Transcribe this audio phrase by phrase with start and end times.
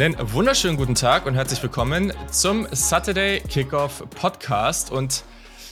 [0.00, 4.92] Einen wunderschönen guten Tag und herzlich willkommen zum Saturday Kickoff Podcast.
[4.92, 5.24] Und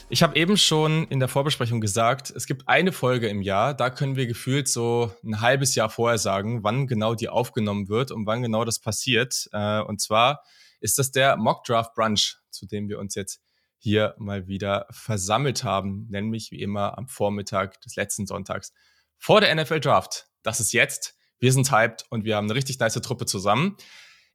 [0.09, 3.89] ich habe eben schon in der Vorbesprechung gesagt, es gibt eine Folge im Jahr, da
[3.89, 8.25] können wir gefühlt so ein halbes Jahr vorher sagen, wann genau die aufgenommen wird und
[8.25, 9.47] wann genau das passiert.
[9.53, 10.43] Äh, und zwar
[10.81, 13.39] ist das der Mock Draft Brunch, zu dem wir uns jetzt
[13.77, 18.73] hier mal wieder versammelt haben, nämlich wie immer am Vormittag des letzten Sonntags
[19.17, 20.27] vor der NFL Draft.
[20.43, 21.15] Das ist jetzt.
[21.39, 23.77] Wir sind hyped und wir haben eine richtig nice Truppe zusammen.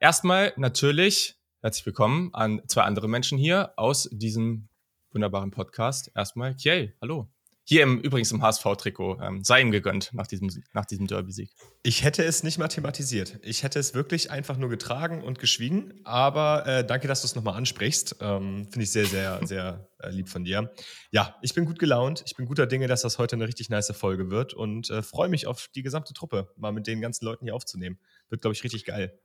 [0.02, 4.69] Erstmal natürlich herzlich willkommen an zwei andere Menschen hier aus diesem
[5.12, 6.11] wunderbaren Podcast.
[6.16, 7.30] Erstmal Kiel, hallo.
[7.62, 9.20] Hier im, übrigens im HSV-Trikot.
[9.23, 11.52] Ähm, sei ihm gegönnt nach diesem, nach diesem Derby-Sieg.
[11.84, 13.38] Ich hätte es nicht mathematisiert.
[13.42, 16.01] Ich hätte es wirklich einfach nur getragen und geschwiegen.
[16.03, 18.17] Aber äh, danke, dass du es nochmal ansprichst.
[18.19, 20.73] Ähm, Finde ich sehr, sehr, sehr äh, lieb von dir.
[21.12, 22.25] Ja, ich bin gut gelaunt.
[22.27, 25.28] Ich bin guter Dinge, dass das heute eine richtig nice Folge wird und äh, freue
[25.28, 28.00] mich auf die gesamte Truppe, mal mit den ganzen Leuten hier aufzunehmen.
[28.30, 29.17] Wird, glaube ich, richtig geil.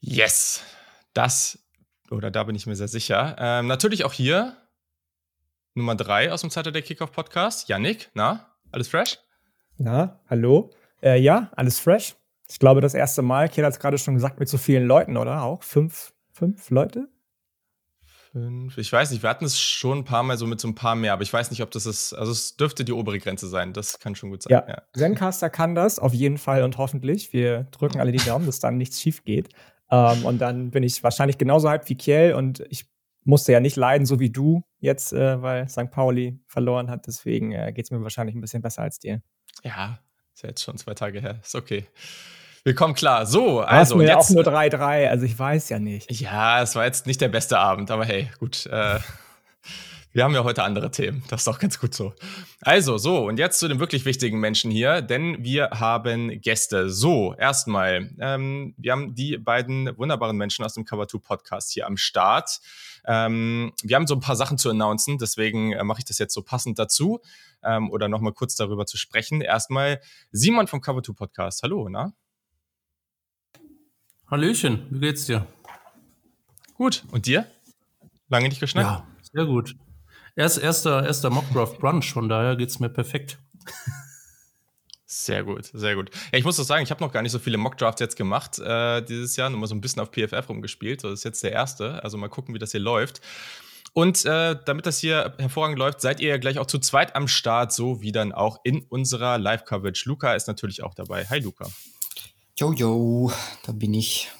[0.00, 0.62] Yes,
[1.12, 1.58] das,
[2.10, 3.34] oder da bin ich mir sehr sicher.
[3.38, 4.56] Ähm, natürlich auch hier
[5.74, 7.68] Nummer drei aus dem Saturday Kickoff Podcast.
[7.68, 9.18] Yannick, na, alles fresh?
[9.76, 10.70] Na, hallo.
[11.02, 12.14] Äh, ja, alles fresh.
[12.48, 15.16] Ich glaube, das erste Mal, Kiel hat es gerade schon gesagt, mit so vielen Leuten,
[15.16, 15.42] oder?
[15.42, 17.08] Auch fünf, fünf Leute?
[18.30, 20.74] Fünf, ich weiß nicht, wir hatten es schon ein paar Mal so mit so ein
[20.74, 23.48] paar mehr, aber ich weiß nicht, ob das ist, also es dürfte die obere Grenze
[23.48, 24.52] sein, das kann schon gut sein.
[24.52, 24.82] Ja, ja.
[24.94, 27.32] Zencaster kann das auf jeden Fall und hoffentlich.
[27.32, 29.48] Wir drücken alle die Daumen, dass dann nichts schief geht.
[29.90, 32.86] Ähm, und dann bin ich wahrscheinlich genauso hyped wie Kiel und ich
[33.24, 35.90] musste ja nicht leiden, so wie du jetzt, äh, weil St.
[35.90, 37.06] Pauli verloren hat.
[37.06, 39.20] Deswegen äh, geht es mir wahrscheinlich ein bisschen besser als dir.
[39.62, 39.98] Ja,
[40.34, 41.38] ist ja jetzt schon zwei Tage her.
[41.42, 41.86] Ist okay.
[42.64, 43.26] Wir kommen klar.
[43.26, 44.00] So, also.
[44.00, 46.10] Jetzt auch nur 3-3, also ich weiß ja nicht.
[46.10, 48.66] Ja, es war jetzt nicht der beste Abend, aber hey, gut.
[48.66, 48.98] Äh,
[50.18, 51.22] wir haben ja heute andere Themen.
[51.28, 52.12] Das ist auch ganz gut so.
[52.62, 56.90] Also, so, und jetzt zu den wirklich wichtigen Menschen hier, denn wir haben Gäste.
[56.90, 61.86] So, erstmal, ähm, wir haben die beiden wunderbaren Menschen aus dem Cover 2 Podcast hier
[61.86, 62.58] am Start.
[63.06, 66.34] Ähm, wir haben so ein paar Sachen zu announcen, deswegen äh, mache ich das jetzt
[66.34, 67.20] so passend dazu
[67.62, 69.40] ähm, oder nochmal kurz darüber zu sprechen.
[69.40, 70.00] Erstmal
[70.32, 71.62] Simon vom Cover 2 Podcast.
[71.62, 72.12] Hallo, na?
[74.28, 75.46] Hallöchen, wie geht's dir?
[76.74, 77.46] Gut, und dir?
[78.28, 78.84] Lange nicht geschneit?
[78.84, 79.76] Ja, sehr gut.
[80.38, 83.38] Erst, erster, erster Mockdraft Brunch, von daher geht's mir perfekt.
[85.10, 86.10] Sehr gut, sehr gut.
[86.32, 88.58] Ja, ich muss doch sagen, ich habe noch gar nicht so viele Mockdrafts jetzt gemacht
[88.58, 91.02] äh, dieses Jahr, nur mal so ein bisschen auf PFF rumgespielt.
[91.02, 92.04] das ist jetzt der erste.
[92.04, 93.20] Also mal gucken, wie das hier läuft.
[93.94, 97.26] Und äh, damit das hier hervorragend läuft, seid ihr ja gleich auch zu zweit am
[97.26, 100.04] Start, so wie dann auch in unserer Live-Coverage.
[100.06, 101.24] Luca ist natürlich auch dabei.
[101.24, 101.66] Hi, Luca.
[102.56, 103.32] Jojo,
[103.64, 104.30] da bin ich.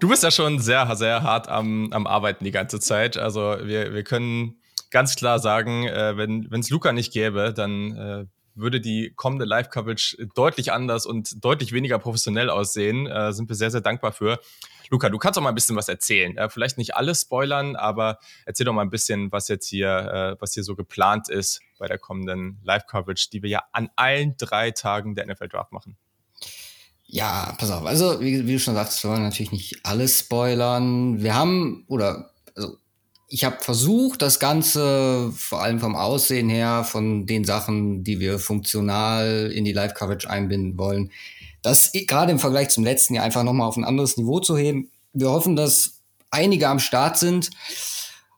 [0.00, 3.16] Du bist ja schon sehr, sehr hart am, am Arbeiten die ganze Zeit.
[3.16, 8.26] Also wir, wir können ganz klar sagen, äh, wenn es Luca nicht gäbe, dann äh,
[8.54, 13.06] würde die kommende Live-Coverage deutlich anders und deutlich weniger professionell aussehen.
[13.06, 14.38] Äh, sind wir sehr, sehr dankbar für.
[14.90, 16.36] Luca, du kannst auch mal ein bisschen was erzählen.
[16.36, 20.40] Äh, vielleicht nicht alles spoilern, aber erzähl doch mal ein bisschen, was jetzt hier, äh,
[20.40, 24.72] was hier so geplant ist bei der kommenden Live-Coverage, die wir ja an allen drei
[24.72, 25.96] Tagen der NFL Draft machen.
[27.12, 27.84] Ja, pass auf.
[27.86, 31.20] Also, wie, wie du schon sagst, wir wollen natürlich nicht alles spoilern.
[31.20, 32.76] Wir haben, oder, also,
[33.26, 38.38] ich habe versucht, das Ganze vor allem vom Aussehen her, von den Sachen, die wir
[38.38, 41.10] funktional in die Live-Coverage einbinden wollen,
[41.62, 44.88] das gerade im Vergleich zum letzten Jahr einfach nochmal auf ein anderes Niveau zu heben.
[45.12, 46.00] Wir hoffen, dass
[46.30, 47.50] einige am Start sind.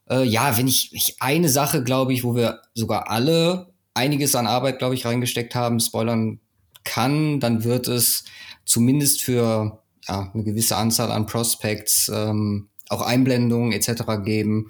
[0.08, 4.46] Äh, ja, wenn ich, ich eine Sache, glaube ich, wo wir sogar alle einiges an
[4.46, 6.40] Arbeit, glaube ich, reingesteckt haben, spoilern
[6.84, 8.24] kann, dann wird es
[8.64, 14.02] zumindest für ja, eine gewisse Anzahl an Prospects ähm, auch Einblendungen etc.
[14.24, 14.68] geben.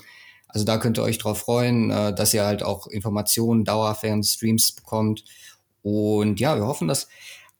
[0.48, 4.72] Also da könnt ihr euch drauf freuen, äh, dass ihr halt auch Informationen dauerhaft Streams
[4.72, 5.24] bekommt.
[5.82, 7.08] Und ja, wir hoffen, dass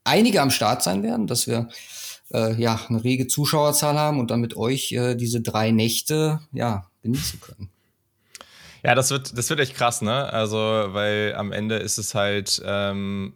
[0.04, 1.68] einige am Start sein werden, dass wir
[2.32, 6.86] äh, ja eine rege Zuschauerzahl haben und dann mit euch äh, diese drei Nächte ja
[7.02, 7.70] genießen können.
[8.84, 10.32] Ja, das wird, das wird echt krass, ne?
[10.32, 13.32] Also, weil am Ende ist es halt, ähm,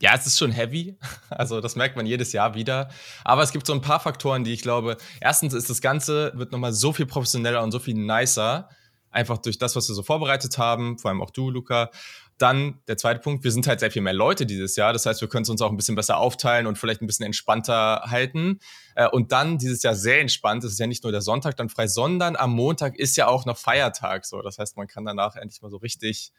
[0.00, 0.98] ja, es ist schon heavy.
[1.28, 2.88] Also, das merkt man jedes Jahr wieder.
[3.24, 6.52] Aber es gibt so ein paar Faktoren, die ich glaube, erstens ist das Ganze, wird
[6.52, 8.70] nochmal so viel professioneller und so viel nicer.
[9.10, 11.90] Einfach durch das, was wir so vorbereitet haben, vor allem auch du, Luca.
[12.38, 14.92] Dann der zweite Punkt, wir sind halt sehr viel mehr Leute dieses Jahr.
[14.92, 17.24] Das heißt, wir können es uns auch ein bisschen besser aufteilen und vielleicht ein bisschen
[17.24, 18.60] entspannter halten.
[18.94, 20.64] Äh, und dann dieses Jahr sehr entspannt.
[20.64, 23.46] Es ist ja nicht nur der Sonntag dann frei, sondern am Montag ist ja auch
[23.46, 24.26] noch Feiertag.
[24.26, 26.32] So, das heißt, man kann danach endlich mal so richtig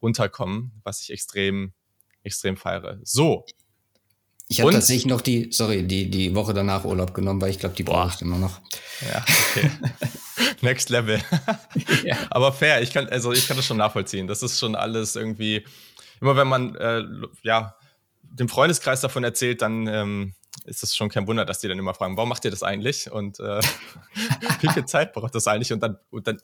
[0.00, 1.72] runterkommen, was ich extrem,
[2.24, 2.98] extrem feiere.
[3.04, 3.46] So.
[4.48, 7.74] Ich habe tatsächlich noch die, sorry, die, die Woche danach Urlaub genommen, weil ich glaube,
[7.74, 8.60] die brauche ich immer noch.
[9.00, 9.70] Ja, okay.
[10.60, 11.20] Next Level.
[12.04, 12.16] ja.
[12.30, 14.26] Aber fair, ich kann, also ich kann das schon nachvollziehen.
[14.26, 15.64] Das ist schon alles irgendwie,
[16.20, 17.04] immer wenn man äh,
[17.42, 17.74] ja,
[18.22, 20.34] dem Freundeskreis davon erzählt, dann ähm,
[20.64, 23.10] ist es schon kein Wunder, dass die dann immer fragen, warum macht ihr das eigentlich?
[23.10, 23.60] Und äh,
[24.60, 25.72] wie viel Zeit braucht das eigentlich?
[25.72, 26.40] Und dann, und dann,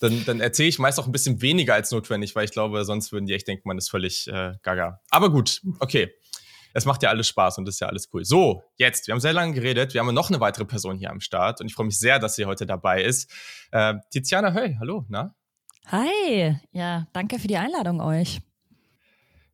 [0.00, 3.12] dann, dann erzähle ich meist auch ein bisschen weniger als notwendig, weil ich glaube, sonst
[3.12, 5.00] würden die echt denken, man ist völlig äh, gaga.
[5.10, 6.12] Aber gut, okay.
[6.72, 8.24] Es macht ja alles Spaß und ist ja alles cool.
[8.24, 9.92] So, jetzt, wir haben sehr lange geredet.
[9.92, 12.36] Wir haben noch eine weitere Person hier am Start und ich freue mich sehr, dass
[12.36, 13.30] sie heute dabei ist.
[13.72, 15.34] Äh, Tiziana Höll, hallo, na?
[15.86, 18.40] Hi, ja, danke für die Einladung euch.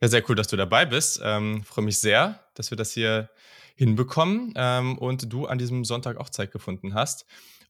[0.03, 1.21] Ja, sehr cool, dass du dabei bist.
[1.25, 3.31] Ähm, freue mich sehr, dass wir das hier
[3.77, 7.25] hinbekommen ähm, und du an diesem Sonntag auch Zeit gefunden hast.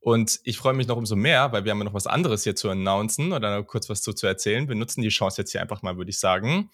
[0.06, 2.54] Und ich freue mich noch umso mehr, weil wir haben ja noch was anderes hier
[2.54, 4.68] zu announcen oder kurz was zu, zu erzählen.
[4.68, 6.70] Wir nutzen die Chance jetzt hier einfach mal, würde ich sagen.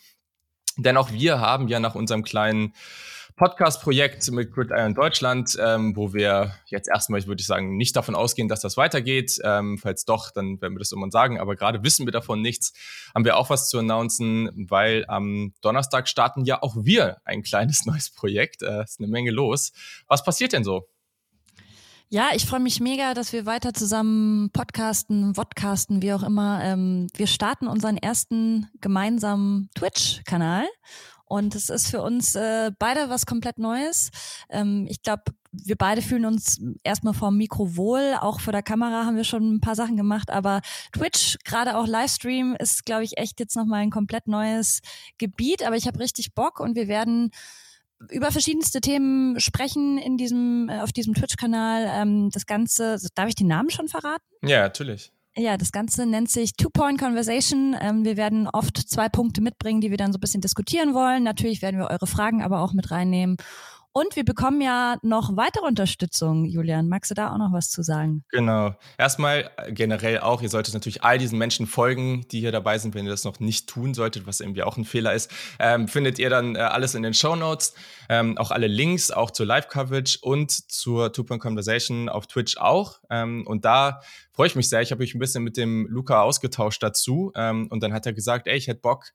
[0.77, 2.75] Denn auch wir haben ja nach unserem kleinen
[3.37, 8.49] Podcast-Projekt mit Gridiron Deutschland, ähm, wo wir jetzt erstmal, würde ich sagen, nicht davon ausgehen,
[8.49, 9.39] dass das weitergeht.
[9.43, 11.41] Ähm, falls doch, dann werden wir das irgendwann sagen.
[11.41, 12.75] Aber gerade wissen wir davon nichts.
[13.15, 17.87] Haben wir auch was zu announcen, weil am Donnerstag starten ja auch wir ein kleines
[17.87, 18.61] neues Projekt.
[18.61, 19.73] Äh, ist eine Menge los.
[20.07, 20.87] Was passiert denn so?
[22.15, 26.63] Ja, ich freue mich mega, dass wir weiter zusammen podcasten, vodcasten, wie auch immer.
[26.63, 30.69] Ähm, wir starten unseren ersten gemeinsamen Twitch-Kanal.
[31.25, 34.11] Und es ist für uns äh, beide was komplett Neues.
[34.51, 35.23] Ähm, ich glaube,
[35.53, 38.15] wir beide fühlen uns erstmal vor dem Mikro wohl.
[38.21, 40.29] Auch vor der Kamera haben wir schon ein paar Sachen gemacht.
[40.29, 40.61] Aber
[40.93, 44.83] Twitch, gerade auch Livestream, ist, glaube ich, echt jetzt nochmal ein komplett neues
[45.17, 45.67] Gebiet.
[45.67, 47.31] Aber ich habe richtig Bock und wir werden
[48.11, 51.89] über verschiedenste Themen sprechen in diesem, äh, auf diesem Twitch-Kanal.
[51.89, 54.25] Ähm, das Ganze, darf ich den Namen schon verraten?
[54.43, 55.13] Ja, natürlich.
[55.35, 57.75] Ja, das Ganze nennt sich Two-Point Conversation.
[57.81, 61.23] Ähm, wir werden oft zwei Punkte mitbringen, die wir dann so ein bisschen diskutieren wollen.
[61.23, 63.37] Natürlich werden wir eure Fragen aber auch mit reinnehmen.
[63.95, 66.89] Und wir bekommen ja noch weitere Unterstützung, Julian.
[66.89, 68.25] Magst du da auch noch was zu sagen?
[68.31, 68.75] Genau.
[68.97, 72.95] Erstmal äh, generell auch, ihr solltet natürlich all diesen Menschen folgen, die hier dabei sind,
[72.95, 75.31] wenn ihr das noch nicht tun solltet, was irgendwie auch ein Fehler ist.
[75.59, 77.75] Ähm, findet ihr dann äh, alles in den Show Notes.
[78.09, 82.99] Ähm, auch alle Links, auch zur Live-Coverage und zur Two-Point Conversation auf Twitch auch.
[83.11, 84.01] Ähm, und da
[84.33, 84.81] freue ich mich sehr.
[84.81, 87.31] Ich habe mich ein bisschen mit dem Luca ausgetauscht dazu.
[87.37, 89.13] Ähm, und dann hat er gesagt, ey, ich hätte Bock,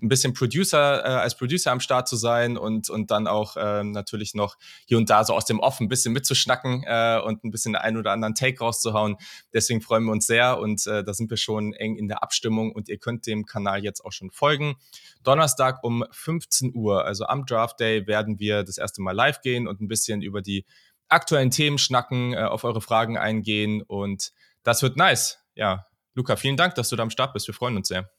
[0.00, 3.82] ein bisschen Producer, äh, als Producer am Start zu sein und, und dann auch äh,
[3.82, 4.56] natürlich noch
[4.86, 7.96] hier und da so aus dem Off ein bisschen mitzuschnacken äh, und ein bisschen einen
[7.96, 9.16] oder anderen Take rauszuhauen.
[9.52, 12.72] Deswegen freuen wir uns sehr und äh, da sind wir schon eng in der Abstimmung
[12.72, 14.76] und ihr könnt dem Kanal jetzt auch schon folgen.
[15.24, 19.66] Donnerstag um 15 Uhr, also am Draft Day, werden wir das erste Mal live gehen
[19.66, 20.64] und ein bisschen über die
[21.08, 25.38] aktuellen Themen schnacken, äh, auf eure Fragen eingehen und das wird nice.
[25.54, 27.46] Ja, Luca, vielen Dank, dass du da am Start bist.
[27.46, 28.10] Wir freuen uns sehr.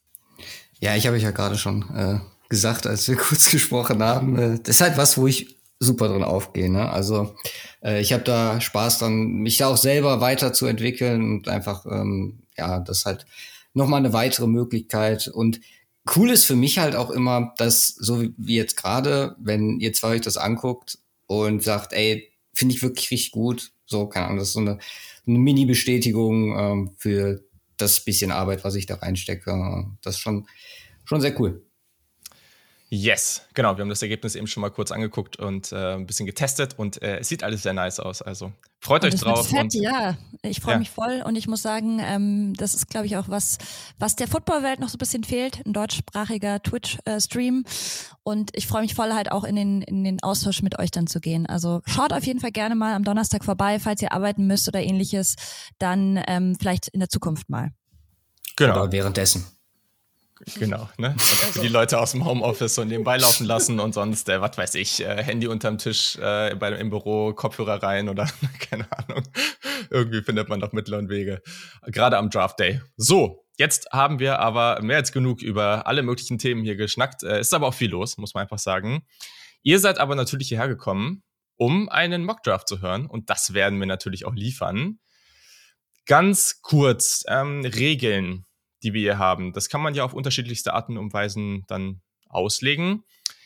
[0.80, 4.38] Ja, ich habe ich ja gerade schon äh, gesagt, als wir kurz gesprochen haben.
[4.38, 6.70] Äh, das ist halt was, wo ich super drin aufgehe.
[6.70, 6.90] Ne?
[6.90, 7.36] Also
[7.84, 12.80] äh, ich habe da Spaß dran, mich da auch selber weiterzuentwickeln und einfach, ähm, ja,
[12.80, 13.26] das ist halt
[13.74, 15.28] nochmal eine weitere Möglichkeit.
[15.28, 15.62] Und
[16.16, 20.16] cool ist für mich halt auch immer, dass so wie jetzt gerade, wenn ihr zwei
[20.16, 20.98] euch das anguckt
[21.28, 24.80] und sagt, ey, finde ich wirklich richtig gut, so, keine Ahnung, das ist so eine,
[25.26, 27.44] eine Mini-Bestätigung ähm, für
[27.82, 30.48] das bisschen Arbeit, was ich da reinstecke, das ist schon,
[31.06, 31.64] schon sehr cool.
[32.92, 33.78] Yes, genau.
[33.78, 37.00] Wir haben das Ergebnis eben schon mal kurz angeguckt und äh, ein bisschen getestet und
[37.04, 38.24] äh, es sieht alles sehr nice aus.
[38.24, 39.48] Also freut und euch drauf.
[39.48, 40.80] Fett, und, ja, ich freue ja.
[40.80, 43.60] mich voll und ich muss sagen, ähm, das ist, glaube ich, auch was,
[44.00, 47.64] was der Footballwelt noch so ein bisschen fehlt, ein deutschsprachiger Twitch-Stream.
[48.24, 51.06] und ich freue mich voll halt auch in den, in den Austausch mit euch dann
[51.06, 51.46] zu gehen.
[51.46, 54.82] Also schaut auf jeden Fall gerne mal am Donnerstag vorbei, falls ihr arbeiten müsst oder
[54.82, 55.36] ähnliches,
[55.78, 57.70] dann ähm, vielleicht in der Zukunft mal.
[58.60, 58.84] Genau.
[58.84, 59.48] Oder währenddessen.
[60.58, 61.16] Genau, ne?
[61.46, 64.76] Also die Leute aus dem Homeoffice so nebenbei laufen lassen und sonst, äh, was weiß
[64.76, 68.28] ich, äh, Handy unterm Tisch äh, bei, im Büro, Kopfhörer rein oder
[68.70, 69.24] keine Ahnung.
[69.90, 71.42] Irgendwie findet man doch Mittel und Wege.
[71.88, 72.82] Gerade am Draft Day.
[72.98, 77.24] So, jetzt haben wir aber mehr als genug über alle möglichen Themen hier geschnackt.
[77.24, 79.06] Äh, ist aber auch viel los, muss man einfach sagen.
[79.62, 81.24] Ihr seid aber natürlich hierher gekommen,
[81.56, 85.00] um einen Mockdraft zu hören und das werden wir natürlich auch liefern.
[86.06, 88.46] Ganz kurz, ähm, Regeln
[88.84, 89.54] die wir hier haben.
[89.54, 93.04] Das kann man ja auf unterschiedlichste Arten und Weisen dann auslegen.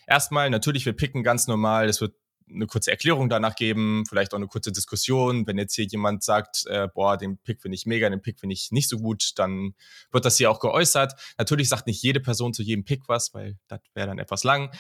[0.07, 2.15] Erstmal, natürlich, wir picken ganz normal, es wird
[2.53, 5.47] eine kurze Erklärung danach geben, vielleicht auch eine kurze Diskussion.
[5.47, 8.53] Wenn jetzt hier jemand sagt, äh, boah, den Pick finde ich mega, den Pick finde
[8.53, 9.73] ich nicht so gut, dann
[10.11, 11.13] wird das hier auch geäußert.
[11.37, 14.71] Natürlich sagt nicht jede Person zu jedem Pick was, weil das wäre dann etwas lang.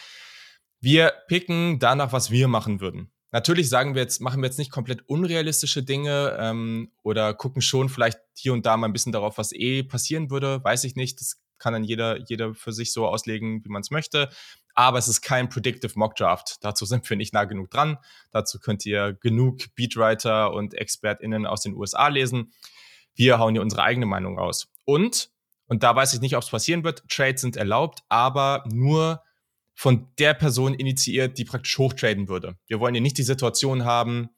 [0.79, 3.12] Wir picken danach, was wir machen würden.
[3.33, 7.89] Natürlich sagen wir jetzt, machen wir jetzt nicht komplett unrealistische Dinge ähm, oder gucken schon
[7.89, 10.63] vielleicht hier und da mal ein bisschen darauf, was eh passieren würde.
[10.63, 11.19] Weiß ich nicht.
[11.19, 14.29] Das kann dann jeder, jeder für sich so auslegen, wie man es möchte.
[14.75, 16.57] Aber es ist kein Predictive Mock Draft.
[16.61, 17.97] Dazu sind wir nicht nah genug dran.
[18.29, 22.53] Dazu könnt ihr genug Beatwriter und ExpertInnen aus den USA lesen.
[23.15, 24.67] Wir hauen hier unsere eigene Meinung raus.
[24.85, 25.31] Und,
[25.65, 29.23] und da weiß ich nicht, ob es passieren wird, Trades sind erlaubt, aber nur
[29.73, 32.55] von der Person initiiert, die praktisch hochtraden würde.
[32.67, 34.29] Wir wollen hier nicht die Situation haben,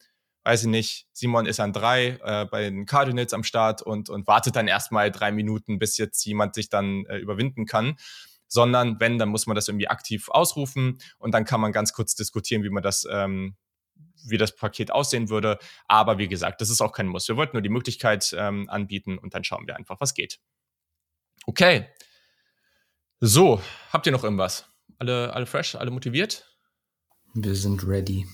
[0.46, 4.28] weiß ich nicht, Simon ist an drei äh, bei den Cardinals am Start und, und
[4.28, 7.98] wartet dann erstmal drei Minuten, bis jetzt jemand sich dann äh, überwinden kann.
[8.48, 12.14] Sondern wenn, dann muss man das irgendwie aktiv ausrufen und dann kann man ganz kurz
[12.14, 13.56] diskutieren, wie man das, ähm,
[14.28, 15.58] wie das Paket aussehen würde.
[15.88, 17.28] Aber wie gesagt, das ist auch kein Muss.
[17.28, 20.40] Wir wollten nur die Möglichkeit ähm, anbieten und dann schauen wir einfach, was geht.
[21.48, 21.88] Okay.
[23.20, 23.60] So,
[23.92, 24.70] habt ihr noch irgendwas?
[24.98, 26.46] Alle, alle fresh, alle motiviert?
[27.34, 28.26] Wir sind ready.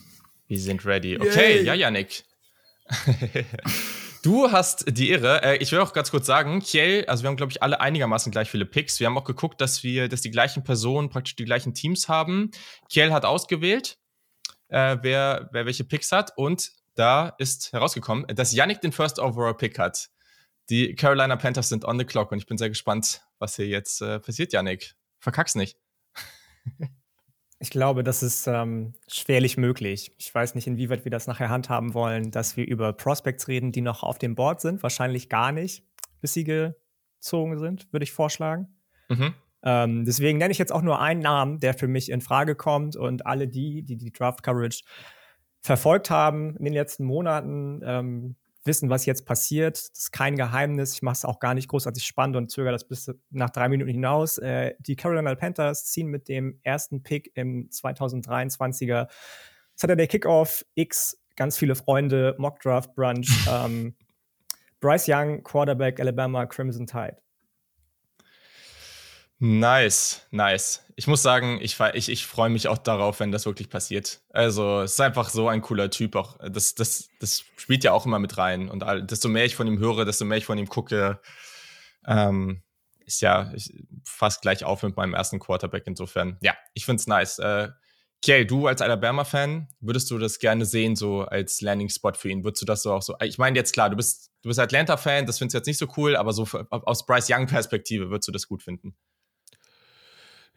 [0.48, 1.18] Wir sind ready.
[1.20, 1.63] Okay, Yay.
[1.63, 2.24] ja, Yannick.
[4.24, 5.41] Du hast die Ehre.
[5.41, 8.32] Äh, ich will auch ganz kurz sagen, Kiel, also wir haben, glaube ich, alle einigermaßen
[8.32, 9.00] gleich viele Picks.
[9.00, 12.51] Wir haben auch geguckt, dass wir, dass die gleichen Personen praktisch die gleichen Teams haben.
[12.89, 13.98] Kiel hat ausgewählt,
[14.68, 16.34] äh, wer, wer welche Picks hat.
[16.38, 20.10] Und da ist herausgekommen, dass Yannick den First Overall Pick hat.
[20.70, 24.01] Die Carolina Panthers sind on the clock und ich bin sehr gespannt, was hier jetzt
[24.01, 24.94] äh, passiert, Yannick.
[25.18, 25.77] Verkack's nicht.
[27.60, 30.15] Ich glaube, das ist ähm, schwerlich möglich.
[30.18, 33.82] Ich weiß nicht, inwieweit wir das nachher handhaben wollen, dass wir über Prospects reden, die
[33.82, 34.82] noch auf dem Board sind.
[34.82, 35.84] Wahrscheinlich gar nicht,
[36.22, 38.80] bis sie gezogen sind, würde ich vorschlagen.
[39.10, 39.36] Mhm.
[39.62, 42.96] Ähm, deswegen nenne ich jetzt auch nur einen Namen, der für mich in Frage kommt
[42.96, 44.84] und alle die, die die Draft Coverage
[45.62, 49.77] verfolgt haben in den letzten Monaten, ähm, wissen, was jetzt passiert.
[49.77, 50.94] Das ist kein Geheimnis.
[50.94, 53.89] Ich mache es auch gar nicht großartig spannend und zögere das bis nach drei Minuten
[53.89, 54.38] hinaus.
[54.38, 59.08] Äh, die Carolina Panthers ziehen mit dem ersten Pick im 2023er
[59.75, 63.30] Saturday Kickoff X, ganz viele Freunde, Mock Draft Brunch.
[63.50, 63.96] ähm,
[64.80, 67.18] Bryce Young, Quarterback Alabama Crimson Tide.
[69.43, 70.86] Nice, nice.
[70.95, 74.21] Ich muss sagen, ich, ich, ich freue mich auch darauf, wenn das wirklich passiert.
[74.29, 76.15] Also, es ist einfach so ein cooler Typ.
[76.15, 78.69] Auch das, das, das spielt ja auch immer mit rein.
[78.69, 81.19] Und all, desto mehr ich von ihm höre, desto mehr ich von ihm gucke,
[82.05, 82.62] ähm,
[83.03, 83.74] ist ja ich,
[84.05, 85.86] fast gleich auf mit meinem ersten Quarterback.
[85.88, 87.39] Insofern, ja, ich finde es nice.
[87.39, 87.69] Äh,
[88.24, 92.43] Kay, du als Alabama-Fan, würdest du das gerne sehen, so als Landing-Spot für ihn?
[92.43, 93.15] Würdest du das so auch so?
[93.24, 95.88] Ich meine, jetzt klar, du bist, du bist Atlanta-Fan, das findest du jetzt nicht so
[95.98, 98.95] cool, aber so aus Bryce Young-Perspektive würdest du das gut finden?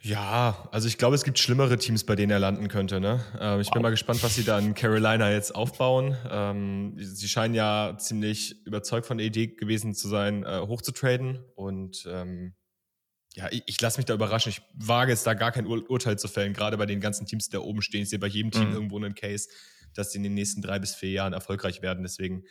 [0.04, 3.00] Ja, also ich glaube, es gibt schlimmere Teams, bei denen er landen könnte.
[3.00, 3.25] Ne?
[3.40, 3.73] Ähm, ich wow.
[3.73, 6.14] bin mal gespannt, was sie da in Carolina jetzt aufbauen.
[6.30, 11.42] Ähm, sie scheinen ja ziemlich überzeugt von der Idee gewesen zu sein, äh, hochzutraden.
[11.54, 12.54] Und ähm,
[13.34, 14.50] ja, ich, ich lasse mich da überraschen.
[14.50, 17.49] Ich wage es da gar kein Ur Urteil zu fällen, gerade bei den ganzen Teams,
[17.49, 18.02] die da oben stehen.
[18.02, 18.75] Ich sehe bei jedem Team mhm.
[18.75, 19.49] irgendwo einen Case,
[19.94, 22.02] dass sie in den nächsten drei bis vier Jahren erfolgreich werden.
[22.02, 22.44] Deswegen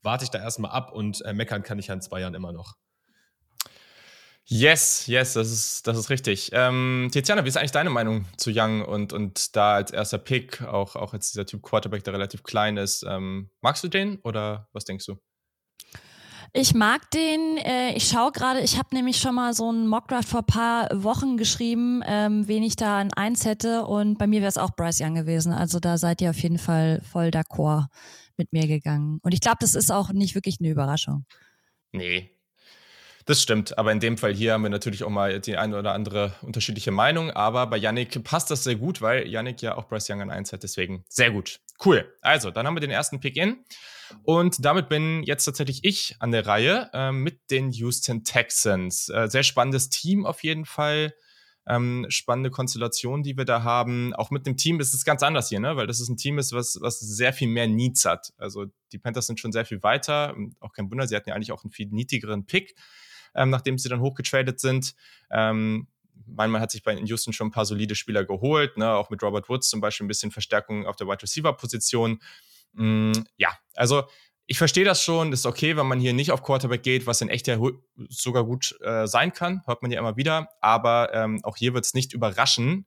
[0.00, 2.52] warte ich da erstmal ab und äh, meckern kann ich ja in zwei Jahren immer
[2.52, 2.76] noch.
[4.46, 6.50] Yes, yes, das ist, das ist richtig.
[6.52, 10.60] Ähm, Tiziana, wie ist eigentlich deine Meinung zu Young und, und da als erster Pick,
[10.62, 13.06] auch, auch als dieser Typ Quarterback, der relativ klein ist?
[13.08, 15.16] Ähm, magst du den oder was denkst du?
[16.52, 17.56] Ich mag den.
[17.56, 20.88] Äh, ich schaue gerade, ich habe nämlich schon mal so einen Mockdraft vor ein paar
[21.02, 23.86] Wochen geschrieben, ähm, wen ich da an eins hätte.
[23.86, 25.52] Und bei mir wäre es auch Bryce Young gewesen.
[25.52, 27.86] Also da seid ihr auf jeden Fall voll d'accord
[28.36, 29.20] mit mir gegangen.
[29.22, 31.24] Und ich glaube, das ist auch nicht wirklich eine Überraschung.
[31.92, 32.33] Nee,
[33.26, 35.92] das stimmt, aber in dem Fall hier haben wir natürlich auch mal die eine oder
[35.92, 40.10] andere unterschiedliche Meinung, aber bei Yannick passt das sehr gut, weil Yannick ja auch Bryce
[40.10, 41.60] Young an 1 hat, deswegen sehr gut.
[41.84, 42.12] Cool.
[42.20, 43.64] Also, dann haben wir den ersten Pick in
[44.22, 49.08] und damit bin jetzt tatsächlich ich an der Reihe äh, mit den Houston Texans.
[49.08, 51.14] Äh, sehr spannendes Team auf jeden Fall.
[51.66, 54.12] Ähm, spannende Konstellation, die wir da haben.
[54.14, 55.76] Auch mit dem Team ist es ganz anders hier, ne?
[55.76, 58.34] weil das ist ein Team, ist, was, was sehr viel mehr Needs hat.
[58.36, 60.36] Also die Panthers sind schon sehr viel weiter.
[60.60, 62.74] Auch kein Wunder, sie hatten ja eigentlich auch einen viel niedrigeren Pick
[63.34, 64.94] ähm, nachdem sie dann hochgetradet sind.
[65.30, 65.88] Ähm,
[66.26, 68.92] man hat sich bei Houston schon ein paar solide Spieler geholt, ne?
[68.92, 72.20] auch mit Robert Woods zum Beispiel ein bisschen Verstärkung auf der Wide Receiver Position.
[72.72, 74.04] Mm, ja, also
[74.46, 77.30] ich verstehe das schon, ist okay, wenn man hier nicht auf Quarterback geht, was in
[77.30, 77.58] echt ja
[78.08, 80.48] sogar gut äh, sein kann, hört man ja immer wieder.
[80.60, 82.86] Aber ähm, auch hier wird es nicht überraschen,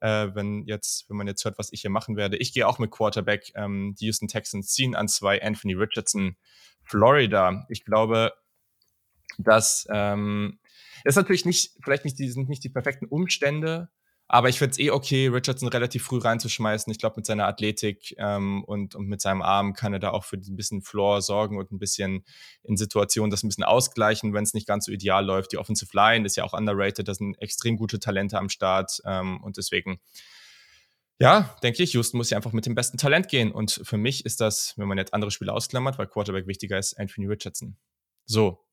[0.00, 2.36] äh, wenn jetzt, wenn man jetzt hört, was ich hier machen werde.
[2.36, 3.52] Ich gehe auch mit Quarterback.
[3.54, 6.36] Ähm, die Houston Texans ziehen an zwei Anthony Richardson,
[6.82, 7.64] Florida.
[7.68, 8.32] Ich glaube,
[9.38, 10.58] dass ähm,
[11.04, 13.88] ist natürlich nicht, vielleicht nicht die, sind nicht die perfekten Umstände,
[14.30, 16.90] aber ich finde es eh okay, Richardson relativ früh reinzuschmeißen.
[16.90, 20.24] Ich glaube, mit seiner Athletik ähm, und, und mit seinem Arm kann er da auch
[20.24, 22.24] für ein bisschen Floor sorgen und ein bisschen
[22.62, 25.52] in Situationen das ein bisschen ausgleichen, wenn es nicht ganz so ideal läuft.
[25.52, 29.42] Die Offensive Line ist ja auch underrated, da sind extrem gute Talente am Start ähm,
[29.42, 29.98] und deswegen
[31.20, 33.50] ja, denke ich, Houston muss ja einfach mit dem besten Talent gehen.
[33.50, 36.94] Und für mich ist das, wenn man jetzt andere Spiele ausklammert, weil Quarterback wichtiger ist,
[36.98, 37.76] Anthony Richardson.
[38.24, 38.64] So,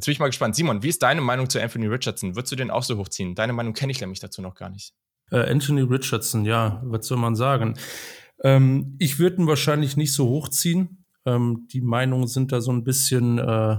[0.00, 0.56] Jetzt bin ich mal gespannt.
[0.56, 2.34] Simon, wie ist deine Meinung zu Anthony Richardson?
[2.34, 3.34] Würdest du den auch so hochziehen?
[3.34, 4.94] Deine Meinung kenne ich nämlich dazu noch gar nicht.
[5.30, 7.74] Äh, Anthony Richardson, ja, was soll man sagen?
[8.42, 11.04] Ähm, ich würde ihn wahrscheinlich nicht so hochziehen.
[11.26, 13.76] Ähm, die Meinungen sind da so ein bisschen, äh,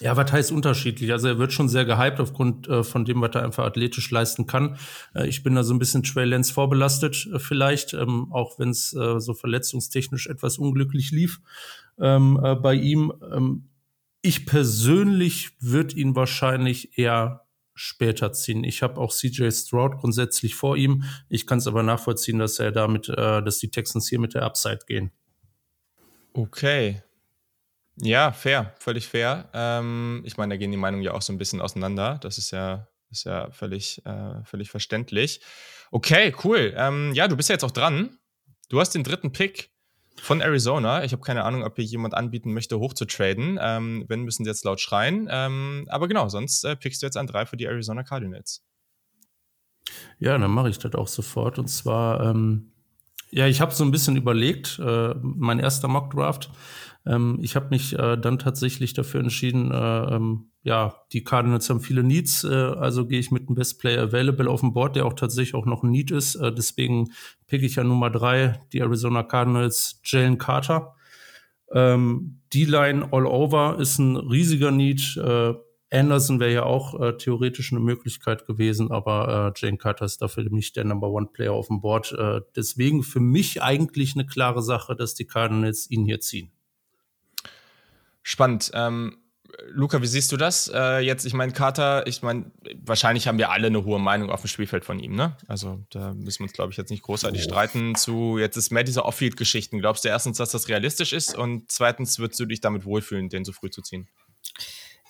[0.00, 1.12] Ja, was heißt unterschiedlich?
[1.12, 4.48] Also er wird schon sehr gehypt aufgrund äh, von dem, was er einfach athletisch leisten
[4.48, 4.78] kann.
[5.14, 8.70] Äh, ich bin da so ein bisschen Trey Lance vorbelastet äh, vielleicht, ähm, auch wenn
[8.70, 11.40] es äh, so verletzungstechnisch etwas unglücklich lief
[12.00, 13.12] ähm, äh, bei ihm.
[14.22, 18.64] Ich persönlich würde ihn wahrscheinlich eher später ziehen.
[18.64, 21.04] Ich habe auch CJ Stroud grundsätzlich vor ihm.
[21.28, 24.42] Ich kann es aber nachvollziehen, dass er damit, äh, dass die Texans hier mit der
[24.42, 25.10] Upside gehen.
[26.34, 27.02] Okay,
[27.96, 29.48] ja, fair, völlig fair.
[29.52, 32.18] Ähm, ich meine, da gehen die Meinungen ja auch so ein bisschen auseinander.
[32.22, 35.40] Das ist ja, ist ja völlig, äh, völlig verständlich.
[35.90, 36.72] Okay, cool.
[36.76, 38.18] Ähm, ja, du bist ja jetzt auch dran.
[38.70, 39.70] Du hast den dritten Pick
[40.20, 41.04] von Arizona.
[41.04, 43.58] Ich habe keine Ahnung, ob hier jemand anbieten möchte, hochzutraden.
[43.60, 45.28] Ähm, wenn, müssen sie jetzt laut schreien.
[45.30, 48.64] Ähm, aber genau, sonst äh, pickst du jetzt an drei für die Arizona Cardinals.
[50.18, 51.58] Ja, dann mache ich das auch sofort.
[51.58, 52.72] Und zwar, ähm,
[53.30, 56.50] ja, ich habe so ein bisschen überlegt, äh, mein erster Mock Draft
[57.04, 61.80] ähm, ich habe mich äh, dann tatsächlich dafür entschieden, äh, ähm, ja, die Cardinals haben
[61.80, 65.06] viele Needs, äh, also gehe ich mit dem Best Player Available auf dem Board, der
[65.06, 66.36] auch tatsächlich auch noch ein Need ist.
[66.36, 67.10] Äh, deswegen
[67.48, 70.94] pick ich ja Nummer drei, die Arizona Cardinals, Jalen Carter.
[71.72, 75.16] Ähm, D-Line all over ist ein riesiger Need.
[75.16, 75.54] Äh,
[75.92, 80.44] Anderson wäre ja auch äh, theoretisch eine Möglichkeit gewesen, aber äh, Jane Carter ist dafür
[80.48, 82.12] nicht der Number One Player auf dem Board.
[82.12, 86.50] Äh, deswegen für mich eigentlich eine klare Sache, dass die Cardinals ihn hier ziehen.
[88.22, 88.70] Spannend.
[88.74, 89.18] Ähm,
[89.68, 90.70] Luca, wie siehst du das?
[90.72, 92.50] Äh, jetzt, ich meine, Carter, ich meine,
[92.84, 95.36] wahrscheinlich haben wir alle eine hohe Meinung auf dem Spielfeld von ihm, ne?
[95.46, 97.44] Also da müssen wir uns, glaube ich, jetzt nicht großartig oh.
[97.44, 98.38] streiten zu.
[98.38, 99.78] Jetzt ist mehr diese Off-Field-Geschichten.
[99.78, 101.36] Glaubst du erstens, dass das realistisch ist?
[101.36, 104.08] Und zweitens, würdest du dich damit wohlfühlen, den so früh zu ziehen?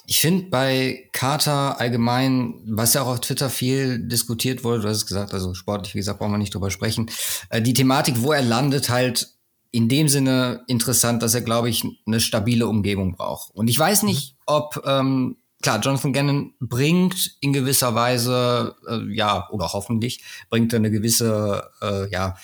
[0.07, 4.97] Ich finde bei Carter allgemein, was ja auch auf Twitter viel diskutiert wurde, du hast
[4.97, 7.09] es gesagt, also sportlich, wie gesagt, brauchen wir nicht drüber sprechen,
[7.50, 9.32] äh, die Thematik, wo er landet, halt
[9.73, 13.55] in dem Sinne interessant, dass er, glaube ich, eine stabile Umgebung braucht.
[13.55, 14.11] Und ich weiß mhm.
[14.11, 20.75] nicht, ob, ähm, klar, Jonathan Gannon bringt in gewisser Weise, äh, ja, oder hoffentlich, bringt
[20.75, 22.37] er eine gewisse, äh, ja,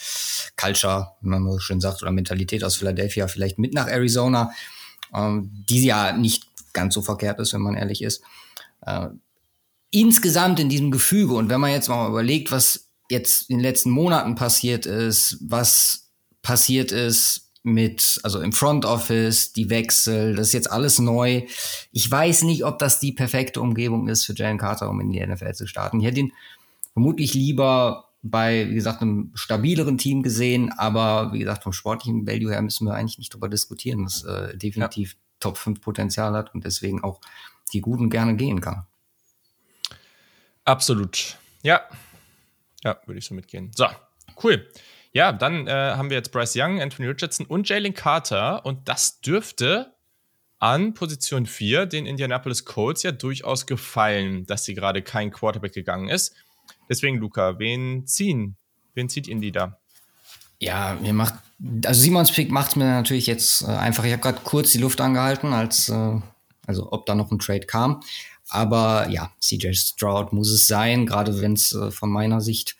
[0.56, 4.50] Culture, wie man so schön sagt, oder Mentalität aus Philadelphia vielleicht mit nach Arizona,
[5.14, 8.22] ähm, die ja nicht ganz so verkehrt ist, wenn man ehrlich ist.
[8.80, 9.08] Äh,
[9.90, 13.90] insgesamt in diesem Gefüge, und wenn man jetzt mal überlegt, was jetzt in den letzten
[13.90, 16.07] Monaten passiert ist, was
[16.48, 21.42] passiert ist mit, also im Front Office, die Wechsel, das ist jetzt alles neu.
[21.92, 25.20] Ich weiß nicht, ob das die perfekte Umgebung ist für Jalen Carter, um in die
[25.20, 26.00] NFL zu starten.
[26.00, 26.32] Ich hätte ihn
[26.94, 32.50] vermutlich lieber bei, wie gesagt, einem stabileren Team gesehen, aber wie gesagt, vom sportlichen Value
[32.50, 35.18] her müssen wir eigentlich nicht drüber diskutieren, dass äh, definitiv ja.
[35.40, 37.20] Top 5 Potenzial hat und deswegen auch
[37.74, 38.86] die Guten gerne gehen kann.
[40.64, 41.36] Absolut.
[41.62, 41.82] Ja.
[42.82, 43.70] Ja, würde ich so mitgehen.
[43.76, 43.84] So,
[44.42, 44.66] cool.
[45.18, 48.64] Ja, dann äh, haben wir jetzt Bryce Young, Anthony Richardson und Jalen Carter.
[48.64, 49.96] Und das dürfte
[50.60, 56.08] an Position 4 den Indianapolis Colts ja durchaus gefallen, dass sie gerade kein Quarterback gegangen
[56.08, 56.36] ist.
[56.88, 58.56] Deswegen, Luca, wen ziehen?
[58.94, 59.80] Wen zieht Indy da?
[60.60, 61.34] Ja, mir macht,
[61.84, 64.04] also Simons Pick macht mir natürlich jetzt äh, einfach.
[64.04, 66.20] Ich habe gerade kurz die Luft angehalten, als, äh,
[66.64, 68.04] also ob da noch ein Trade kam.
[68.50, 72.77] Aber ja, CJ Stroud muss es sein, gerade wenn es äh, von meiner Sicht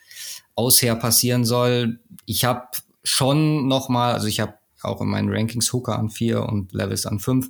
[0.58, 2.00] aus her passieren soll.
[2.26, 2.66] Ich habe
[3.04, 7.06] schon noch mal, also ich habe auch in meinen Rankings Hooker an vier und Levis
[7.06, 7.48] an fünf.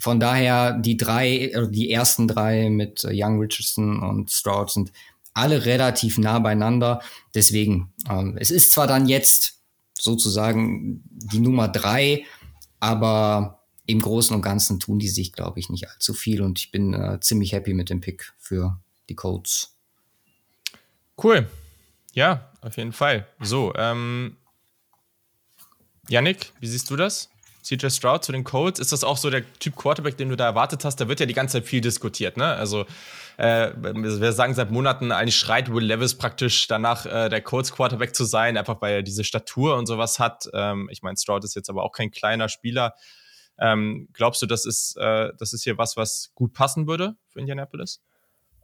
[0.00, 4.92] Von daher die drei, also die ersten drei mit äh, Young Richardson und Stroud sind
[5.32, 7.00] alle relativ nah beieinander.
[7.34, 9.60] Deswegen, ähm, es ist zwar dann jetzt
[9.94, 12.24] sozusagen die Nummer drei,
[12.80, 16.72] aber im Großen und Ganzen tun die sich, glaube ich, nicht allzu viel und ich
[16.72, 19.76] bin äh, ziemlich happy mit dem Pick für die Colts.
[21.22, 21.48] Cool.
[22.12, 23.26] Ja, auf jeden Fall.
[23.40, 24.36] So, ähm,
[26.08, 27.30] Yannick, wie siehst du das?
[27.62, 30.46] CJ Stroud zu den Colts, ist das auch so der Typ Quarterback, den du da
[30.46, 30.96] erwartet hast?
[30.96, 32.46] Da wird ja die ganze Zeit viel diskutiert, ne?
[32.46, 32.86] Also,
[33.36, 38.14] äh, wir sagen seit Monaten, eigentlich schreit Will Levis praktisch danach, äh, der Colts Quarterback
[38.14, 40.48] zu sein, einfach weil er diese Statur und sowas hat.
[40.54, 42.94] Ähm, ich meine, Stroud ist jetzt aber auch kein kleiner Spieler.
[43.58, 47.40] Ähm, glaubst du, das ist, äh, das ist hier was, was gut passen würde für
[47.40, 48.00] Indianapolis?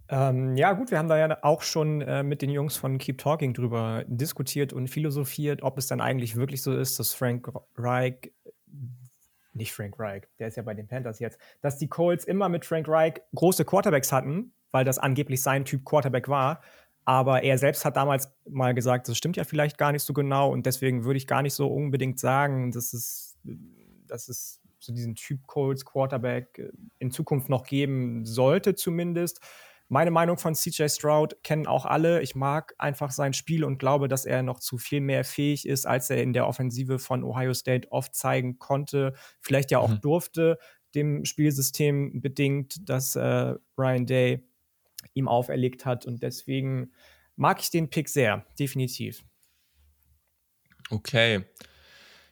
[0.09, 3.19] Ähm, ja, gut, wir haben da ja auch schon äh, mit den Jungs von Keep
[3.19, 8.33] Talking drüber diskutiert und philosophiert, ob es dann eigentlich wirklich so ist, dass Frank Reich,
[9.53, 12.65] nicht Frank Reich, der ist ja bei den Panthers jetzt, dass die Colts immer mit
[12.65, 16.61] Frank Reich große Quarterbacks hatten, weil das angeblich sein Typ Quarterback war.
[17.05, 20.53] Aber er selbst hat damals mal gesagt, das stimmt ja vielleicht gar nicht so genau
[20.53, 23.39] und deswegen würde ich gar nicht so unbedingt sagen, dass es,
[24.07, 29.41] dass es so diesen Typ Colts Quarterback äh, in Zukunft noch geben sollte, zumindest.
[29.89, 32.21] Meine Meinung von CJ Stroud kennen auch alle.
[32.21, 35.87] Ich mag einfach sein Spiel und glaube, dass er noch zu viel mehr fähig ist,
[35.87, 40.01] als er in der Offensive von Ohio State oft zeigen konnte, vielleicht ja auch mhm.
[40.01, 40.59] durfte.
[40.95, 44.49] dem Spielsystem bedingt, das äh, Ryan Day
[45.15, 46.07] ihm auferlegt hat.
[46.07, 46.93] Und deswegen
[47.37, 49.23] mag ich den Pick sehr, definitiv.
[50.91, 51.45] Okay.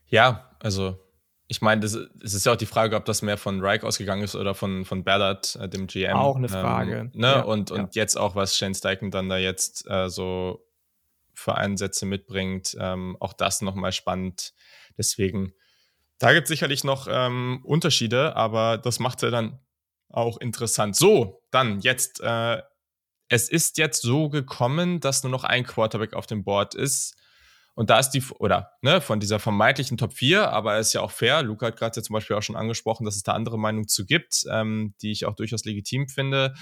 [0.07, 1.04] Ja, also
[1.47, 4.35] ich meine, es ist ja auch die Frage, ob das mehr von Reich ausgegangen ist
[4.35, 6.17] oder von, von Ballard, äh, dem GM.
[6.17, 7.11] Auch eine Frage.
[7.13, 7.27] Ähm, ne?
[7.27, 8.03] ja, und und ja.
[8.03, 10.67] jetzt auch, was Shane Steichen dann da jetzt äh, so
[11.35, 14.55] für Einsätze mitbringt, ähm, auch das nochmal spannend.
[14.97, 15.53] Deswegen,
[16.19, 19.59] da gibt es sicherlich noch ähm, Unterschiede, aber das macht ja dann
[20.09, 20.97] auch interessant.
[20.97, 22.63] So, dann jetzt, äh,
[23.29, 27.17] es ist jetzt so gekommen, dass nur noch ein Quarterback auf dem Board ist.
[27.75, 31.11] Und da ist die, oder ne, von dieser vermeintlichen Top 4, aber ist ja auch
[31.11, 31.43] fair.
[31.43, 34.07] Luca hat gerade ja zum Beispiel auch schon angesprochen, dass es da andere Meinungen zu
[34.07, 36.55] gibt, ähm, die ich auch durchaus legitim finde.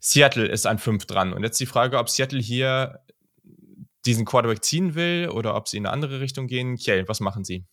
[0.00, 1.32] Seattle ist an 5 dran.
[1.32, 3.00] Und jetzt die Frage, ob Seattle hier
[4.04, 6.76] diesen Quarterback ziehen will oder ob sie in eine andere Richtung gehen.
[6.76, 7.66] Kjell, was machen sie?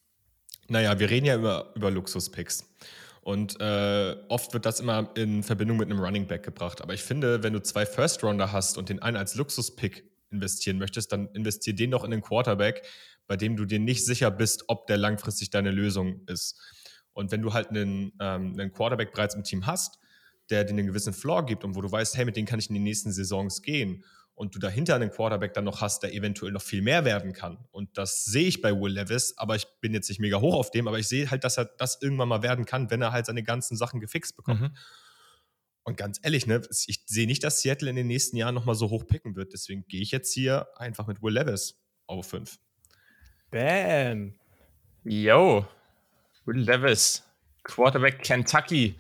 [0.68, 2.74] Naja, wir reden ja über, über Luxus-Picks.
[3.22, 6.82] Und äh, oft wird das immer in Verbindung mit einem Running Back gebracht.
[6.82, 11.12] Aber ich finde, wenn du zwei First-Rounder hast und den einen als Luxus-Pick investieren möchtest,
[11.12, 12.86] dann investier den doch in den Quarterback,
[13.28, 16.60] bei dem du dir nicht sicher bist, ob der langfristig deine Lösung ist.
[17.14, 20.00] Und wenn du halt einen, ähm, einen Quarterback bereits im Team hast,
[20.50, 22.70] der dir einen gewissen Floor gibt und wo du weißt, hey, mit dem kann ich
[22.70, 24.04] in die nächsten Saisons gehen
[24.36, 27.58] und du dahinter einen Quarterback dann noch hast, der eventuell noch viel mehr werden kann.
[27.72, 30.72] Und das sehe ich bei Will Levis, aber ich bin jetzt nicht mega hoch auf
[30.72, 33.26] dem, aber ich sehe halt, dass er das irgendwann mal werden kann, wenn er halt
[33.26, 34.62] seine ganzen Sachen gefixt bekommt.
[34.62, 34.76] Mhm.
[35.86, 38.90] Und ganz ehrlich, ne, ich sehe nicht, dass Seattle in den nächsten Jahren nochmal so
[38.90, 39.54] hoch picken wird.
[39.54, 42.58] Deswegen gehe ich jetzt hier einfach mit Will Levis auf 5.
[43.52, 44.34] Bam.
[45.04, 45.68] Yo.
[46.46, 47.24] Will Levis.
[47.64, 48.96] Quarterback Kentucky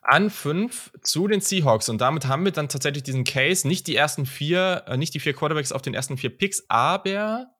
[0.00, 1.90] an 5 zu den Seahawks.
[1.90, 5.20] Und damit haben wir dann tatsächlich diesen Case, nicht die ersten vier, äh, nicht die
[5.20, 7.51] vier Quarterbacks auf den ersten vier Picks, aber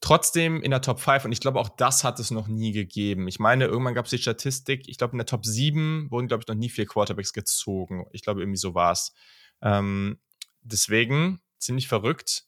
[0.00, 3.28] trotzdem in der Top 5 und ich glaube, auch das hat es noch nie gegeben.
[3.28, 6.42] Ich meine, irgendwann gab es die Statistik, ich glaube, in der Top 7 wurden, glaube
[6.42, 8.06] ich, noch nie vier Quarterbacks gezogen.
[8.12, 9.12] Ich glaube, irgendwie so war es.
[9.62, 10.18] Ähm,
[10.62, 12.44] deswegen ziemlich verrückt.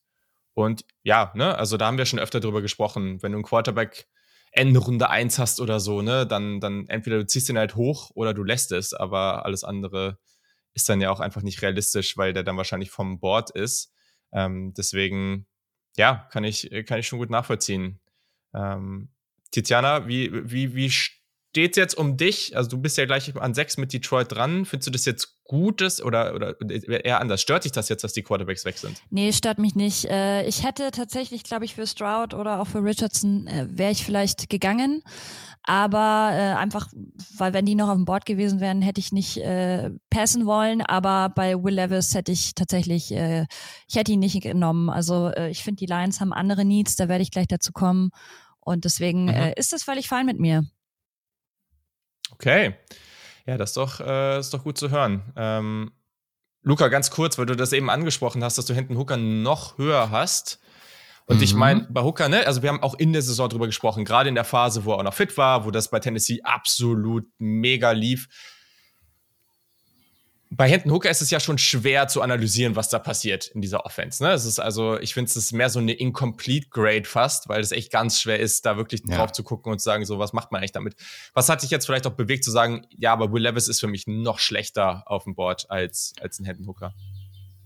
[0.55, 3.23] Und ja, ne, also da haben wir schon öfter drüber gesprochen.
[3.23, 4.09] Wenn du einen Quarterback
[4.53, 8.11] Ende Runde 1 hast oder so, ne, dann, dann entweder du ziehst ihn halt hoch
[8.15, 10.19] oder du lässt es, aber alles andere
[10.75, 13.93] ist dann ja auch einfach nicht realistisch, weil der dann wahrscheinlich vom Board ist.
[14.33, 15.47] Ähm, deswegen
[15.99, 18.01] ja, kann ich, kann ich schon gut nachvollziehen.
[18.55, 19.11] Ähm,
[19.51, 22.57] Tiziana, wie, wie, wie steht es jetzt um dich?
[22.57, 24.65] Also du bist ja gleich an sechs mit Detroit dran.
[24.65, 26.55] Findest du das jetzt Gutes oder, oder
[27.05, 27.41] eher anders?
[27.41, 29.03] Stört dich das jetzt, dass die Quarterbacks weg sind?
[29.11, 30.05] Nee, stört mich nicht.
[30.05, 34.05] Äh, ich hätte tatsächlich, glaube ich, für Stroud oder auch für Richardson äh, wäre ich
[34.05, 35.03] vielleicht gegangen.
[35.63, 36.89] Aber äh, einfach,
[37.37, 40.83] weil wenn die noch auf dem Board gewesen wären, hätte ich nicht äh, passen wollen.
[40.83, 43.47] Aber bei Will Levis hätte ich tatsächlich, äh,
[43.89, 44.91] ich hätte ihn nicht genommen.
[44.91, 48.11] Also äh, ich finde, die Lions haben andere Needs, da werde ich gleich dazu kommen.
[48.61, 49.31] Und deswegen mhm.
[49.31, 50.65] äh, ist das völlig fein mit mir.
[52.33, 52.75] Okay.
[53.49, 55.23] Ja, das ist doch, äh, ist doch gut zu hören.
[55.35, 55.91] Ähm,
[56.63, 60.11] Luca, ganz kurz, weil du das eben angesprochen hast, dass du hinten Hooker noch höher
[60.11, 60.61] hast.
[61.25, 61.43] Und mhm.
[61.43, 64.29] ich meine, bei Hooker, ne, also wir haben auch in der Saison drüber gesprochen, gerade
[64.29, 67.93] in der Phase, wo er auch noch fit war, wo das bei Tennessee absolut mega
[67.93, 68.29] lief.
[70.51, 73.85] Bei Hinton Hooker ist es ja schon schwer zu analysieren, was da passiert in dieser
[73.85, 74.23] Offense.
[74.23, 74.33] Ne?
[74.33, 77.71] Es ist also, ich finde, es ist mehr so eine Incomplete Grade fast, weil es
[77.71, 79.17] echt ganz schwer ist, da wirklich ja.
[79.17, 80.97] drauf zu gucken und zu sagen, so, was macht man eigentlich damit?
[81.35, 83.89] Was hat dich jetzt vielleicht auch bewegt zu sagen, ja, aber Will Levis ist für
[83.89, 86.95] mich noch schlechter auf dem Board als, als ein Hinton Hooker?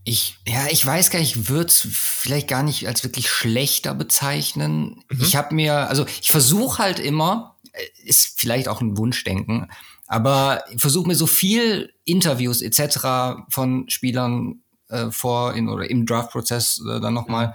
[0.04, 3.94] Ich, ja, ich weiß gar nicht, ich würde es vielleicht gar nicht als wirklich schlechter
[3.94, 5.04] bezeichnen.
[5.08, 5.22] Mhm.
[5.22, 9.70] Ich habe mir, also ich versuche halt immer, äh, ist vielleicht auch ein Wunschdenken,
[10.06, 13.44] aber ich versuche mir so viel Interviews etc.
[13.48, 17.52] von Spielern äh, vor in oder im Draft-Prozess äh, dann nochmal mhm.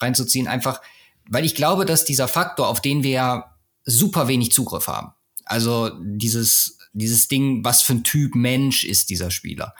[0.00, 0.80] reinzuziehen, einfach,
[1.28, 5.12] weil ich glaube, dass dieser Faktor, auf den wir ja super wenig Zugriff haben,
[5.44, 9.74] also dieses, dieses Ding, was für ein Typ Mensch ist dieser Spieler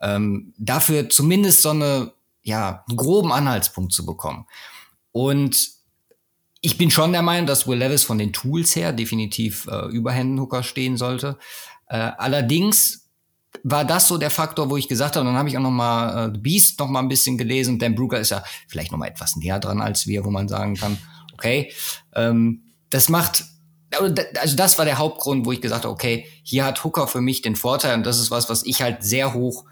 [0.00, 4.46] ähm, dafür zumindest so eine, ja, einen groben Anhaltspunkt zu bekommen.
[5.12, 5.68] Und
[6.60, 10.14] ich bin schon der Meinung, dass Will Levis von den Tools her definitiv äh, über
[10.14, 11.38] Hooker stehen sollte.
[11.86, 13.08] Äh, allerdings
[13.64, 16.28] war das so der Faktor, wo ich gesagt habe, dann habe ich auch noch mal
[16.28, 17.78] äh, The Beast noch mal ein bisschen gelesen.
[17.78, 20.76] Dan Brugger ist ja vielleicht noch mal etwas näher dran als wir, wo man sagen
[20.76, 20.98] kann,
[21.32, 21.72] okay,
[22.14, 23.44] ähm, das macht
[23.98, 27.42] also das war der Hauptgrund, wo ich gesagt habe, okay, hier hat Hooker für mich
[27.42, 29.64] den Vorteil und das ist was, was ich halt sehr hoch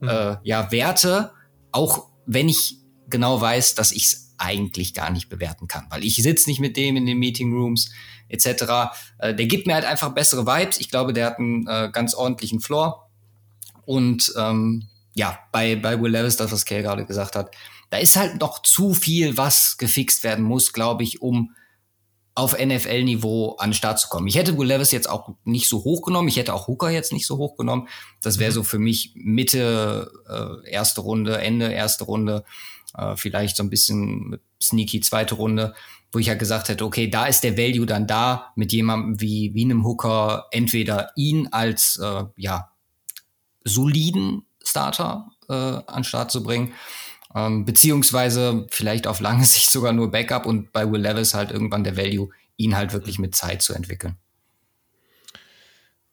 [0.00, 0.08] mhm.
[0.08, 1.32] äh, ja, Werte,
[1.72, 6.16] auch wenn ich genau weiß, dass ich es eigentlich gar nicht bewerten kann, weil ich
[6.16, 7.90] sitze nicht mit dem in den Meeting Rooms
[8.28, 8.94] etc.
[9.18, 10.80] Äh, der gibt mir halt einfach bessere Vibes.
[10.80, 13.10] Ich glaube, der hat einen äh, ganz ordentlichen Floor.
[13.84, 17.54] Und ähm, ja, bei, bei Will Levis, das, was Kay gerade gesagt hat,
[17.90, 21.54] da ist halt noch zu viel, was gefixt werden muss, glaube ich, um
[22.36, 24.26] auf NFL-Niveau an den Start zu kommen.
[24.26, 26.26] Ich hätte Will Levis jetzt auch nicht so hoch genommen.
[26.26, 27.88] Ich hätte auch Hooker jetzt nicht so hoch genommen.
[28.22, 32.44] Das wäre so für mich Mitte äh, erste Runde, Ende erste Runde,
[32.96, 35.74] äh, vielleicht so ein bisschen sneaky zweite Runde,
[36.12, 39.52] wo ich ja gesagt hätte, okay, da ist der Value dann da mit jemandem wie,
[39.54, 42.70] wie einem Hooker, entweder ihn als äh, ja
[43.64, 46.72] soliden Starter äh, an Start zu bringen
[47.34, 51.84] ähm, beziehungsweise vielleicht auf lange Sicht sogar nur Backup und bei Will Levis halt irgendwann
[51.84, 54.16] der Value, ihn halt wirklich mit Zeit zu entwickeln.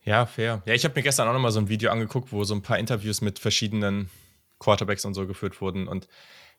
[0.04, 0.63] Ja, fair.
[0.65, 2.63] Ja, ich habe mir gestern auch noch mal so ein Video angeguckt, wo so ein
[2.63, 4.10] paar Interviews mit verschiedenen
[4.58, 5.88] Quarterbacks und so geführt wurden.
[5.88, 6.08] Und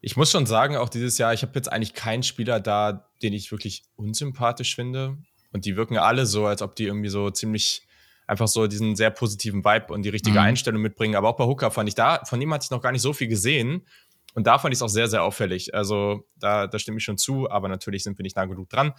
[0.05, 3.33] ich muss schon sagen, auch dieses Jahr, ich habe jetzt eigentlich keinen Spieler da, den
[3.33, 5.17] ich wirklich unsympathisch finde.
[5.53, 7.87] Und die wirken alle so, als ob die irgendwie so ziemlich
[8.27, 10.47] einfach so diesen sehr positiven Vibe und die richtige mhm.
[10.47, 11.15] Einstellung mitbringen.
[11.15, 13.13] Aber auch bei Hooker fand ich da, von ihm hatte ich noch gar nicht so
[13.13, 13.87] viel gesehen.
[14.35, 15.73] Und da fand ich es auch sehr, sehr auffällig.
[15.73, 18.95] Also da, da stimme ich schon zu, aber natürlich sind wir nicht nah genug dran.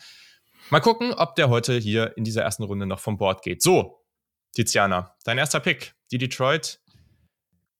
[0.69, 3.61] Mal gucken, ob der heute hier in dieser ersten Runde noch vom Board geht.
[3.61, 4.05] So,
[4.53, 5.95] Tiziana, dein erster Pick.
[6.11, 6.79] Die Detroit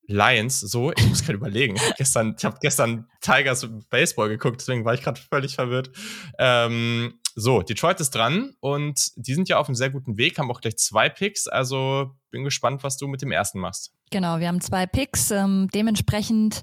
[0.06, 0.60] Lions.
[0.60, 1.78] So, ich muss gerade überlegen.
[1.96, 5.90] gestern, ich habe gestern Tigers Baseball geguckt, deswegen war ich gerade völlig verwirrt.
[6.38, 10.50] Ähm, so, Detroit ist dran und die sind ja auf einem sehr guten Weg, haben
[10.50, 11.48] auch gleich zwei Picks.
[11.48, 13.92] Also bin gespannt, was du mit dem ersten machst.
[14.10, 15.30] Genau, wir haben zwei Picks.
[15.30, 16.62] Ähm, dementsprechend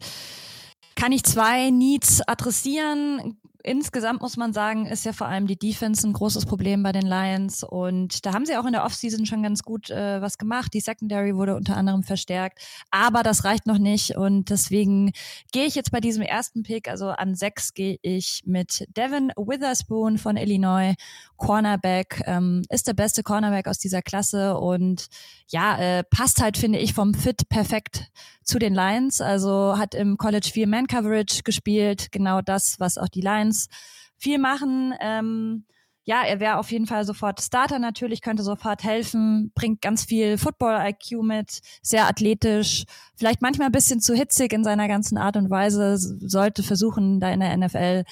[0.95, 6.07] kann ich zwei Needs adressieren insgesamt muss man sagen, ist ja vor allem die Defense
[6.07, 7.63] ein großes Problem bei den Lions.
[7.63, 10.73] Und da haben sie auch in der Offseason schon ganz gut äh, was gemacht.
[10.73, 12.59] Die Secondary wurde unter anderem verstärkt.
[12.89, 14.15] Aber das reicht noch nicht.
[14.15, 15.11] Und deswegen
[15.51, 20.17] gehe ich jetzt bei diesem ersten Pick, also an sechs, gehe ich mit Devin Witherspoon
[20.17, 20.95] von Illinois.
[21.37, 25.07] Cornerback, ähm, ist der beste Cornerback aus dieser Klasse und
[25.47, 28.11] ja, äh, passt halt, finde ich, vom Fit perfekt
[28.43, 29.21] zu den Lions.
[29.21, 33.67] Also hat im College viel Man-Coverage gespielt, genau das, was auch die Lions
[34.17, 34.93] viel machen.
[34.99, 35.65] Ähm,
[36.03, 40.39] ja, er wäre auf jeden Fall sofort Starter natürlich, könnte sofort helfen, bringt ganz viel
[40.39, 45.51] Football-IQ mit, sehr athletisch, vielleicht manchmal ein bisschen zu hitzig in seiner ganzen Art und
[45.51, 48.03] Weise, sollte versuchen, da in der NFL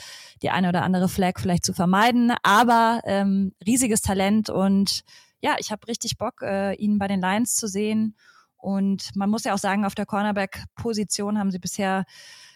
[0.43, 5.01] die eine oder andere Flag vielleicht zu vermeiden, aber ähm, riesiges Talent und
[5.41, 8.15] ja, ich habe richtig Bock, äh, ihn bei den Lions zu sehen
[8.59, 12.05] und man muss ja auch sagen, auf der Cornerback-Position haben sie bisher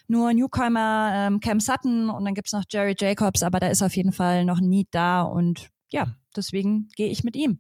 [0.08, 3.96] nur Newcomer ähm, Cam Sutton und dann gibt's noch Jerry Jacobs, aber da ist auf
[3.96, 7.60] jeden Fall noch Need da und ja, deswegen gehe ich mit ihm.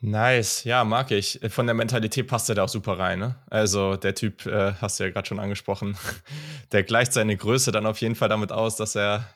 [0.00, 1.40] Nice, ja, mag ich.
[1.48, 3.18] Von der Mentalität passt er da auch super rein.
[3.18, 3.36] Ne?
[3.48, 5.96] Also der Typ, äh, hast du ja gerade schon angesprochen,
[6.72, 9.28] der gleicht seine Größe dann auf jeden Fall damit aus, dass er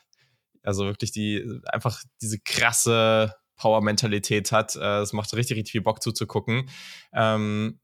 [0.63, 4.75] also wirklich die einfach diese krasse Power-Mentalität hat.
[4.75, 6.67] Äh, es macht richtig, richtig viel Bock zuzugucken.
[7.13, 7.79] Ähm,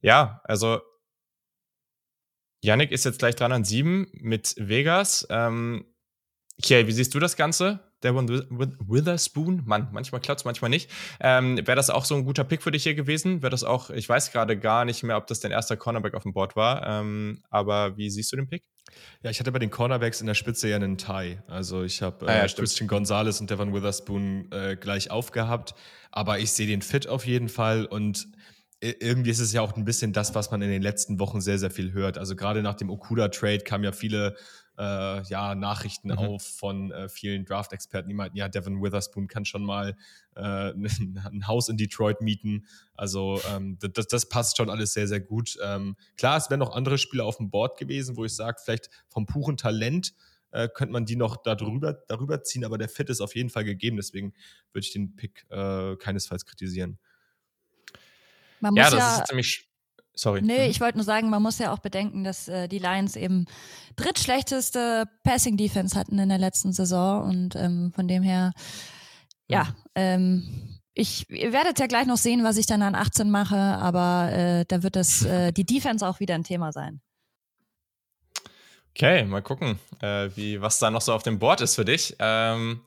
[0.00, 0.80] ja, also
[2.62, 5.26] Yannick ist jetzt gleich dran an sieben mit Vegas.
[5.30, 5.84] Ähm,
[6.62, 7.80] okay, wie siehst du das Ganze?
[8.04, 10.90] Devon Witherspoon, Mann, manchmal klappt manchmal nicht.
[11.18, 13.42] Ähm, Wäre das auch so ein guter Pick für dich hier gewesen?
[13.42, 16.22] Wäre das auch, ich weiß gerade gar nicht mehr, ob das dein erster Cornerback auf
[16.22, 18.64] dem Board war, ähm, aber wie siehst du den Pick?
[19.22, 21.38] Ja, ich hatte bei den Cornerbacks in der Spitze ja einen Tie.
[21.48, 25.74] Also ich habe äh, ah, ja, Christian Gonzalez und Devon Witherspoon äh, gleich aufgehabt,
[26.10, 28.28] aber ich sehe den Fit auf jeden Fall und
[28.80, 31.58] irgendwie ist es ja auch ein bisschen das, was man in den letzten Wochen sehr,
[31.58, 32.18] sehr viel hört.
[32.18, 34.36] Also gerade nach dem Okuda-Trade kamen ja viele
[34.78, 36.18] äh, ja, Nachrichten mhm.
[36.18, 39.96] auf von äh, vielen Draft-Experten, die meinten, ja, Devin Witherspoon kann schon mal
[40.34, 40.40] äh,
[40.72, 42.66] ein Haus in Detroit mieten.
[42.94, 45.58] Also ähm, das, das, passt schon alles sehr, sehr gut.
[45.62, 48.90] Ähm, klar, es wären noch andere Spieler auf dem Board gewesen, wo ich sage, vielleicht
[49.08, 50.14] vom puren Talent
[50.50, 53.64] äh, könnte man die noch darüber, darüber ziehen, aber der Fit ist auf jeden Fall
[53.64, 53.96] gegeben.
[53.96, 54.34] Deswegen
[54.72, 56.98] würde ich den Pick äh, keinesfalls kritisieren.
[58.60, 59.68] ja, das ja ist ziemlich
[60.18, 60.40] Sorry.
[60.40, 60.70] Nee, mhm.
[60.70, 63.44] ich wollte nur sagen, man muss ja auch bedenken, dass äh, die Lions eben
[63.96, 68.52] drittschlechteste Passing Defense hatten in der letzten Saison und ähm, von dem her,
[69.46, 73.30] ja, ja ähm, ich, ihr werdet ja gleich noch sehen, was ich dann an 18
[73.30, 77.02] mache, aber äh, da wird das äh, die Defense auch wieder ein Thema sein.
[78.92, 82.16] Okay, mal gucken, äh, wie was da noch so auf dem Board ist für dich.
[82.18, 82.80] Ähm,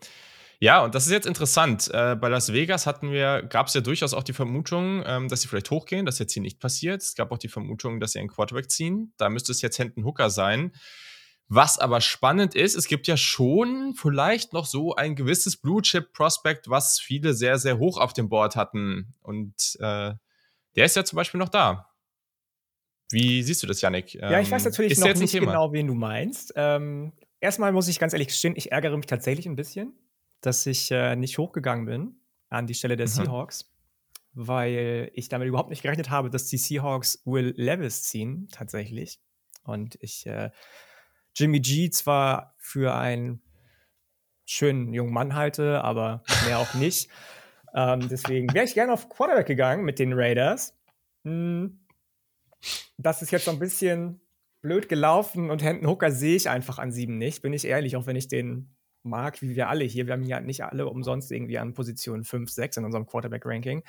[0.62, 1.89] ja, und das ist jetzt interessant.
[1.93, 5.41] Äh, bei Las Vegas hatten wir, gab es ja durchaus auch die Vermutung, ähm, dass
[5.41, 7.02] sie vielleicht hochgehen, dass jetzt hier nicht passiert.
[7.02, 9.13] Es gab auch die Vermutung, dass sie einen Quarterback ziehen.
[9.17, 10.74] Da müsste es jetzt Hendon Hooker sein.
[11.48, 16.12] Was aber spannend ist, es gibt ja schon vielleicht noch so ein gewisses Blue Chip
[16.12, 19.15] Prospect, was viele sehr, sehr hoch auf dem Board hatten.
[19.22, 20.13] Und äh,
[20.76, 21.89] der ist ja zum Beispiel noch da.
[23.12, 24.13] Wie siehst du das, Yannick?
[24.13, 26.52] ja, ich weiß ähm, natürlich noch nicht genau, wen du meinst.
[26.58, 29.93] Ähm, erstmal muss ich ganz ehrlich gestehen, ich ärgere mich tatsächlich ein bisschen
[30.41, 33.12] dass ich äh, nicht hochgegangen bin an die Stelle der mhm.
[33.12, 33.71] Seahawks,
[34.34, 39.19] weil ich damit überhaupt nicht gerechnet habe, dass die Seahawks Will Levis ziehen, tatsächlich.
[39.63, 40.52] Und ich äh,
[41.36, 43.41] Jimmy G zwar für ein
[44.45, 47.10] schönen jungen Mann halte, aber mehr auch nicht.
[47.75, 50.73] ähm, deswegen wäre ich gerne auf Quarterback gegangen mit den Raiders.
[51.23, 51.86] Hm,
[52.97, 54.21] das ist jetzt so ein bisschen
[54.62, 58.08] blöd gelaufen und Hendon Hooker sehe ich einfach an sieben nicht, bin ich ehrlich, auch
[58.08, 60.06] wenn ich den mag, wie wir alle hier.
[60.06, 63.84] Wir haben ja nicht alle umsonst irgendwie an Position 5, 6 in unserem Quarterback-Ranking.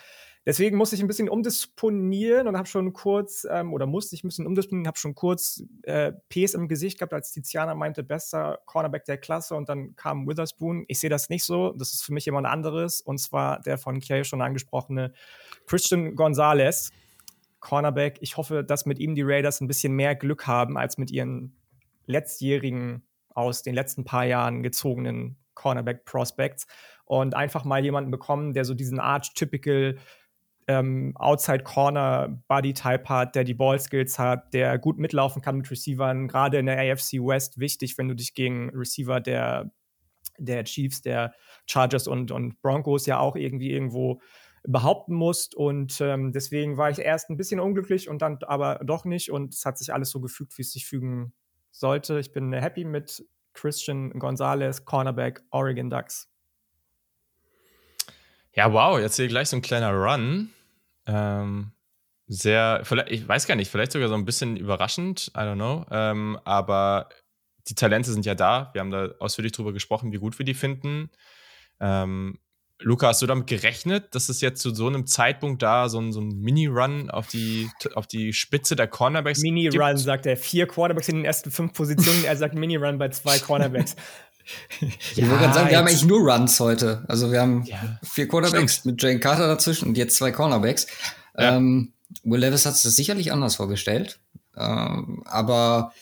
[0.46, 4.29] Deswegen musste ich ein bisschen umdisponieren und habe schon kurz, ähm, oder musste ich ein
[4.29, 9.05] bisschen umdisponieren, habe schon kurz äh, Ps im Gesicht gehabt, als Tiziana meinte, bester Cornerback
[9.05, 10.85] der Klasse und dann kam Witherspoon.
[10.88, 11.73] Ich sehe das nicht so.
[11.73, 15.12] Das ist für mich jemand anderes und zwar der von Kay schon angesprochene
[15.66, 16.90] Christian Gonzalez.
[17.61, 18.16] Cornerback.
[18.20, 21.55] Ich hoffe, dass mit ihm die Raiders ein bisschen mehr Glück haben als mit ihren
[22.07, 23.03] letztjährigen,
[23.40, 26.66] aus den letzten paar Jahren gezogenen Cornerback-Prospects
[27.05, 29.96] und einfach mal jemanden bekommen, der so diesen archetypical
[30.68, 35.57] ähm, Outside Corner Body Type hat, der die Ball Skills hat, der gut mitlaufen kann
[35.57, 39.72] mit Receivern, gerade in der AFC West wichtig, wenn du dich gegen Receiver der,
[40.38, 41.35] der Chiefs, der
[41.66, 44.20] Chargers und, und Broncos ja auch irgendwie irgendwo
[44.62, 45.55] behaupten musst.
[45.55, 49.31] Und ähm, deswegen war ich erst ein bisschen unglücklich und dann aber doch nicht.
[49.31, 51.33] Und es hat sich alles so gefügt, wie es sich fügen
[51.70, 52.18] sollte.
[52.18, 56.28] Ich bin happy mit Christian Gonzalez, Cornerback, Oregon Ducks.
[58.54, 60.50] Ja, wow, jetzt hier gleich so ein kleiner Run.
[61.06, 61.72] Ähm,
[62.26, 65.85] sehr, ich weiß gar nicht, vielleicht sogar so ein bisschen überraschend, I don't know.
[65.90, 67.09] Ähm, aber
[67.68, 68.70] die Talente sind ja da.
[68.72, 71.11] Wir haben da ausführlich drüber gesprochen, wie gut wir die finden.
[71.80, 72.38] Ähm,
[72.83, 76.12] Luca, hast du damit gerechnet, dass es jetzt zu so einem Zeitpunkt da so ein,
[76.12, 80.37] so ein Mini-Run auf die, auf die Spitze der Cornerbacks Mini-Run, sagt er.
[80.37, 82.25] Vier Quarterbacks in den ersten fünf Positionen.
[82.25, 83.97] er sagt Mini-Run bei zwei Cornerbacks.
[84.81, 87.05] ja, ich würde sagen, wir haben eigentlich nur Runs heute.
[87.07, 88.87] Also wir haben ja, vier Quarterbacks stimmt.
[88.87, 90.87] mit Jane Carter dazwischen und jetzt zwei Cornerbacks.
[91.37, 91.57] Ja.
[91.57, 91.93] Ähm,
[92.25, 94.21] Will Levis hat es sicherlich anders vorgestellt.
[94.57, 95.93] Ähm, aber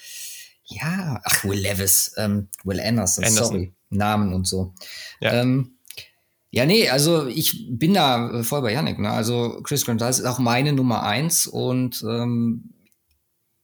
[0.64, 4.75] ja, ach, Will Levis, ähm, Will Anderson, Anderson, sorry, Namen und so.
[5.21, 5.33] Ja.
[5.33, 5.78] Ähm,
[6.50, 8.98] ja, nee, also ich bin da voll bei Yannick.
[8.98, 9.11] Ne?
[9.11, 12.72] Also Chris Gonzalez ist auch meine Nummer eins und ähm,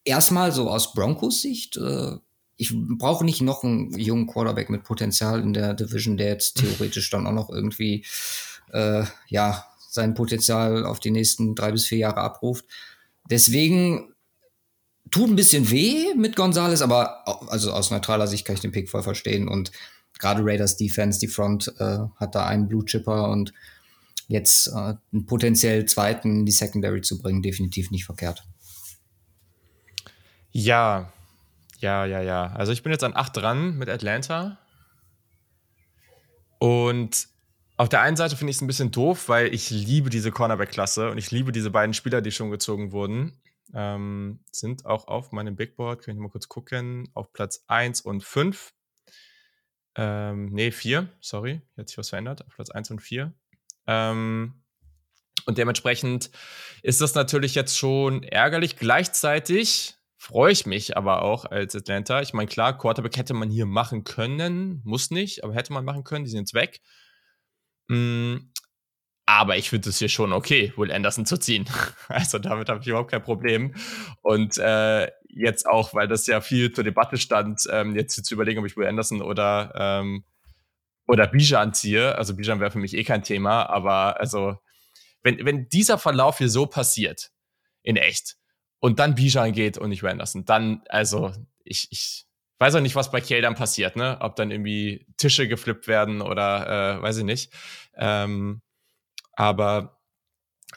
[0.05, 2.17] erstmal so aus Broncos Sicht, äh,
[2.57, 7.11] ich brauche nicht noch einen jungen Quarterback mit Potenzial in der Division, der jetzt theoretisch
[7.11, 8.05] dann auch noch irgendwie
[8.73, 12.67] äh, ja sein Potenzial auf die nächsten drei bis vier Jahre abruft.
[13.31, 14.13] Deswegen
[15.11, 18.91] tut ein bisschen weh mit Gonzalez, aber also aus neutraler Sicht kann ich den Pick
[18.91, 19.73] voll verstehen und
[20.25, 23.53] gerade Raiders Defense, die Front äh, hat da einen Blue Chipper und
[24.27, 28.43] jetzt äh, einen potenziell zweiten in die Secondary zu bringen, definitiv nicht verkehrt.
[30.51, 31.13] Ja,
[31.81, 32.47] ja, ja, ja.
[32.55, 34.59] Also ich bin jetzt an 8 dran mit Atlanta.
[36.59, 37.29] Und
[37.77, 41.11] auf der einen Seite finde ich es ein bisschen doof, weil ich liebe diese Cornerback-Klasse
[41.11, 43.39] und ich liebe diese beiden Spieler, die schon gezogen wurden.
[43.75, 48.01] Ähm, sind auch auf meinem Big Board, kann ich mal kurz gucken, auf Platz 1
[48.01, 48.73] und 5.
[49.97, 53.33] Ähm, nee, 4, sorry, hat sich was verändert, auf Platz 1 und 4.
[53.87, 54.65] Ähm,
[55.47, 56.31] und dementsprechend
[56.83, 58.77] ist das natürlich jetzt schon ärgerlich.
[58.77, 62.23] Gleichzeitig freue ich mich aber auch als Atlanta.
[62.23, 66.05] Ich meine, klar, Quarterback hätte man hier machen können, muss nicht, aber hätte man machen
[66.05, 66.81] können, die sind jetzt weg.
[67.89, 68.37] Mm,
[69.27, 71.67] aber ich finde es hier schon okay, Will Anderson zu ziehen.
[72.09, 73.75] Also damit habe ich überhaupt kein Problem.
[74.23, 78.61] Und äh, jetzt auch, weil das ja viel zur Debatte stand, ähm, jetzt zu überlegen,
[78.61, 80.25] ob ich Will Anderson oder, ähm,
[81.07, 82.17] oder Bijan ziehe.
[82.17, 84.59] Also Bijan wäre für mich eh kein Thema, aber also,
[85.23, 87.31] wenn, wenn dieser Verlauf hier so passiert,
[87.83, 88.37] in echt,
[88.81, 91.33] und dann Bijan geht und nicht Will Anderson, dann, also,
[91.65, 92.27] ich, ich
[92.59, 94.19] weiß auch nicht, was bei Kiel dann passiert, ne?
[94.21, 97.53] Ob dann irgendwie Tische geflippt werden oder äh, weiß ich nicht.
[97.97, 98.61] Ähm,
[99.37, 100.01] aber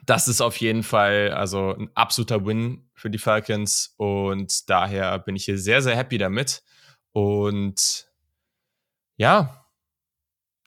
[0.06, 5.36] das ist auf jeden Fall also ein absoluter Win für die Falcons und daher bin
[5.36, 6.64] ich hier sehr, sehr happy damit.
[7.12, 8.08] Und
[9.18, 9.66] ja,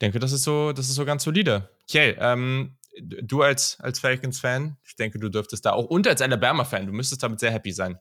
[0.00, 1.70] denke, das ist so, das ist so ganz solide.
[1.88, 6.86] Okay, ähm, du als, als Falcons-Fan, ich denke, du dürftest da auch und als Alabama-Fan,
[6.86, 7.98] du müsstest damit sehr happy sein.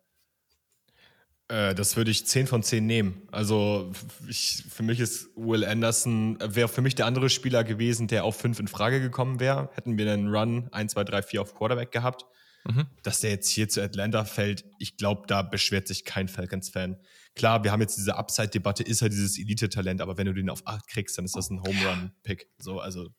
[1.50, 3.22] Äh, das würde ich 10 von 10 nehmen.
[3.32, 3.92] Also
[4.28, 8.38] ich, für mich ist Will Anderson, wäre für mich der andere Spieler gewesen, der auf
[8.38, 9.70] 5 in Frage gekommen wäre.
[9.74, 12.26] Hätten wir einen Run 1, 2, 3, 4 auf Quarterback gehabt.
[12.66, 12.88] Mhm.
[13.04, 16.98] Dass der jetzt hier zu Atlanta fällt, ich glaube, da beschwert sich kein Falcons-Fan.
[17.36, 20.68] Klar, wir haben jetzt diese Upside-Debatte, ist er dieses Elite-Talent, aber wenn du den auf
[20.68, 22.48] 8 kriegst, dann ist das ein Home-Run-Pick.
[22.60, 23.10] So, also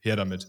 [0.00, 0.46] her damit.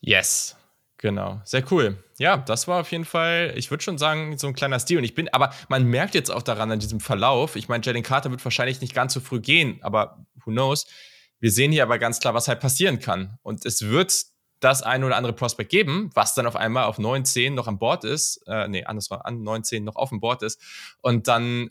[0.00, 0.56] Yes.
[1.02, 1.96] Genau, sehr cool.
[2.18, 4.98] Ja, das war auf jeden Fall, ich würde schon sagen, so ein kleiner Stil.
[4.98, 8.04] Und ich bin, aber man merkt jetzt auch daran an diesem Verlauf, ich meine, Jalen
[8.04, 10.86] Carter wird wahrscheinlich nicht ganz so früh gehen, aber who knows.
[11.40, 13.36] Wir sehen hier aber ganz klar, was halt passieren kann.
[13.42, 14.14] Und es wird
[14.60, 17.80] das ein oder andere Prospect geben, was dann auf einmal auf 9, 10 noch an
[17.80, 20.62] Bord ist, äh, nee, andersrum, an 9, 10 noch auf dem Bord ist.
[21.00, 21.70] Und dann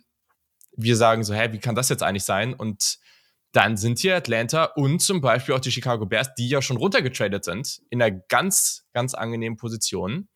[0.76, 2.54] wir sagen so, hä, wie kann das jetzt eigentlich sein?
[2.54, 3.00] Und
[3.52, 7.44] dann sind hier Atlanta und zum Beispiel auch die Chicago Bears, die ja schon runtergetradet
[7.44, 10.30] sind, in einer ganz, ganz angenehmen Position.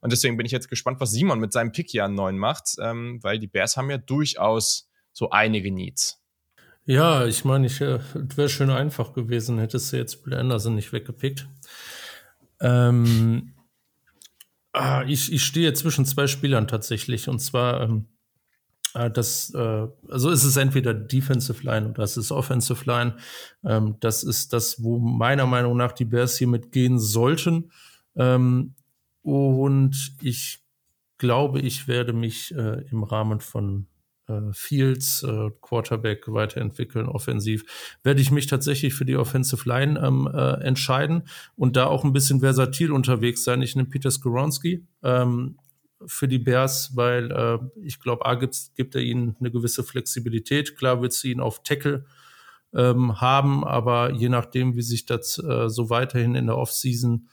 [0.00, 2.76] Und deswegen bin ich jetzt gespannt, was Simon mit seinem Pick hier an neuen macht,
[2.80, 6.22] ähm, weil die Bears haben ja durchaus so einige Needs.
[6.84, 10.92] Ja, ich meine, ich äh, wäre schön einfach gewesen, hättest du jetzt Bill Anderson nicht
[10.92, 11.48] weggepickt.
[12.60, 13.54] Ähm,
[14.72, 17.28] ah, ich, ich stehe zwischen zwei Spielern tatsächlich.
[17.28, 18.17] Und zwar, ähm, äh,
[19.06, 23.16] das, äh, also ist es entweder Defensive Line oder es ist Offensive Line.
[23.64, 27.70] Ähm, das ist das, wo meiner Meinung nach die Bears hier mitgehen sollten.
[28.16, 28.74] Ähm,
[29.22, 30.64] und ich
[31.18, 33.86] glaube, ich werde mich äh, im Rahmen von
[34.28, 37.64] äh, Fields, äh, Quarterback weiterentwickeln, offensiv,
[38.02, 41.22] werde ich mich tatsächlich für die Offensive Line ähm, äh, entscheiden
[41.56, 43.62] und da auch ein bisschen versatil unterwegs sein.
[43.62, 45.56] Ich nehme Peter Skoronski ähm,
[46.06, 50.76] für die Bears, weil äh, ich glaube, A gibt, gibt er ihnen eine gewisse Flexibilität.
[50.76, 52.04] Klar wird sie ihn auf Tackle
[52.74, 57.28] ähm, haben, aber je nachdem, wie sich das äh, so weiterhin in der Offseason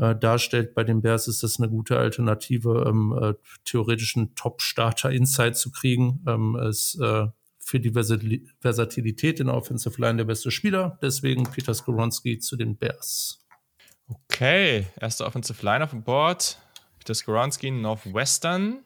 [0.00, 0.74] äh, darstellt.
[0.74, 6.24] Bei den Bears ist das eine gute Alternative, ähm, äh, theoretischen Top-Starter-Inside zu kriegen.
[6.26, 7.26] Ähm, ist äh,
[7.58, 10.98] für die Versatilität in der Offensive Line der beste Spieler.
[11.02, 13.46] Deswegen Peter Skoronski zu den Bears.
[14.08, 16.58] Okay, erste Offensive Line auf dem Board.
[17.00, 18.84] Peter Skoronski, Northwestern.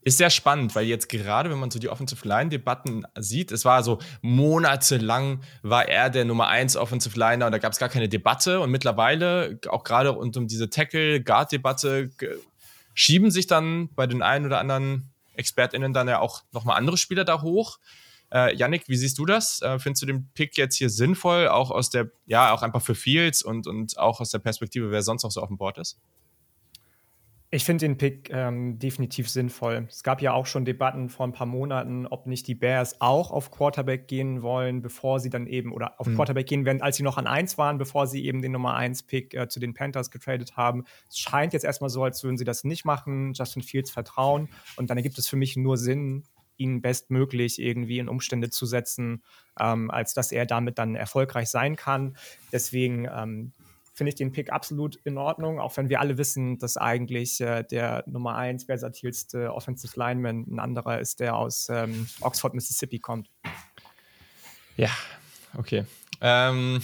[0.00, 3.82] Ist sehr spannend, weil jetzt gerade, wenn man so die Offensive Line-Debatten sieht, es war
[3.82, 8.08] so monatelang war er der Nummer 1 Offensive Liner und da gab es gar keine
[8.08, 8.60] Debatte.
[8.60, 12.10] Und mittlerweile, auch gerade rund um diese Tackle-Guard-Debatte,
[12.92, 17.24] schieben sich dann bei den einen oder anderen ExpertInnen dann ja auch nochmal andere Spieler
[17.24, 17.78] da hoch.
[18.30, 19.62] Äh, Yannick, wie siehst du das?
[19.62, 22.94] Äh, findest du den Pick jetzt hier sinnvoll, auch aus der, ja, auch einfach für
[22.94, 25.98] Fields und, und auch aus der Perspektive, wer sonst noch so auf dem Board ist?
[27.54, 29.86] Ich finde den Pick ähm, definitiv sinnvoll.
[29.88, 33.30] Es gab ja auch schon Debatten vor ein paar Monaten, ob nicht die Bears auch
[33.30, 36.16] auf Quarterback gehen wollen, bevor sie dann eben, oder auf mhm.
[36.16, 39.34] Quarterback gehen werden, als sie noch an 1 waren, bevor sie eben den Nummer 1-Pick
[39.34, 40.82] äh, zu den Panthers getradet haben.
[41.08, 44.48] Es scheint jetzt erstmal so, als würden sie das nicht machen, Justin Fields vertrauen.
[44.74, 46.24] Und dann ergibt es für mich nur Sinn,
[46.56, 49.22] ihn bestmöglich irgendwie in Umstände zu setzen,
[49.60, 52.16] ähm, als dass er damit dann erfolgreich sein kann.
[52.50, 53.52] Deswegen ähm,
[53.94, 57.62] finde ich den Pick absolut in Ordnung, auch wenn wir alle wissen, dass eigentlich äh,
[57.62, 63.30] der Nummer 1 versatilste Offensive Lineman ein anderer ist, der aus ähm, Oxford, Mississippi kommt.
[64.76, 64.90] Ja,
[65.56, 65.84] okay.
[66.20, 66.80] Ähm,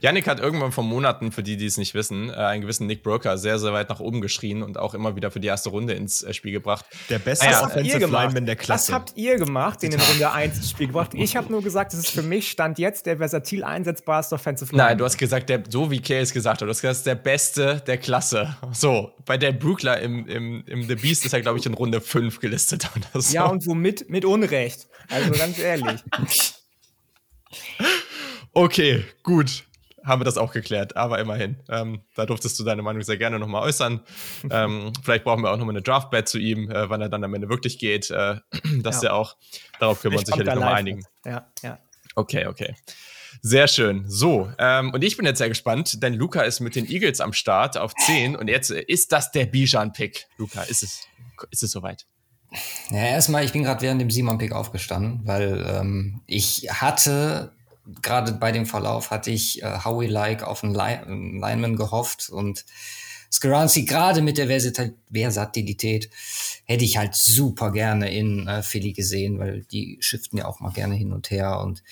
[0.00, 3.02] Yannick hat irgendwann vor Monaten, für die, die es nicht wissen, äh, einen gewissen Nick
[3.02, 5.94] Broker sehr, sehr weit nach oben geschrien und auch immer wieder für die erste Runde
[5.94, 6.84] ins äh, Spiel gebracht.
[7.10, 8.92] Der beste ah, Offensive Lineman der Klasse.
[8.92, 11.12] Was habt ihr gemacht, den in Runde 1 ins Spiel gebracht?
[11.14, 14.88] Ich habe nur gesagt, das ist für mich Stand jetzt der versatil einsetzbarste Offensive Lineman.
[14.88, 16.98] Nein, du hast gesagt, der, so wie Kay es gesagt hat, du hast gesagt, das
[16.98, 18.56] ist der Beste der Klasse.
[18.72, 22.00] So, bei der Brookler im, im, im The Beast ist er, glaube ich, in Runde
[22.00, 22.88] 5 gelistet.
[22.96, 23.34] Oder so.
[23.34, 24.08] Ja, und womit?
[24.08, 24.88] Mit Unrecht.
[25.08, 26.02] Also ganz ehrlich.
[28.52, 29.66] Okay, gut
[30.06, 31.56] haben wir das auch geklärt, aber immerhin.
[31.68, 34.00] Ähm, da durftest du deine Meinung sehr gerne nochmal äußern.
[34.50, 37.34] ähm, vielleicht brauchen wir auch nochmal eine Draft-Bet zu ihm, äh, wann er dann am
[37.34, 38.10] Ende wirklich geht.
[38.10, 38.36] Äh,
[38.82, 39.10] das ja.
[39.10, 39.36] ja auch,
[39.80, 41.04] darauf können wir uns sicherlich nochmal einigen.
[41.24, 41.78] Ja, ja.
[42.14, 42.74] Okay, okay.
[43.42, 44.04] Sehr schön.
[44.08, 47.32] So, ähm, und ich bin jetzt sehr gespannt, denn Luca ist mit den Eagles am
[47.32, 50.26] Start auf 10 und jetzt ist das der Bijan-Pick.
[50.38, 51.06] Luca, ist es,
[51.50, 52.06] ist es soweit?
[52.90, 57.55] Ja, erstmal, ich bin gerade während dem Simon-Pick aufgestanden, weil ähm, ich hatte
[58.02, 61.04] gerade bei dem Verlauf hatte ich äh, Howie-like auf einen Line
[61.40, 62.64] Lineman gehofft und
[63.32, 66.10] Skaranski gerade mit der Versatilität
[66.64, 70.72] hätte ich halt super gerne in äh, Philly gesehen, weil die shiften ja auch mal
[70.72, 71.82] gerne hin und her und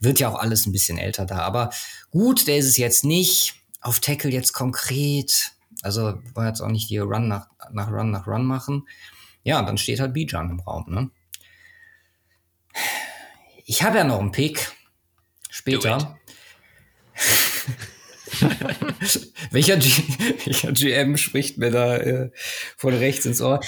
[0.00, 1.38] wird ja auch alles ein bisschen älter da.
[1.38, 1.70] Aber
[2.10, 3.54] gut, der ist es jetzt nicht.
[3.80, 5.52] Auf Tackle jetzt konkret.
[5.82, 8.86] Also wollen jetzt auch nicht die Run nach, nach Run nach Run machen.
[9.42, 10.84] Ja, dann steht halt Bijan im Raum.
[10.88, 11.10] Ne?
[13.66, 14.72] Ich habe ja noch einen Pick
[15.54, 16.18] später.
[19.52, 19.90] welcher, G
[20.44, 22.30] welcher GM spricht mir da äh,
[22.76, 23.60] von rechts ins Ohr?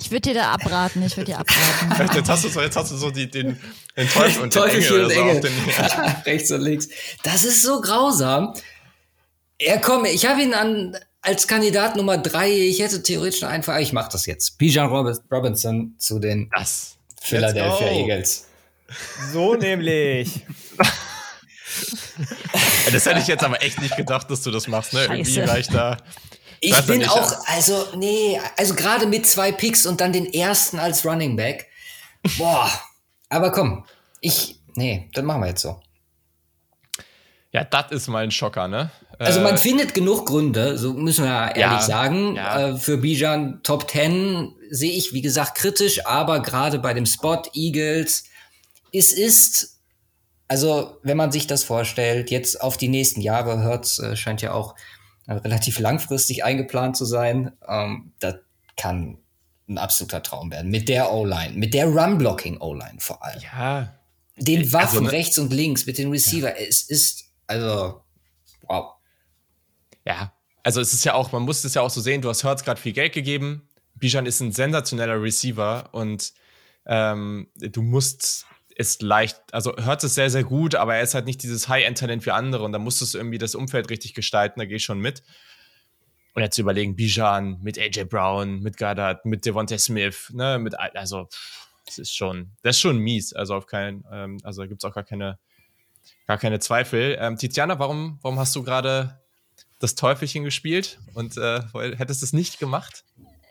[0.00, 2.14] Ich würde dir da abraten, ich würde dir abraten.
[2.16, 3.60] jetzt, hast du so, jetzt hast du so die, den,
[3.96, 5.04] den Teufel und den Engel.
[5.04, 5.42] Und Engel.
[5.42, 5.48] So
[6.26, 6.88] rechts und links.
[7.22, 8.54] Das ist so grausam.
[9.58, 12.50] Er kommt, ich habe ihn an, als Kandidat Nummer drei.
[12.50, 14.56] Ich hätte theoretisch einfach, ich mache das jetzt.
[14.56, 14.88] Bijan
[15.30, 16.96] Robinson zu den das.
[17.20, 18.46] Philadelphia Eagles.
[19.32, 20.46] So nämlich.
[22.92, 25.04] Das hätte ich jetzt aber echt nicht gedacht, dass du das machst, ne?
[25.04, 25.96] Irgendwie war ich da.
[26.60, 31.06] Ich, bin auch, also, nee, also gerade mit zwei Picks und dann den ersten als
[31.06, 31.68] Running Back.
[32.36, 32.70] Boah.
[33.30, 33.86] aber komm,
[34.20, 35.80] ich, nee, das machen wir jetzt so.
[37.52, 38.90] Ja, das ist mal ein Schocker, ne?
[39.18, 42.36] Also man äh, findet genug Gründe, so müssen wir ja ehrlich ja, sagen.
[42.36, 42.68] Ja.
[42.68, 47.42] Äh, für Bijan Top 10 sehe ich, wie gesagt, kritisch, aber gerade bei dem Spot
[47.52, 48.24] Eagles,
[48.92, 49.79] es ist
[50.50, 54.52] also wenn man sich das vorstellt, jetzt auf die nächsten Jahre, Hertz äh, scheint ja
[54.52, 54.74] auch
[55.28, 57.52] äh, relativ langfristig eingeplant zu sein.
[57.68, 58.34] Ähm, das
[58.76, 59.18] kann
[59.68, 60.68] ein absoluter Traum werden.
[60.68, 63.40] Mit der O-Line, mit der Run-Blocking-O-Line vor allem.
[63.40, 63.94] Ja.
[64.38, 66.58] Den Also, Waffen ne- rechts und links, mit den Receiver.
[66.58, 68.00] Es ist, also,
[68.62, 68.94] wow.
[70.04, 70.32] Ja,
[70.64, 72.64] also es ist ja auch, man muss es ja auch so sehen, du hast Hertz
[72.64, 73.68] gerade viel Geld gegeben.
[73.94, 76.32] Bijan ist ein sensationeller Receiver und
[76.86, 78.46] ähm, du musst
[78.80, 82.24] es leicht, also Hertz ist sehr, sehr gut, aber er ist halt nicht dieses High-End-Talent
[82.26, 85.00] wie andere und da musst du irgendwie das Umfeld richtig gestalten, da gehe ich schon
[85.00, 85.22] mit.
[86.34, 91.28] Und jetzt überlegen, Bijan mit AJ Brown, mit Goddard, mit Devontae Smith, ne, mit, also,
[91.86, 94.94] das ist schon, das ist schon mies, also auf keinen, ähm, also gibt es auch
[94.94, 95.38] gar keine,
[96.26, 97.16] gar keine Zweifel.
[97.20, 99.20] Ähm, Tiziana, warum, warum hast du gerade
[99.80, 101.62] das Teufelchen gespielt und äh,
[101.96, 103.04] hättest es nicht gemacht?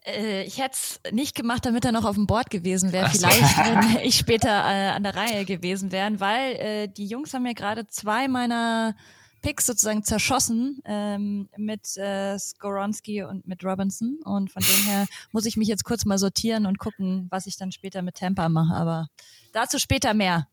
[0.06, 3.10] Äh, ich hätte es nicht gemacht, damit er noch auf dem Board gewesen wäre.
[3.10, 7.44] Vielleicht, wenn ich später äh, an der Reihe gewesen wären, weil äh, die Jungs haben
[7.44, 8.96] mir gerade zwei meiner
[9.42, 14.20] Picks sozusagen zerschossen ähm, mit äh, Skoronski und mit Robinson.
[14.24, 17.58] Und von dem her muss ich mich jetzt kurz mal sortieren und gucken, was ich
[17.58, 18.74] dann später mit Tampa mache.
[18.74, 19.08] Aber
[19.54, 20.48] dazu später mehr.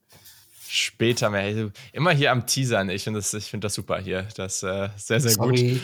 [0.68, 1.42] Später mehr.
[1.42, 2.90] Also, Immer hier am Teasern.
[2.90, 4.28] Ich finde das, ich find das super hier.
[4.36, 5.58] Das äh, sehr, sehr gut.
[5.58, 5.80] Sorry.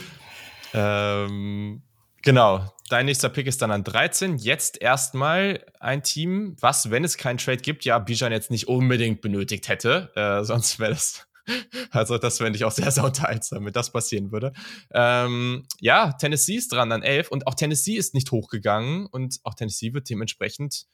[0.74, 1.82] Ähm,
[2.22, 2.72] genau.
[2.88, 4.36] Dein nächster Pick ist dann an 13.
[4.36, 9.20] Jetzt erstmal ein Team, was, wenn es keinen Trade gibt, ja, Bijan jetzt nicht unbedingt
[9.22, 10.10] benötigt hätte.
[10.14, 11.26] Äh, sonst wäre das.
[11.90, 14.52] Also, das fände ich auch sehr, sehr unterhaltsam, wenn das passieren würde.
[14.92, 19.54] Ähm, ja, Tennessee ist dran an 11 und auch Tennessee ist nicht hochgegangen und auch
[19.54, 20.86] Tennessee wird dementsprechend,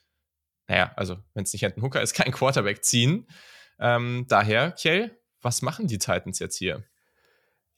[0.66, 3.26] naja, also, wenn es nicht Hendon Hooker ist, kein Quarterback ziehen.
[3.78, 6.82] Ähm, daher, Kjell, was machen die Titans jetzt hier?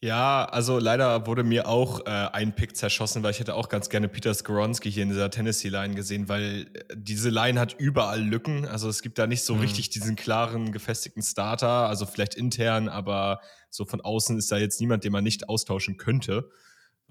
[0.03, 3.87] Ja, also leider wurde mir auch äh, ein Pick zerschossen, weil ich hätte auch ganz
[3.87, 8.65] gerne Peter Skoronski hier in dieser Tennessee-Line gesehen, weil äh, diese Line hat überall Lücken.
[8.65, 9.61] Also es gibt da nicht so Mhm.
[9.61, 14.81] richtig diesen klaren, gefestigten Starter, also vielleicht intern, aber so von außen ist da jetzt
[14.81, 16.49] niemand, den man nicht austauschen könnte,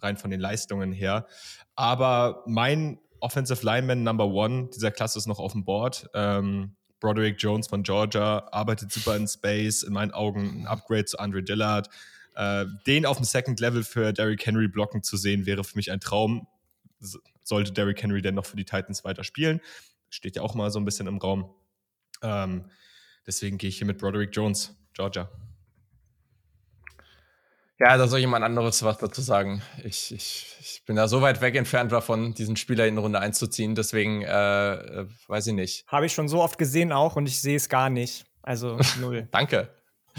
[0.03, 1.27] rein von den Leistungen her.
[1.77, 6.11] Aber mein Offensive Lineman Number One dieser Klasse ist noch auf dem Board.
[6.13, 11.21] Ähm, Broderick Jones von Georgia arbeitet super in Space, in meinen Augen ein Upgrade zu
[11.21, 11.89] Andre Dillard.
[12.35, 15.91] Äh, den auf dem Second Level für Derrick Henry blocken zu sehen, wäre für mich
[15.91, 16.47] ein Traum.
[17.43, 19.61] Sollte Derrick Henry denn noch für die Titans weiter spielen?
[20.09, 21.55] Steht ja auch mal so ein bisschen im Raum.
[22.23, 22.71] Ähm,
[23.27, 25.31] deswegen gehe ich hier mit Broderick Jones, Georgia.
[27.81, 29.63] Ja, da soll jemand anderes was dazu sagen.
[29.85, 33.39] Ich, ich, ich bin da so weit weg entfernt davon, diesen Spieler in Runde 1
[33.39, 33.75] zu ziehen.
[33.75, 35.87] Deswegen äh, äh, weiß ich nicht.
[35.87, 38.27] Habe ich schon so oft gesehen auch und ich sehe es gar nicht.
[38.43, 39.29] Also null.
[39.31, 39.71] Danke.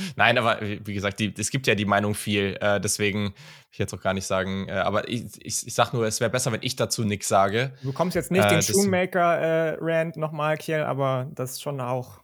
[0.16, 2.58] Nein, aber wie gesagt, die, es gibt ja die Meinung viel.
[2.62, 3.34] Äh, deswegen will
[3.72, 4.68] ich jetzt auch gar nicht sagen.
[4.68, 7.74] Äh, aber ich, ich, ich sag nur, es wäre besser, wenn ich dazu nichts sage.
[7.82, 12.22] Du bekommst jetzt nicht Äh, den Shoemaker-Rand nochmal, Kiel, aber das ist schon auch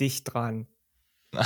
[0.00, 0.66] dicht dran.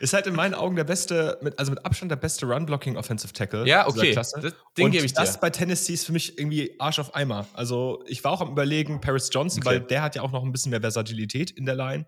[0.00, 3.32] Ist halt in meinen Augen der beste, mit, also mit Abstand der beste Run-Blocking Offensive
[3.32, 3.66] Tackle.
[3.66, 4.14] Ja, okay.
[4.14, 4.32] Das-
[4.76, 5.20] den gebe ich dir.
[5.20, 7.46] das bei Tennessee ist für mich irgendwie Arsch auf Eimer.
[7.54, 9.68] Also ich war auch am überlegen, Paris Johnson, Okay.
[9.76, 12.06] weil der hat ja auch noch ein bisschen mehr Versatilität in der Line.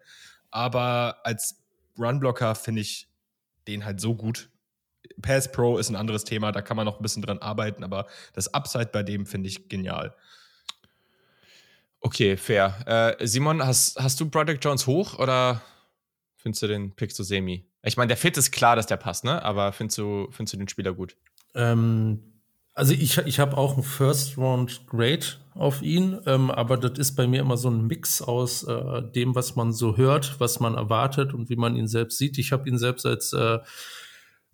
[0.51, 1.62] Aber als
[1.99, 3.09] Runblocker finde ich
[3.66, 4.51] den halt so gut.
[5.22, 8.07] Pass Pro ist ein anderes Thema, da kann man noch ein bisschen dran arbeiten, aber
[8.34, 10.14] das Upside bei dem finde ich genial.
[12.01, 13.16] Okay, fair.
[13.18, 15.62] Äh, Simon, hast, hast du Broderick Jones hoch oder
[16.36, 17.66] findest du den Pick so semi?
[17.82, 19.42] Ich meine, der Fit ist klar, dass der passt, ne?
[19.42, 21.16] Aber findest du, findest du den Spieler gut?
[21.55, 22.40] Ähm,
[22.74, 25.26] also ich, ich habe auch einen First Round Grade
[25.57, 29.34] auf ihn, ähm, aber das ist bei mir immer so ein Mix aus äh, dem,
[29.34, 32.38] was man so hört, was man erwartet und wie man ihn selbst sieht.
[32.38, 33.59] Ich habe ihn selbst als äh,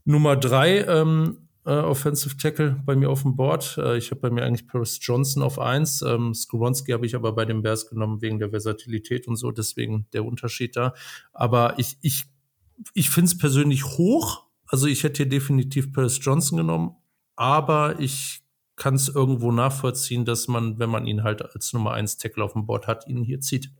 [0.05, 3.79] Nummer drei ähm, äh, Offensive Tackle bei mir auf dem Board.
[3.79, 6.03] Äh, ich habe bei mir eigentlich Paris Johnson auf eins.
[6.03, 10.07] Ähm, Skoronski habe ich aber bei den Bears genommen wegen der Versatilität und so, deswegen
[10.13, 10.95] der Unterschied da.
[11.33, 12.25] Aber ich, ich,
[12.95, 14.45] ich finde es persönlich hoch.
[14.67, 16.97] Also ich hätte hier definitiv Paris Johnson genommen,
[17.37, 18.42] aber ich
[18.77, 22.55] kann es irgendwo nachvollziehen, dass man, wenn man ihn halt als Nummer 1 Tackle auf
[22.55, 23.71] dem Board hat, ihn hier zieht.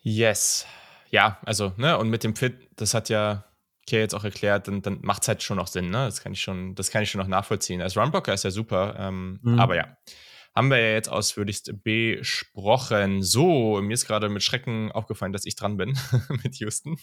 [0.00, 0.66] Yes.
[1.10, 3.44] Ja, also, ne, und mit dem Fit, das hat ja
[3.88, 6.06] Kay jetzt auch erklärt, dann, dann macht es halt schon noch Sinn, ne?
[6.06, 7.80] Das kann ich schon, das kann ich schon noch nachvollziehen.
[7.80, 9.58] Als Runblocker ist er super, ähm, Mhm.
[9.60, 9.96] aber ja.
[10.54, 13.22] Haben wir ja jetzt ausführlichst besprochen.
[13.22, 15.90] So, mir ist gerade mit Schrecken aufgefallen, dass ich dran bin
[16.42, 16.98] mit Houston.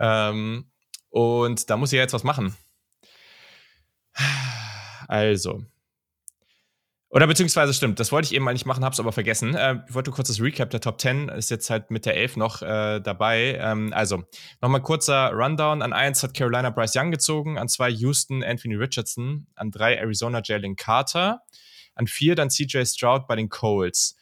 [0.00, 0.70] Ähm,
[1.10, 2.56] und da muss ich ja jetzt was machen.
[5.06, 5.64] Also.
[7.10, 9.54] Oder beziehungsweise stimmt, das wollte ich eben nicht machen, hab's aber vergessen.
[9.54, 12.36] Äh, ich wollte kurz das Recap der Top 10, ist jetzt halt mit der 11
[12.36, 13.58] noch äh, dabei.
[13.58, 14.24] Ähm, also,
[14.60, 15.80] nochmal kurzer Rundown.
[15.80, 20.42] An 1 hat Carolina Bryce Young gezogen, an 2 Houston Anthony Richardson, an 3 Arizona
[20.44, 21.40] Jalen Carter,
[21.94, 24.14] an 4 dann CJ Stroud bei den Colts.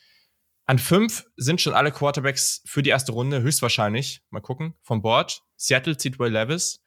[0.69, 4.21] An fünf sind schon alle Quarterbacks für die erste Runde, höchstwahrscheinlich.
[4.31, 5.43] Mal gucken, vom Board.
[5.57, 6.83] Seattle zieht Will Levis.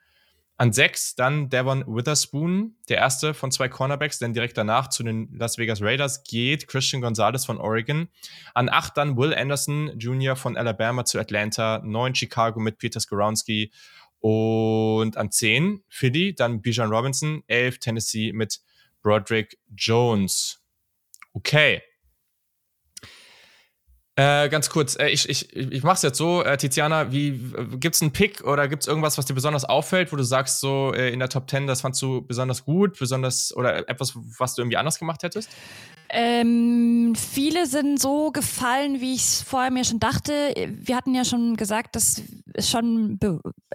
[0.59, 5.33] An sechs dann Devon Witherspoon, der erste von zwei Cornerbacks, denn direkt danach zu den
[5.33, 8.09] Las Vegas Raiders geht Christian Gonzalez von Oregon.
[8.53, 10.35] An acht dann Will Anderson Jr.
[10.35, 13.71] von Alabama zu Atlanta, neun Chicago mit Peter Skoronski
[14.19, 18.59] und an zehn Philly, dann Bijan Robinson, elf Tennessee mit
[19.01, 20.61] Broderick Jones.
[21.31, 21.81] Okay.
[24.19, 27.39] Äh, ganz kurz, äh, ich, ich, ich mache es jetzt so, äh, Tiziana, wie
[27.79, 31.09] gibt's einen Pick oder gibt's irgendwas, was dir besonders auffällt, wo du sagst, so äh,
[31.13, 34.75] in der Top 10, das fandst du besonders gut, besonders oder etwas, was du irgendwie
[34.75, 35.49] anders gemacht hättest?
[36.09, 40.53] Ähm, viele sind so gefallen, wie ich es vorher mir schon dachte.
[40.67, 42.21] Wir hatten ja schon gesagt, dass
[42.55, 43.19] es schon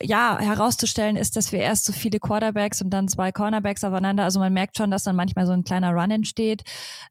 [0.03, 4.25] ja herauszustellen ist, dass wir erst so viele Quarterbacks und dann zwei Cornerbacks aufeinander.
[4.25, 6.65] Also man merkt schon, dass dann manchmal so ein kleiner Run entsteht.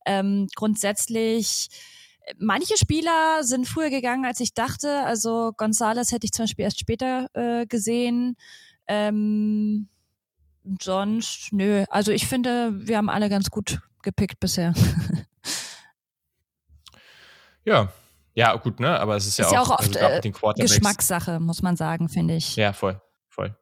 [0.06, 1.70] Ähm, grundsätzlich
[2.38, 5.04] Manche Spieler sind früher gegangen, als ich dachte.
[5.04, 8.38] Also Gonzales hätte ich zum Beispiel erst später äh, gesehen.
[8.88, 9.90] Ähm,
[10.82, 11.84] sonst, nö.
[11.90, 14.74] Also ich finde, wir haben alle ganz gut gepickt bisher.
[17.66, 17.92] ja,
[18.34, 19.00] ja, gut, ne?
[19.00, 22.56] Aber es ist, ist ja, auch, also oft äh, Geschmackssache, muss man sagen, finde ich.
[22.56, 23.56] Ja, voll, voll.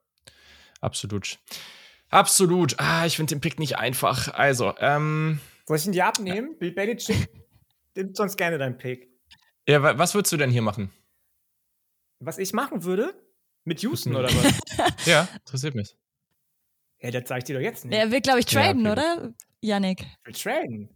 [0.82, 1.40] Absolut.
[2.10, 2.80] Absolut.
[2.80, 4.34] Ah, ich finde den Pick nicht einfach.
[4.34, 5.40] Also, ähm.
[5.66, 6.58] Soll ich ihn dir abnehmen?
[6.60, 7.41] Bill Belichick
[7.96, 9.10] Nimm sonst gerne deinen Pick.
[9.68, 10.92] Ja, was würdest du denn hier machen?
[12.20, 13.14] Was ich machen würde?
[13.64, 15.06] Mit Houston oder was?
[15.06, 15.96] ja, interessiert mich.
[17.00, 17.98] Ja, das sag ich dir doch jetzt nicht.
[17.98, 19.02] Er will, glaube ich, traden, ja, okay.
[19.02, 19.34] oder?
[19.62, 20.06] Yannick.
[20.24, 20.90] Will traden.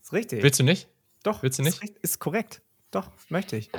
[0.00, 0.42] Ist richtig.
[0.42, 0.88] Willst du nicht?
[1.22, 1.42] Doch.
[1.42, 1.82] Willst du nicht?
[1.82, 2.62] Ist, ist korrekt.
[2.90, 3.70] Doch, möchte ich.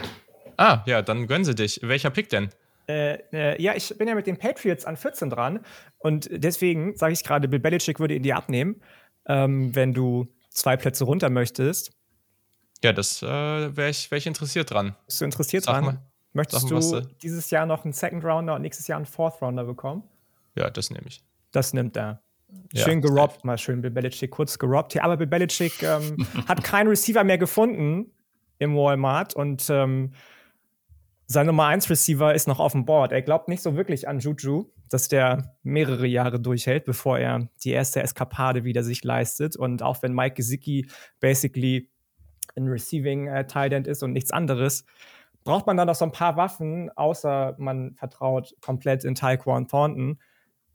[0.58, 1.80] Ah, ja, dann gönnen sie dich.
[1.84, 2.50] Welcher Pick denn?
[2.88, 5.66] Äh, äh, ja, ich bin ja mit den Patriots an 14 dran
[6.00, 8.82] und deswegen sage ich gerade, Bill Belichick würde ihn dir abnehmen,
[9.26, 11.91] ähm, wenn du zwei Plätze runter möchtest.
[12.84, 14.95] Ja, das äh, wäre ich, wär ich interessiert dran.
[15.06, 15.86] Bist du interessiert Sag dran?
[15.86, 16.01] Mal.
[16.34, 19.64] Möchtest mal, du dieses Jahr noch einen Second Rounder und nächstes Jahr einen Fourth Rounder
[19.64, 20.04] bekommen?
[20.56, 21.24] Ja, das nehme ich.
[21.51, 22.22] Das nimmt er.
[22.76, 24.93] Schön ja, gerobbt, mal schön Bill Belichick kurz gerobbt.
[24.95, 28.12] Ja, aber Bill Belichick ähm, hat keinen Receiver mehr gefunden
[28.60, 30.14] im Walmart und ähm,
[31.28, 33.12] sein Nummer 1 Receiver ist noch auf dem Board.
[33.12, 37.72] Er glaubt nicht so wirklich an Juju, dass der mehrere Jahre durchhält, bevor er die
[37.72, 39.56] erste Eskapade wieder sich leistet.
[39.56, 40.88] Und auch wenn Mike Gesicki
[41.20, 41.90] basically
[42.56, 44.86] ein Receiving äh, Tight ist und nichts anderes,
[45.44, 50.20] braucht man dann noch so ein paar Waffen, außer man vertraut komplett in Taekwon Thornton.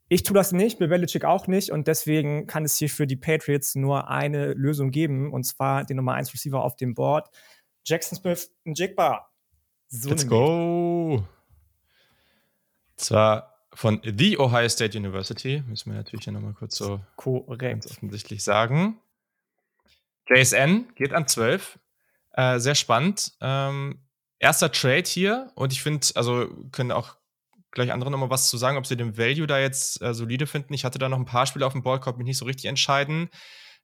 [0.09, 3.17] Ich tue das nicht, Bill Belichick auch nicht und deswegen kann es hier für die
[3.17, 7.29] Patriots nur eine Lösung geben und zwar den Nummer 1 Receiver auf dem Board.
[7.85, 9.28] Jackson Smith Jigba.
[9.89, 11.25] So Let's go.
[12.97, 17.87] Zwar von The Ohio State University, müssen wir natürlich hier nochmal kurz so Korrekt.
[17.87, 19.01] offensichtlich sagen.
[20.29, 21.79] JSN geht an 12.
[22.33, 23.33] Äh, sehr spannend.
[23.41, 24.01] Ähm,
[24.39, 27.17] erster Trade hier und ich finde, also können auch
[27.71, 30.75] gleich andere nochmal was zu sagen, ob sie den Value da jetzt äh, solide finden.
[30.75, 32.67] Ich hatte da noch ein paar Spiele auf dem Board, konnte mich nicht so richtig
[32.67, 33.31] entscheiden.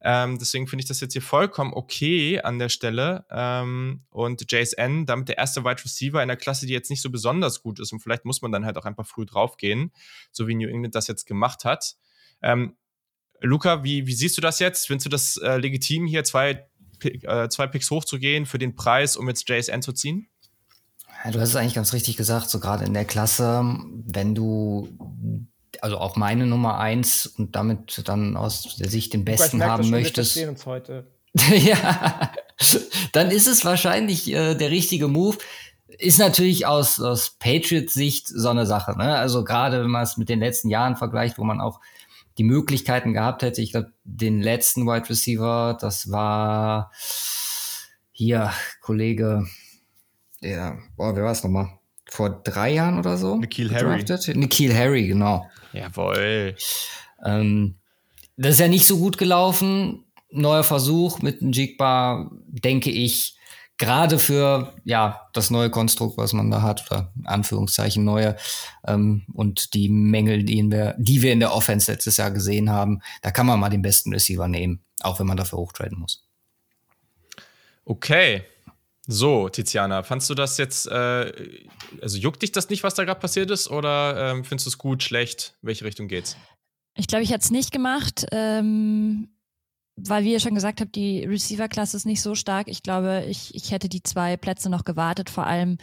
[0.06, 3.24] Ähm, deswegen finde ich das jetzt hier vollkommen okay an der Stelle.
[3.30, 7.10] Ähm, und JSN, damit der erste Wide Receiver in der Klasse, die jetzt nicht so
[7.10, 7.90] besonders gut ist.
[7.90, 9.92] Und vielleicht muss man dann halt auch einfach früh draufgehen,
[10.30, 11.96] so wie New England das jetzt gemacht hat.
[12.42, 12.76] Ähm,
[13.40, 14.86] Luca, wie, wie siehst du das jetzt?
[14.86, 16.68] Findest du das äh, legitim, hier zwei,
[17.02, 20.28] äh, zwei Picks hochzugehen für den Preis, um jetzt JSN zu ziehen?
[21.24, 23.64] Ja, du hast es eigentlich ganz richtig gesagt, so gerade in der Klasse,
[24.06, 24.98] wenn du
[25.84, 29.90] also auch meine Nummer eins und damit dann aus der Sicht den besten merke, haben
[29.90, 30.34] möchtest.
[30.34, 31.06] Wir uns heute.
[31.34, 32.32] ja,
[33.12, 35.36] dann ist es wahrscheinlich äh, der richtige Move.
[35.98, 38.96] Ist natürlich aus, aus Patriots-Sicht so eine Sache.
[38.96, 39.14] Ne?
[39.14, 41.80] Also gerade wenn man es mit den letzten Jahren vergleicht, wo man auch
[42.38, 43.60] die Möglichkeiten gehabt hätte.
[43.60, 46.92] Ich glaube, den letzten Wide Receiver, das war
[48.10, 49.46] hier Kollege,
[50.42, 51.78] der, boah, wer war es nochmal?
[52.14, 53.34] Vor drei Jahren oder so?
[53.38, 54.04] Nikhil Harry.
[54.34, 55.50] Nikhil Harry, genau.
[55.72, 56.54] Jawohl.
[57.24, 57.74] Ähm,
[58.36, 60.04] das ist ja nicht so gut gelaufen.
[60.30, 63.36] Neuer Versuch mit einem Jigbar, denke ich,
[63.78, 68.36] gerade für ja das neue Konstrukt, was man da hat, oder Anführungszeichen neue
[68.86, 73.00] ähm, und die Mängel, die wir, die wir in der Offense letztes Jahr gesehen haben,
[73.22, 76.24] da kann man mal den besten Receiver nehmen, auch wenn man dafür hochtraden muss.
[77.84, 78.44] Okay.
[79.06, 81.32] So, Tiziana, fandst du das jetzt, äh,
[82.00, 84.78] also juckt dich das nicht, was da gerade passiert ist, oder ähm, findest du es
[84.78, 85.56] gut, schlecht?
[85.60, 86.36] Welche Richtung geht's?
[86.96, 88.26] Ich glaube, ich hätte es nicht gemacht.
[88.32, 89.28] Ähm,
[89.96, 92.68] weil wie ihr schon gesagt habt, die Receiver-Klasse ist nicht so stark.
[92.68, 95.30] Ich glaube, ich, ich hätte die zwei Plätze noch gewartet.
[95.30, 95.78] Vor allem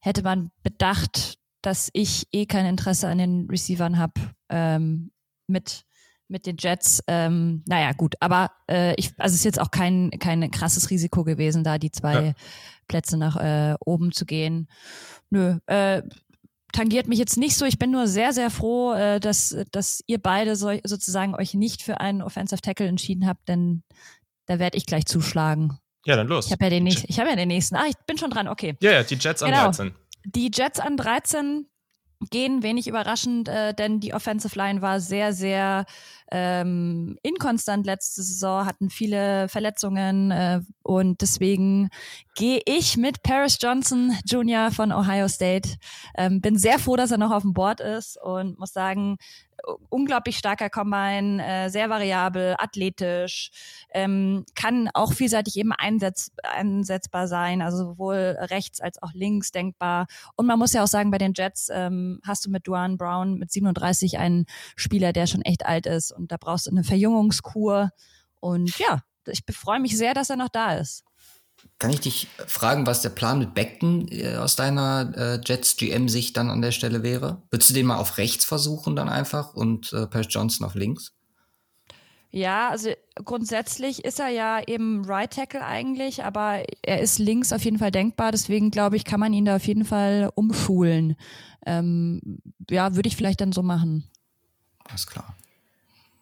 [0.00, 4.20] hätte man bedacht, dass ich eh kein Interesse an den Receivern habe,
[4.50, 5.10] ähm,
[5.48, 5.84] mit
[6.28, 7.02] mit den Jets.
[7.06, 11.24] Ähm, naja, gut, aber äh, ich, also es ist jetzt auch kein, kein krasses Risiko
[11.24, 12.32] gewesen, da die zwei ja.
[12.88, 14.68] Plätze nach äh, oben zu gehen.
[15.30, 16.02] Nö, äh,
[16.72, 17.64] tangiert mich jetzt nicht so.
[17.64, 21.82] Ich bin nur sehr, sehr froh, äh, dass, dass ihr beide so, sozusagen euch nicht
[21.82, 23.82] für einen Offensive Tackle entschieden habt, denn
[24.46, 25.78] da werde ich gleich zuschlagen.
[26.04, 26.46] Ja, dann los.
[26.46, 27.06] Ich habe ja den nächsten.
[27.08, 27.74] Ich habe ja den nächsten.
[27.74, 28.46] Ah, ich bin schon dran.
[28.46, 28.76] Okay.
[28.80, 29.64] Ja, ja, die Jets an genau.
[29.64, 29.94] 13.
[30.24, 31.66] Die Jets an 13
[32.30, 35.84] gehen, wenig überraschend, äh, denn die Offensive Line war sehr, sehr
[36.30, 41.90] ähm, inkonstant letzte Saison, hatten viele Verletzungen äh, und deswegen
[42.34, 44.70] gehe ich mit Paris Johnson Jr.
[44.70, 45.76] von Ohio State.
[46.16, 49.18] Ähm, bin sehr froh, dass er noch auf dem Board ist und muss sagen,
[49.88, 53.50] unglaublich starker Combine, äh, sehr variabel, athletisch,
[53.92, 60.06] ähm, kann auch vielseitig eben einsetz einsetzbar sein, also sowohl rechts als auch links denkbar.
[60.36, 63.38] Und man muss ja auch sagen, bei den Jets ähm, hast du mit Duan Brown
[63.38, 64.46] mit 37 einen
[64.76, 67.90] Spieler, der schon echt alt ist und da brauchst du eine Verjüngungskur.
[68.40, 71.04] Und ja, ich freue mich sehr, dass er noch da ist.
[71.78, 76.36] Kann ich dich fragen, was der Plan mit Beckton äh, aus deiner äh, Jets GM-Sicht
[76.36, 77.42] dann an der Stelle wäre?
[77.50, 81.12] Würdest du den mal auf rechts versuchen dann einfach und äh, Paris Johnson auf links?
[82.30, 82.90] Ja, also
[83.24, 87.90] grundsätzlich ist er ja eben Right Tackle eigentlich, aber er ist links auf jeden Fall
[87.90, 88.32] denkbar.
[88.32, 91.16] Deswegen glaube ich, kann man ihn da auf jeden Fall umschulen.
[91.64, 94.10] Ähm, ja, würde ich vielleicht dann so machen.
[94.84, 95.34] Alles klar.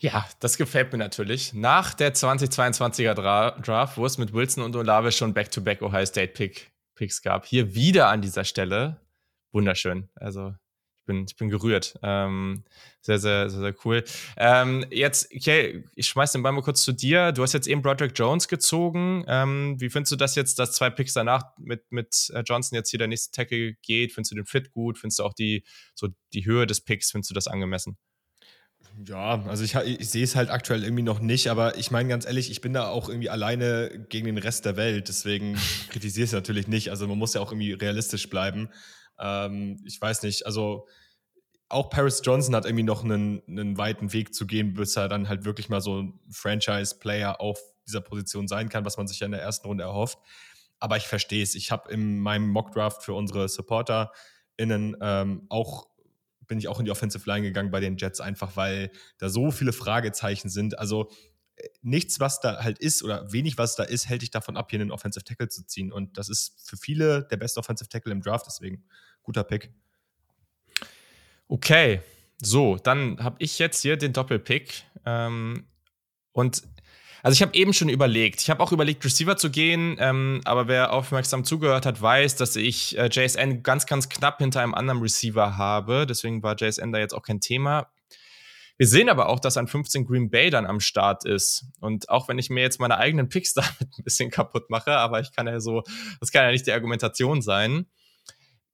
[0.04, 1.54] Ja, das gefällt mir natürlich.
[1.54, 6.04] Nach der 2022er Dra Draft, wo es mit Wilson und Olave schon Back-to-Back -back Ohio
[6.04, 9.00] State Pick Picks gab, hier wieder an dieser Stelle.
[9.50, 10.10] Wunderschön.
[10.14, 10.48] Also
[10.98, 11.98] ich bin, ich bin gerührt.
[12.02, 12.64] Ähm,
[13.00, 14.04] sehr, sehr, sehr, sehr cool.
[14.36, 17.32] Ähm, jetzt, okay, ich schmeiß den Ball mal kurz zu dir.
[17.32, 19.24] Du hast jetzt eben Broderick Jones gezogen.
[19.26, 22.90] Ähm, wie findest du das jetzt, dass zwei Picks danach mit, mit äh, Johnson jetzt
[22.90, 24.12] hier der nächste Tackle geht?
[24.12, 24.98] Findest du den Fit gut?
[24.98, 27.96] Findest du auch die, so die Höhe des Picks, findest du das angemessen?
[29.02, 32.26] Ja, also ich, ich sehe es halt aktuell irgendwie noch nicht, aber ich meine ganz
[32.26, 35.58] ehrlich, ich bin da auch irgendwie alleine gegen den Rest der Welt, deswegen
[35.90, 36.90] kritisiere ich es natürlich nicht.
[36.90, 38.68] Also man muss ja auch irgendwie realistisch bleiben.
[39.18, 40.86] Ähm, ich weiß nicht, also
[41.68, 45.28] auch Paris Johnson hat irgendwie noch einen, einen weiten Weg zu gehen, bis er dann
[45.28, 49.26] halt wirklich mal so ein Franchise-Player auf dieser Position sein kann, was man sich ja
[49.26, 50.18] in der ersten Runde erhofft.
[50.78, 51.54] Aber ich verstehe es.
[51.54, 55.88] Ich habe in meinem Mockdraft für unsere SupporterInnen ähm, auch
[56.46, 59.50] bin ich auch in die Offensive Line gegangen bei den Jets, einfach weil da so
[59.50, 60.78] viele Fragezeichen sind.
[60.78, 61.10] Also
[61.56, 64.70] äh, nichts, was da halt ist oder wenig, was da ist, hält dich davon ab,
[64.70, 65.92] hier einen Offensive Tackle zu ziehen.
[65.92, 68.84] Und das ist für viele der beste Offensive Tackle im Draft, deswegen
[69.22, 69.72] guter Pick.
[71.48, 72.00] Okay,
[72.42, 74.84] so, dann habe ich jetzt hier den Doppelpick.
[75.04, 75.66] Ähm,
[76.32, 76.62] und
[77.24, 78.42] also ich habe eben schon überlegt.
[78.42, 82.54] Ich habe auch überlegt, Receiver zu gehen, ähm, aber wer aufmerksam zugehört hat, weiß, dass
[82.54, 86.04] ich äh, JSN ganz, ganz knapp hinter einem anderen Receiver habe.
[86.06, 87.90] Deswegen war JSN da jetzt auch kein Thema.
[88.76, 91.64] Wir sehen aber auch, dass an 15 Green Bay dann am Start ist.
[91.80, 95.20] Und auch wenn ich mir jetzt meine eigenen Picks damit ein bisschen kaputt mache, aber
[95.20, 95.82] ich kann ja so,
[96.20, 97.86] das kann ja nicht die Argumentation sein.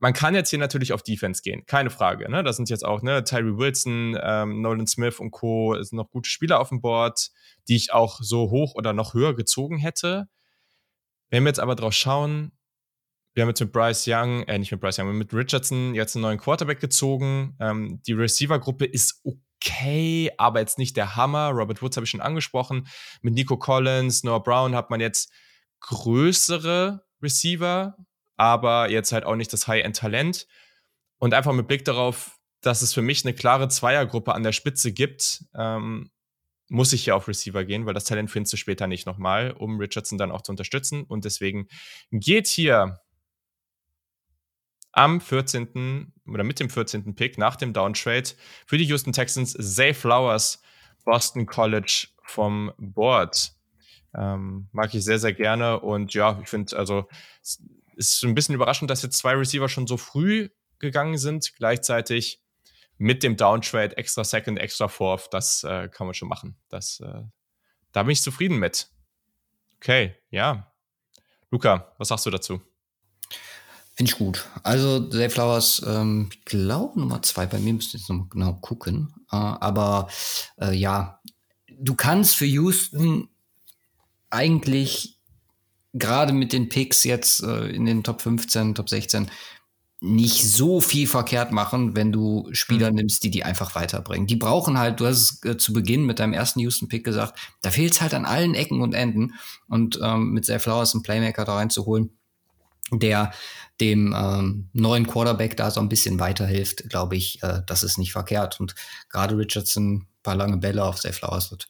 [0.01, 2.31] Man kann jetzt hier natürlich auf Defense gehen, keine Frage.
[2.31, 2.43] Ne?
[2.43, 5.77] Da sind jetzt auch ne, Tyree Wilson, ähm, Nolan Smith und Co.
[5.83, 7.31] Sind noch gute Spieler auf dem Board,
[7.69, 10.27] die ich auch so hoch oder noch höher gezogen hätte.
[11.29, 12.53] Wenn wir jetzt aber drauf schauen,
[13.35, 16.23] wir haben jetzt mit Bryce Young, äh, nicht mit Bryce Young, mit Richardson jetzt einen
[16.23, 17.57] neuen Quarterback gezogen.
[17.61, 21.51] Ähm, die Receiver-Gruppe ist okay, aber jetzt nicht der Hammer.
[21.51, 22.89] Robert Woods habe ich schon angesprochen.
[23.21, 25.31] Mit Nico Collins, Noah Brown hat man jetzt
[25.81, 27.97] größere Receiver,
[28.41, 30.47] aber jetzt halt auch nicht das High-End-Talent.
[31.19, 34.93] Und einfach mit Blick darauf, dass es für mich eine klare Zweiergruppe an der Spitze
[34.93, 36.11] gibt, ähm,
[36.71, 39.79] muss ich hier auf Receiver gehen, weil das Talent findest du später nicht nochmal, um
[39.79, 41.05] Richardson dann auch zu unterstützen.
[41.05, 41.69] Und deswegen
[42.13, 43.01] geht hier
[44.93, 46.11] am 14.
[46.27, 47.15] oder mit dem 14.
[47.15, 48.31] Pick nach dem Downtrade
[48.65, 50.63] für die Houston Texans Zay Flowers,
[51.05, 53.53] Boston College vom Board.
[54.15, 55.81] Ähm, mag ich sehr, sehr gerne.
[55.81, 57.07] Und ja, ich finde, also
[58.01, 60.49] ist ein bisschen überraschend, dass jetzt zwei Receiver schon so früh
[60.79, 61.55] gegangen sind.
[61.57, 62.43] Gleichzeitig
[62.97, 66.57] mit dem Downtrade extra Second, extra Fourth, das äh, kann man schon machen.
[66.69, 67.23] Das, äh,
[67.93, 68.91] da bin ich zufrieden mit.
[69.77, 70.73] Okay, ja.
[71.51, 72.61] Luca, was sagst du dazu?
[73.95, 74.47] Finde ich gut.
[74.63, 78.55] Also Dave Flowers, ähm, ich glaube Nummer zwei, bei mir müsst ihr jetzt noch genau
[78.55, 79.13] gucken.
[79.31, 80.09] Äh, aber
[80.59, 81.21] äh, ja,
[81.69, 83.29] du kannst für Houston
[84.31, 85.20] eigentlich
[85.93, 89.31] gerade mit den Picks jetzt äh, in den Top 15, Top 16
[90.03, 92.97] nicht so viel verkehrt machen, wenn du Spieler mhm.
[92.97, 94.27] nimmst, die die einfach weiterbringen.
[94.27, 97.71] Die brauchen halt, du hast es äh, zu Beginn mit deinem ersten Houston-Pick gesagt, da
[97.71, 99.35] fehlt es halt an allen Ecken und Enden.
[99.69, 102.17] Und ähm, mit Zay Flowers einen Playmaker da reinzuholen,
[102.91, 103.33] der
[103.79, 108.13] dem ähm, neuen Quarterback da so ein bisschen weiterhilft, glaube ich, äh, das ist nicht
[108.13, 108.59] verkehrt.
[108.59, 108.75] Und
[109.11, 111.69] gerade Richardson paar lange Bälle auf Safe Flowers wird.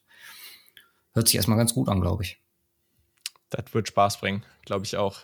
[1.15, 2.41] Hört sich erstmal ganz gut an, glaube ich.
[3.51, 5.21] Das wird Spaß bringen, glaube ich auch.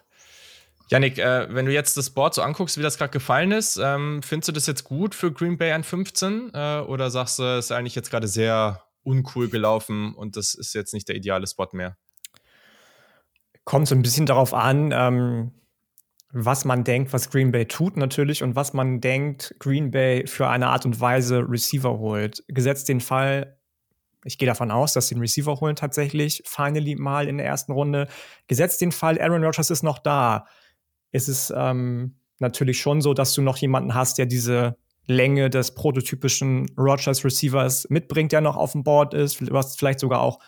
[0.88, 4.22] Yannick, äh, wenn du jetzt das Board so anguckst, wie das gerade gefallen ist, ähm,
[4.22, 6.52] findest du das jetzt gut für Green Bay an 15?
[6.54, 10.74] Äh, oder sagst du, es ist eigentlich jetzt gerade sehr uncool gelaufen und das ist
[10.74, 11.96] jetzt nicht der ideale Spot mehr?
[13.64, 15.52] Kommt so ein bisschen darauf an, ähm,
[16.32, 20.48] was man denkt, was Green Bay tut natürlich und was man denkt, Green Bay für
[20.48, 22.44] eine Art und Weise Receiver holt.
[22.46, 23.55] Gesetzt den Fall,
[24.26, 27.72] ich gehe davon aus, dass sie den Receiver holen tatsächlich, finally mal in der ersten
[27.72, 28.08] Runde.
[28.48, 30.46] Gesetzt den Fall, Aaron Rodgers ist noch da.
[31.12, 35.74] Ist es ähm, natürlich schon so, dass du noch jemanden hast, der diese Länge des
[35.74, 39.40] prototypischen Rodgers Receivers mitbringt, der noch auf dem Board ist.
[39.40, 40.40] Du hast vielleicht sogar auch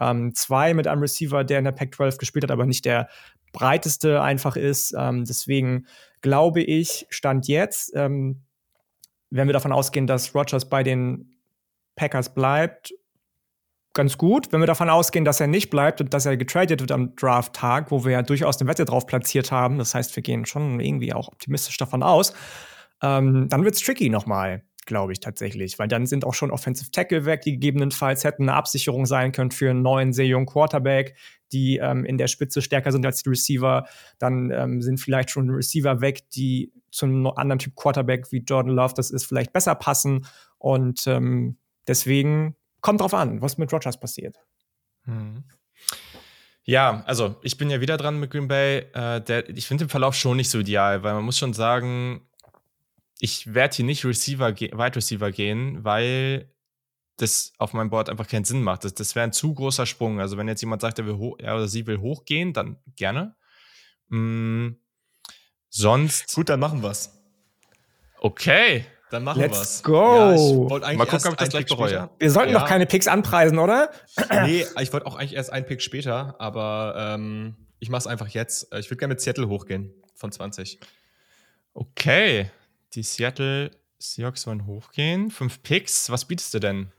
[0.00, 3.08] ähm, zwei mit einem Receiver, der in der Pac-12 gespielt hat, aber nicht der
[3.52, 4.94] breiteste einfach ist.
[4.96, 5.86] Ähm, deswegen
[6.22, 8.42] glaube ich, Stand jetzt, ähm,
[9.30, 11.36] wenn wir davon ausgehen, dass Rodgers bei den
[11.94, 12.92] Packers bleibt,
[13.96, 14.52] ganz gut.
[14.52, 17.90] Wenn wir davon ausgehen, dass er nicht bleibt und dass er getradet wird am Draft-Tag,
[17.90, 21.12] wo wir ja durchaus eine Wette drauf platziert haben, das heißt, wir gehen schon irgendwie
[21.12, 22.32] auch optimistisch davon aus,
[23.02, 27.26] ähm, dann wird's tricky nochmal glaube ich tatsächlich, weil dann sind auch schon Offensive Tackle
[27.26, 31.16] weg, die gegebenenfalls hätten eine Absicherung sein können für einen neuen, sehr jungen Quarterback,
[31.52, 33.86] die ähm, in der Spitze stärker sind als die Receiver.
[34.18, 38.72] Dann ähm, sind vielleicht schon Receiver weg, die zu einem anderen Typ Quarterback wie Jordan
[38.72, 40.24] Love, das ist vielleicht besser passen.
[40.58, 42.56] Und ähm, deswegen
[42.86, 44.36] kommt drauf an, was mit Rogers passiert.
[45.06, 45.42] Hm.
[46.62, 48.86] Ja, also ich bin ja wieder dran mit Green Bay.
[48.94, 52.20] Äh, der, ich finde den Verlauf schon nicht so ideal, weil man muss schon sagen,
[53.18, 56.48] ich werde hier nicht Receiver Wide Receiver gehen, weil
[57.16, 58.84] das auf meinem Board einfach keinen Sinn macht.
[58.84, 60.20] Das, das wäre ein zu großer Sprung.
[60.20, 63.34] Also wenn jetzt jemand sagt, er, will hoch, er oder sie will hochgehen, dann gerne.
[64.10, 64.76] Mm,
[65.70, 66.36] sonst.
[66.36, 67.10] Gut, dann machen wir's.
[68.20, 68.86] Okay.
[69.10, 69.82] Dann machen Let's wir's.
[69.84, 70.68] go.
[70.68, 72.10] Ja, Mal gucken, ob ich das gleich bereue.
[72.18, 72.58] Wir sollten Ja.
[72.60, 73.90] noch keine Picks anpreisen, oder?
[74.44, 78.72] Nee, ich wollte auch eigentlich erst einen Pick später, aber ähm, ich mach's einfach jetzt.
[78.72, 80.80] Äh, Ich würde gerne mit Seattle hochgehen von 20.
[81.74, 82.50] Okay.
[82.94, 85.30] Die Seattle Seahawks wollen hochgehen.
[85.30, 86.10] Fünf Picks.
[86.10, 86.90] Was bietest du denn?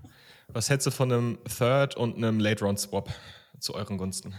[0.47, 3.09] Was hältst du von einem Third und einem Late Round Swap
[3.59, 4.33] zu euren Gunsten?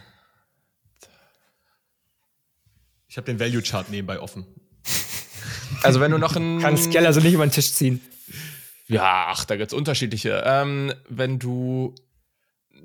[3.09, 4.47] Ich habe den Value Chart nebenbei offen.
[5.83, 6.61] Also, wenn du noch ein.
[6.61, 8.01] Kann Skell also nicht über den Tisch ziehen.
[8.87, 10.43] Ja, ach, da gibt's unterschiedliche.
[10.47, 11.95] Ähm, wenn du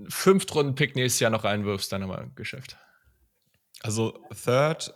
[0.09, 2.77] Fünftrunden-Pick nächstes Jahr noch reinwirfst, dann haben wir ein Geschäft.
[3.81, 4.93] Also Third,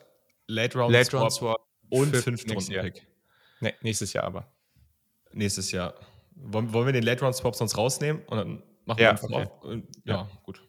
[0.48, 2.84] Late Round Late Swap Round Swap und nächstes Jahr.
[2.84, 3.06] Pick
[3.60, 4.52] Nee, nächstes Jahr aber.
[5.32, 5.94] nächstes Jahr.
[6.36, 9.30] Wollen, wollen wir den Late Round Swap sonst rausnehmen und dann machen Ja, wir einfach
[9.30, 9.48] okay.
[9.62, 10.62] auf, äh, ja, gut.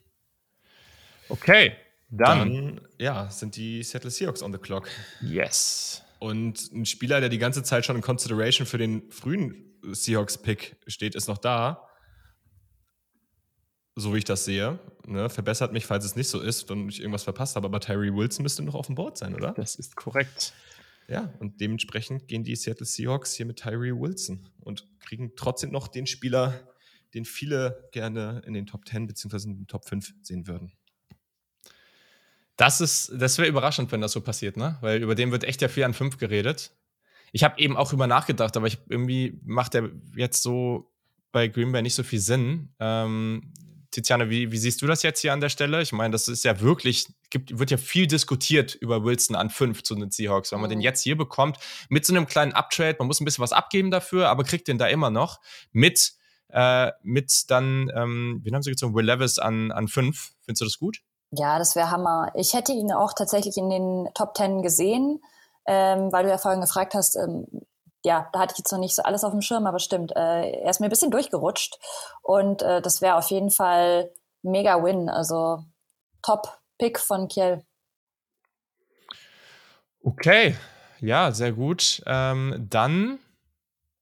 [1.29, 1.77] Okay.
[2.11, 2.39] Dann.
[2.39, 4.89] Dann ja, sind die Seattle Seahawks on the clock.
[5.21, 6.03] yes.
[6.19, 11.14] Und ein Spieler, der die ganze Zeit schon in Consideration für den frühen Seahawks-Pick steht,
[11.14, 11.89] ist noch da.
[13.95, 14.79] So wie ich das sehe.
[15.07, 15.29] Ne?
[15.29, 17.66] Verbessert mich, falls es nicht so ist und ich irgendwas verpasst habe.
[17.66, 19.53] Aber Tyree Wilson müsste noch auf dem Board sein, oder?
[19.53, 20.53] Das ist korrekt.
[21.09, 25.89] Ja, und dementsprechend gehen die Seattle Seahawks hier mit Tyree Wilson und kriegen trotzdem noch
[25.89, 26.69] den Spieler,
[27.14, 30.73] den viele gerne in den Top 10 beziehungsweise in den Top 5 sehen würden.
[32.59, 34.78] Das ist, das wäre überraschend, wenn das so passiert, ne?
[34.80, 36.72] Weil über den wird echt ja viel an fünf geredet.
[37.30, 40.90] Ich habe eben auch über nachgedacht, aber ich, irgendwie macht der jetzt so
[41.30, 42.74] bei Green Bay nicht so viel Sinn.
[42.80, 43.52] Ähm,
[43.92, 45.80] Tiziane, wie, wie siehst du das jetzt hier an der Stelle?
[45.82, 49.84] Ich meine, das ist ja wirklich, gibt, wird ja viel diskutiert über Wilson an fünf
[49.84, 50.50] zu den Seahawks.
[50.50, 53.42] Wenn man den jetzt hier bekommt, mit so einem kleinen Uptrade, man muss ein bisschen
[53.42, 55.40] was abgeben dafür, aber kriegt den da immer noch
[55.70, 56.14] mit,
[56.48, 58.96] äh, mit dann, ähm, wen haben sie gezogen?
[58.96, 60.32] Will Levis an, an fünf.
[60.40, 60.98] Findest du das gut?
[61.31, 62.31] Ja, das wäre Hammer.
[62.35, 65.22] Ich hätte ihn auch tatsächlich in den Top Ten gesehen,
[65.66, 67.47] ähm, weil du ja vorhin gefragt hast, ähm,
[68.05, 70.51] ja, da hatte ich jetzt noch nicht so alles auf dem Schirm, aber stimmt, äh,
[70.53, 71.79] er ist mir ein bisschen durchgerutscht
[72.22, 74.11] und äh, das wäre auf jeden Fall
[74.43, 75.64] mega Win, also
[76.22, 77.64] Top Pick von Kiel.
[80.03, 80.57] Okay,
[81.01, 82.03] ja, sehr gut.
[82.07, 83.18] Ähm, dann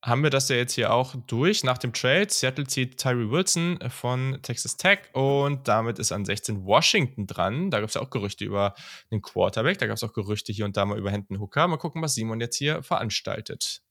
[0.07, 1.65] haben wir das ja jetzt hier auch durch.
[1.65, 6.65] Nach dem Trade, Seattle zieht Tyree Wilson von Texas Tech und damit ist an 16
[6.65, 7.73] Washington dran.
[7.73, 8.75] Da gab es ja auch Gerüchte über
[9.11, 11.67] den Quarterback, da gab es auch Gerüchte hier und da mal über Hendon Hooker.
[11.67, 13.83] Mal gucken, was Simon jetzt hier veranstaltet.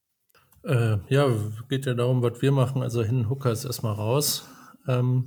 [0.64, 1.28] Äh, ja,
[1.68, 2.82] geht ja darum, was wir machen.
[2.82, 4.48] Also Hin Hooker ist erstmal raus.
[4.88, 5.26] Ähm,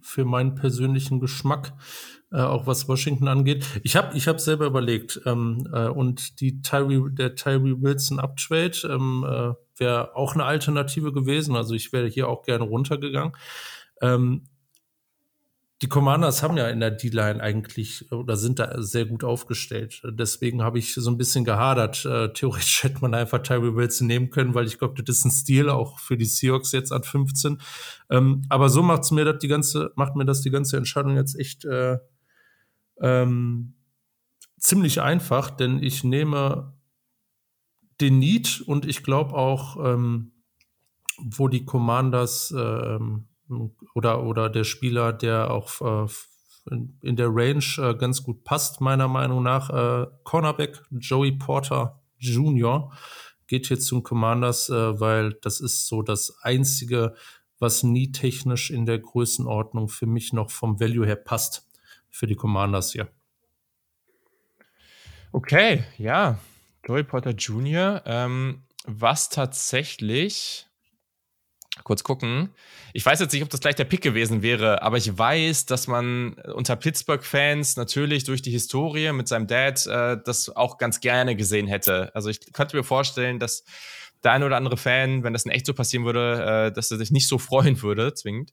[0.00, 1.72] für meinen persönlichen Geschmack,
[2.30, 3.64] äh, auch was Washington angeht.
[3.82, 8.76] Ich habe ich hab selber überlegt, ähm, äh, und die Tyree, der Tyree Wilson Uptrade
[8.84, 11.56] ähm, äh, wäre auch eine Alternative gewesen.
[11.56, 13.36] Also ich wäre hier auch gerne runtergegangen.
[14.00, 14.48] Ähm,
[15.82, 20.00] die Commanders haben ja in der D-Line eigentlich oder sind da sehr gut aufgestellt.
[20.04, 22.04] Deswegen habe ich so ein bisschen gehadert.
[22.04, 25.30] Äh, theoretisch hätte man einfach Tyree Wilson nehmen können, weil ich glaube, das ist ein
[25.30, 27.60] Stil auch für die Seahawks jetzt an 15.
[28.08, 31.38] Ähm, aber so macht's mir das die ganze, macht mir das die ganze Entscheidung jetzt
[31.38, 31.98] echt äh,
[33.00, 33.74] ähm,
[34.58, 36.73] ziemlich einfach, denn ich nehme
[38.00, 40.32] den Need und ich glaube auch, ähm,
[41.18, 43.28] wo die Commanders ähm,
[43.94, 46.08] oder, oder der Spieler, der auch äh,
[47.02, 49.70] in der Range äh, ganz gut passt, meiner Meinung nach.
[49.70, 52.90] Äh, Cornerback Joey Porter Jr.
[53.46, 57.14] geht hier zum Commanders, äh, weil das ist so das einzige,
[57.58, 61.68] was nie technisch in der Größenordnung für mich noch vom Value her passt
[62.10, 63.08] für die Commanders hier.
[65.32, 66.38] Okay, ja.
[66.86, 70.66] Joey Porter Jr., ähm, was tatsächlich
[71.82, 72.50] kurz gucken.
[72.92, 75.88] Ich weiß jetzt nicht, ob das gleich der Pick gewesen wäre, aber ich weiß, dass
[75.88, 81.34] man unter Pittsburgh-Fans natürlich durch die Historie mit seinem Dad äh, das auch ganz gerne
[81.34, 82.14] gesehen hätte.
[82.14, 83.64] Also ich könnte mir vorstellen, dass
[84.22, 86.98] der eine oder andere Fan, wenn das in echt so passieren würde, äh, dass er
[86.98, 88.52] sich nicht so freuen würde, zwingend.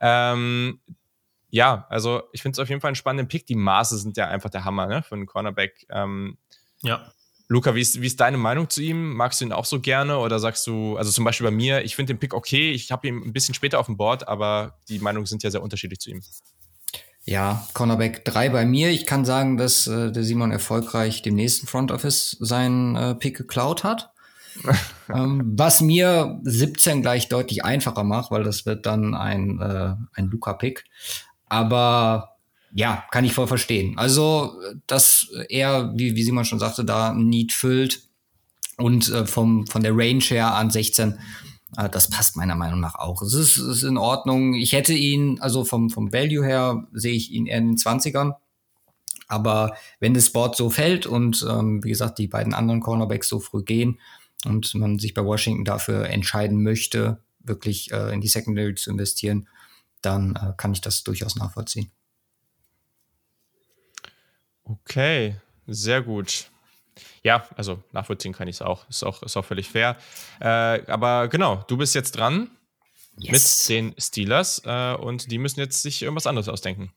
[0.00, 0.80] Ähm,
[1.50, 3.46] ja, also ich finde es auf jeden Fall einen spannenden Pick.
[3.46, 5.86] Die Maße sind ja einfach der Hammer ne, für einen Cornerback.
[5.90, 6.38] Ähm,
[6.82, 7.12] ja.
[7.54, 9.14] Luca, wie ist, wie ist deine Meinung zu ihm?
[9.14, 11.94] Magst du ihn auch so gerne oder sagst du, also zum Beispiel bei mir, ich
[11.94, 14.98] finde den Pick okay, ich habe ihn ein bisschen später auf dem Board, aber die
[14.98, 16.20] Meinungen sind ja sehr unterschiedlich zu ihm.
[17.24, 18.90] Ja, Cornerback 3 bei mir.
[18.90, 23.36] Ich kann sagen, dass äh, der Simon erfolgreich dem nächsten Front Office seinen äh, Pick
[23.36, 24.10] geklaut hat.
[25.14, 30.26] ähm, was mir 17 gleich deutlich einfacher macht, weil das wird dann ein, äh, ein
[30.26, 30.84] Luca-Pick.
[31.48, 32.33] Aber
[32.74, 33.96] ja, kann ich voll verstehen.
[33.96, 38.02] Also, dass er, wie, wie Simon schon sagte, da ein Need füllt
[38.76, 41.16] und äh, vom, von der Range her an 16,
[41.76, 43.22] äh, das passt meiner Meinung nach auch.
[43.22, 44.54] Es ist, ist in Ordnung.
[44.54, 48.34] Ich hätte ihn, also vom, vom Value her sehe ich ihn eher in den 20ern.
[49.28, 53.38] Aber wenn das Board so fällt und ähm, wie gesagt, die beiden anderen Cornerbacks so
[53.38, 54.00] früh gehen
[54.46, 59.48] und man sich bei Washington dafür entscheiden möchte, wirklich äh, in die Secondary zu investieren,
[60.02, 61.90] dann äh, kann ich das durchaus nachvollziehen.
[64.64, 65.36] Okay,
[65.66, 66.50] sehr gut.
[67.22, 68.88] Ja, also nachvollziehen kann ich es auch.
[68.88, 69.96] Ist auch, ist auch völlig fair.
[70.40, 70.46] Äh,
[70.90, 72.50] aber genau, du bist jetzt dran
[73.18, 73.68] yes.
[73.68, 76.92] mit den Steelers äh, und die müssen jetzt sich irgendwas anderes ausdenken.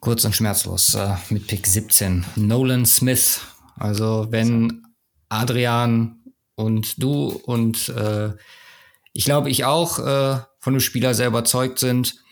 [0.00, 2.24] Kurz und schmerzlos äh, mit Pick 17.
[2.36, 3.40] Nolan Smith.
[3.76, 4.82] Also, wenn
[5.28, 6.22] Adrian
[6.54, 8.32] und du und äh,
[9.12, 12.23] ich glaube, ich auch äh, von dem Spieler sehr überzeugt sind,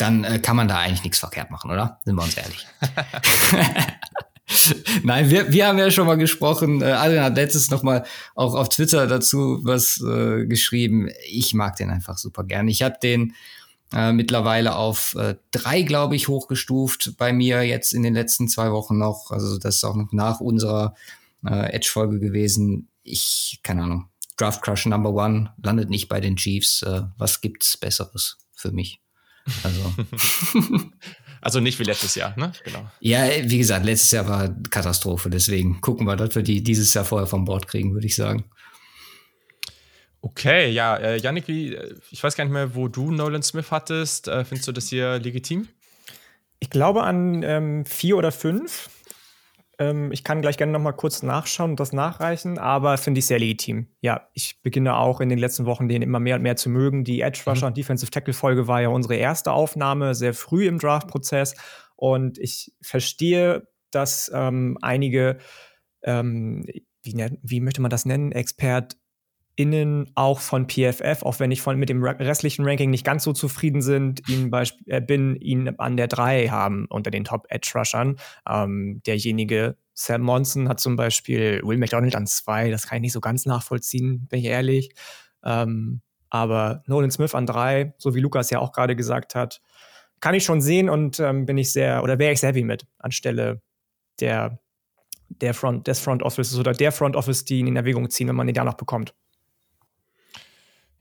[0.00, 2.00] dann äh, kann man da eigentlich nichts verkehrt machen, oder?
[2.04, 2.66] Sind wir uns ehrlich.
[5.04, 6.82] Nein, wir, wir haben ja schon mal gesprochen.
[6.82, 11.08] Äh, Adrian hat letztes noch mal auch auf Twitter dazu was äh, geschrieben.
[11.28, 12.68] Ich mag den einfach super gern.
[12.68, 13.34] Ich habe den
[13.92, 18.72] äh, mittlerweile auf äh, drei, glaube ich, hochgestuft bei mir jetzt in den letzten zwei
[18.72, 19.30] Wochen noch.
[19.30, 20.94] Also das ist auch noch nach unserer
[21.46, 22.88] äh, Edge-Folge gewesen.
[23.02, 26.82] Ich, keine Ahnung, Draft Crush Number One landet nicht bei den Chiefs.
[26.82, 29.00] Äh, was gibt's Besseres für mich?
[29.62, 29.94] Also.
[31.40, 32.52] also nicht wie letztes Jahr, ne?
[32.64, 32.90] Genau.
[33.00, 37.04] Ja, wie gesagt, letztes Jahr war Katastrophe, deswegen gucken wir, dass wir die dieses Jahr
[37.04, 38.44] vorher vom Bord kriegen, würde ich sagen.
[40.22, 43.70] Okay, ja, äh, Yannick, wie, äh, ich weiß gar nicht mehr, wo du Nolan Smith
[43.70, 44.28] hattest.
[44.28, 45.68] Äh, findest du das hier legitim?
[46.58, 48.90] Ich glaube an ähm, vier oder fünf.
[49.80, 53.26] Ähm, ich kann gleich gerne noch mal kurz nachschauen und das nachreichen, aber finde ich
[53.26, 53.88] sehr legitim.
[54.02, 57.02] Ja, ich beginne auch in den letzten Wochen den immer mehr und mehr zu mögen.
[57.02, 57.68] Die Edge Rusher mhm.
[57.68, 61.54] und Defensive Tackle Folge war ja unsere erste Aufnahme, sehr früh im Draft-Prozess.
[61.96, 65.38] Und ich verstehe, dass ähm, einige,
[66.02, 66.66] ähm,
[67.02, 68.98] wie, wie möchte man das nennen, Expert
[69.60, 73.34] innen auch von PFF, auch wenn ich von, mit dem restlichen Ranking nicht ganz so
[73.34, 74.50] zufrieden sind, ihn
[74.86, 78.16] äh, bin, ihn an der 3 haben unter den Top Edge Rushern.
[78.48, 83.12] Ähm, derjenige, Sam Monson, hat zum Beispiel Will McDonald an 2, das kann ich nicht
[83.12, 84.94] so ganz nachvollziehen, bin ich ehrlich.
[85.44, 86.00] Ähm,
[86.30, 89.60] aber Nolan Smith an 3, so wie Lukas ja auch gerade gesagt hat,
[90.20, 92.86] kann ich schon sehen und ähm, bin ich sehr, oder wäre ich sehr wie mit,
[92.98, 93.60] anstelle
[94.20, 94.58] der,
[95.28, 98.36] der Front, des Front Offices oder der Front Office, die ihn in Erwägung ziehen, wenn
[98.36, 99.14] man ihn da noch bekommt.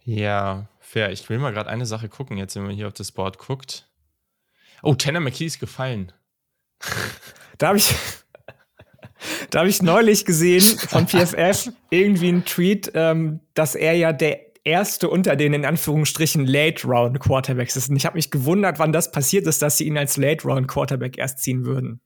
[0.04, 1.12] Ja, fair.
[1.12, 3.88] Ich will mal gerade eine Sache gucken, jetzt, wenn man hier auf das Board guckt.
[4.82, 6.12] Oh, Tanner McKee ist gefallen.
[7.58, 7.94] da habe ich,
[9.50, 14.50] da habe ich neulich gesehen von PFF irgendwie einen Tweet, ähm, dass er ja der
[14.64, 17.90] erste unter den in Anführungsstrichen Late Round Quarterbacks ist.
[17.90, 20.68] Und ich habe mich gewundert, wann das passiert ist, dass sie ihn als Late Round
[20.68, 22.02] Quarterback erst ziehen würden.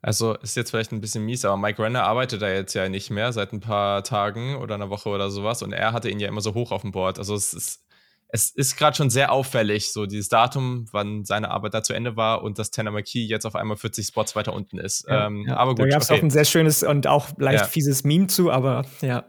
[0.00, 3.10] Also ist jetzt vielleicht ein bisschen mies, aber Mike Renner arbeitet da jetzt ja nicht
[3.10, 6.28] mehr seit ein paar Tagen oder einer Woche oder sowas und er hatte ihn ja
[6.28, 7.18] immer so hoch auf dem Board.
[7.18, 7.84] Also es ist,
[8.28, 12.16] es ist gerade schon sehr auffällig, so dieses Datum, wann seine Arbeit da zu Ende
[12.16, 15.04] war und dass Tanner McKee jetzt auf einmal 40 Spots weiter unten ist.
[15.08, 15.56] Ja, ähm, ja.
[15.56, 16.20] Aber gut, Da gab es okay.
[16.20, 17.66] auch ein sehr schönes und auch leicht Ja.
[17.66, 19.24] fieses Meme zu, aber ja.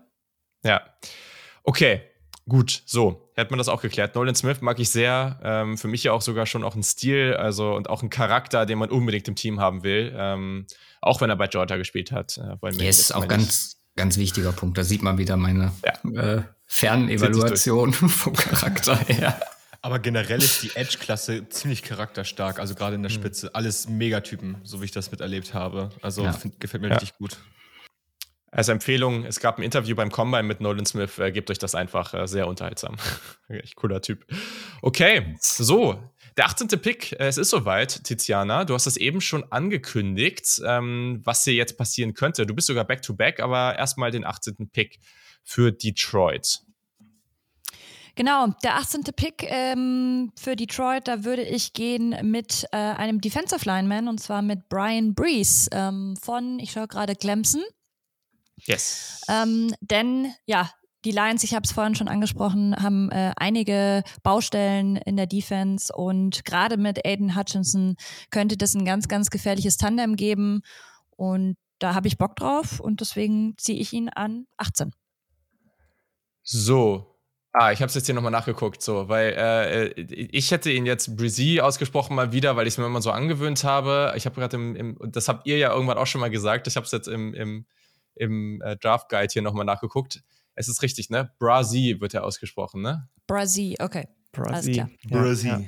[0.64, 0.82] Ja.
[1.64, 2.02] Okay,
[2.50, 2.82] gut.
[2.86, 4.16] So, hätte man das auch geklärt.
[4.16, 5.40] Nolan Smith mag ich sehr.
[5.44, 8.66] Ähm, für mich ja auch sogar schon auch ein Stil, also und auch ein Charakter,
[8.66, 10.14] den man unbedingt im Team haben will.
[10.18, 10.66] Ähm,
[11.02, 12.38] auch wenn er bei Georgia gespielt hat.
[12.38, 14.78] Äh, jetzt ist auch ganz, ganz wichtiger Punkt.
[14.78, 16.38] Da sieht man wieder meine Ja.
[16.38, 19.40] äh, Fernevaluation vom Charakter her.
[19.82, 23.04] Aber generell ist die Edge-Klasse ziemlich charakterstark, also gerade in Hm.
[23.04, 23.56] der Spitze.
[23.56, 25.90] Alles Megatypen, so wie ich das miterlebt habe.
[26.02, 26.34] Also Ja.
[26.34, 26.96] find, gefällt mir Ja.
[26.96, 27.38] richtig gut.
[28.52, 31.20] Als Empfehlung, es gab ein Interview beim Combine mit Nolan Smith.
[31.20, 32.96] Äh, gebt euch das einfach äh, sehr unterhaltsam.
[33.48, 34.26] Echt cooler Typ.
[34.82, 36.04] Okay, so.
[36.36, 36.68] Der 18.
[36.82, 38.66] Pick, äh, es ist soweit, Tiziana.
[38.66, 42.46] Du hast es eben schon angekündigt, ähm, was hier jetzt passieren könnte.
[42.46, 44.70] Du bist sogar back-to-back, aber erstmal den 18.
[44.72, 45.00] Pick
[45.44, 46.62] für Detroit.
[48.16, 49.04] Genau, der 18.
[49.16, 54.42] Pick ähm, für Detroit, da würde ich gehen mit äh, einem Defensive Lineman und zwar
[54.42, 57.64] mit Brian Brees ähm, von, ich schaue gerade, Clemson.
[58.66, 59.22] Yes.
[59.28, 60.70] Ähm, denn ja,
[61.06, 65.94] die Lions, ich habe es vorhin schon angesprochen, haben äh, einige Baustellen in der Defense
[65.96, 67.96] und gerade mit Aiden Hutchinson
[68.32, 70.62] könnte das ein ganz, ganz gefährliches Tandem geben
[71.16, 74.92] und da habe ich Bock drauf und deswegen ziehe ich ihn an 18.
[76.44, 77.06] So.
[77.52, 81.18] Ah, ich habe es jetzt hier nochmal nachgeguckt, so, weil äh, ich hätte ihn jetzt
[81.18, 84.14] Brizzy ausgesprochen mal wieder, weil ich es mir immer so angewöhnt habe.
[84.16, 86.76] Ich habe gerade im, im, das habt ihr ja irgendwann auch schon mal gesagt, ich
[86.76, 87.66] habe es jetzt im, im,
[88.20, 90.22] im äh, Draft Guide hier nochmal nachgeguckt.
[90.56, 91.32] Es ist richtig, ne?
[91.40, 93.08] Brazi wird er ausgesprochen, ne?
[93.28, 94.08] Brazi, okay.
[94.38, 94.90] Alles klar.
[95.10, 95.48] Brizzy.
[95.48, 95.60] Ja.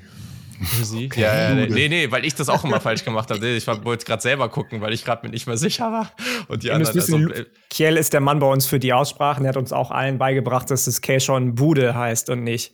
[0.60, 1.10] Brazi.
[1.16, 3.48] Ja, ja, nee, nee, weil ich das auch immer falsch gemacht habe.
[3.48, 6.12] Ich war- wollte gerade selber gucken, weil ich gerade mir nicht mehr sicher war.
[6.50, 8.94] Und die Ihr anderen, wissen, also, äh, Kiel ist der Mann bei uns für die
[8.94, 9.44] Aussprachen.
[9.46, 12.74] Er hat uns auch allen beigebracht, dass es Keishon Bude heißt und nicht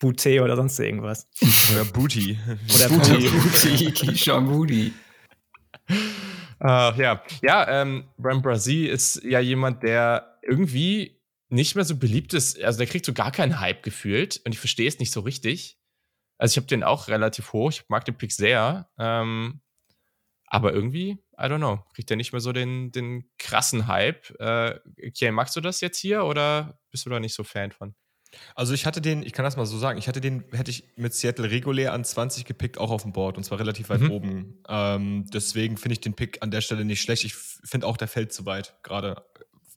[0.00, 1.28] Bute oder sonst irgendwas.
[1.72, 2.38] Oder Booty.
[2.74, 3.28] Oder Booty.
[3.28, 4.92] Booty, Keyshawn Booty.
[6.60, 12.34] Äh, ja, ja ähm, Brian Brazi ist ja jemand, der irgendwie nicht mehr so beliebt
[12.34, 12.62] ist.
[12.62, 15.78] Also der kriegt so gar keinen Hype gefühlt und ich verstehe es nicht so richtig.
[16.38, 17.70] Also ich habe den auch relativ hoch.
[17.70, 18.88] Ich mag den Pick sehr.
[18.98, 19.60] Ähm,
[20.46, 24.30] aber irgendwie, I don't know, kriegt der nicht mehr so den, den krassen Hype.
[24.40, 24.78] Äh,
[25.10, 27.94] Kiel, magst du das jetzt hier oder bist du da nicht so Fan von?
[28.54, 30.84] Also ich hatte den, ich kann das mal so sagen, ich hatte den, hätte ich
[30.96, 34.10] mit Seattle regulär an 20 gepickt, auch auf dem Board und zwar relativ weit Mhm.
[34.10, 34.62] oben.
[34.68, 37.24] Ähm, deswegen finde ich den Pick an der Stelle nicht schlecht.
[37.24, 39.24] Ich finde auch, der fällt zu weit gerade.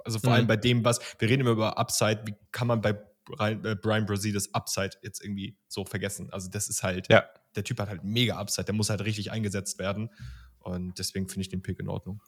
[0.03, 0.35] Also vor Mhm.
[0.35, 2.93] allem bei dem, was, wir reden immer über Upside, wie kann man bei
[3.25, 6.29] Brian, äh, Brian Brazil das Upside jetzt irgendwie so vergessen?
[6.31, 7.23] Also das ist halt, Ja.
[7.55, 10.09] der Typ hat halt mega Upside, der muss halt richtig eingesetzt werden
[10.59, 12.21] und deswegen finde ich den Pick in Ordnung.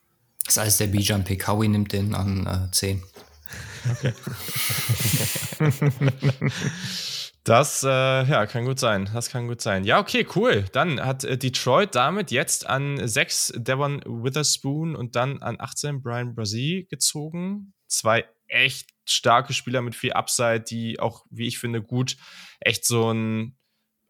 [0.46, 1.48] Das ist alles der B-Jump-Pick.
[1.48, 3.02] Howie nimmt den an äh, 10.
[7.44, 9.10] Das, äh, ja, kann gut sein.
[9.14, 9.84] Das kann gut sein.
[9.84, 10.64] Ja, okay, cool.
[10.72, 16.36] Dann hat äh, Detroit damit jetzt an 6 Devon Witherspoon und dann an 18 Brian
[16.36, 17.74] Brazil gezogen.
[17.88, 22.16] Zwei echt starke Spieler mit viel Upside, die auch, wie ich finde, gut
[22.62, 23.58] echt so ein.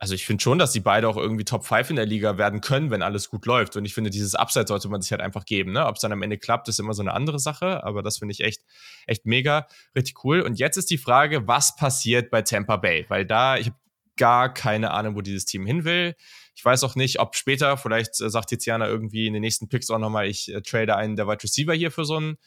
[0.04, 2.60] Also ich finde schon, dass die beide auch irgendwie Top 5 in der Liga werden
[2.60, 3.78] können, wenn alles gut läuft.
[3.78, 5.72] Und ich finde, dieses Upside sollte man sich halt einfach geben.
[5.72, 5.86] Ne?
[5.86, 7.86] Ob es dann am Ende klappt, ist immer so eine andere Sache.
[7.86, 8.64] Aber das finde ich echt,
[9.08, 10.42] echt mega, richtig cool.
[10.42, 13.06] Und jetzt ist die Frage, was passiert bei Tampa Bay?
[13.08, 13.78] Weil da, ich habe
[14.18, 16.18] gar keine Ahnung, wo dieses Team hin will.
[16.54, 19.90] Ich weiß auch nicht, ob später, vielleicht äh, sagt Tiziana irgendwie in den nächsten Picks
[19.90, 22.38] auch nochmal, ich äh, trade einen der Wide Receiver hier für so einen,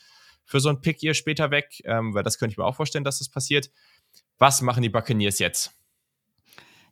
[0.45, 3.05] für so einen Pick hier später weg, ähm, weil das könnte ich mir auch vorstellen,
[3.05, 3.71] dass das passiert.
[4.37, 5.76] Was machen die Buccaneers jetzt?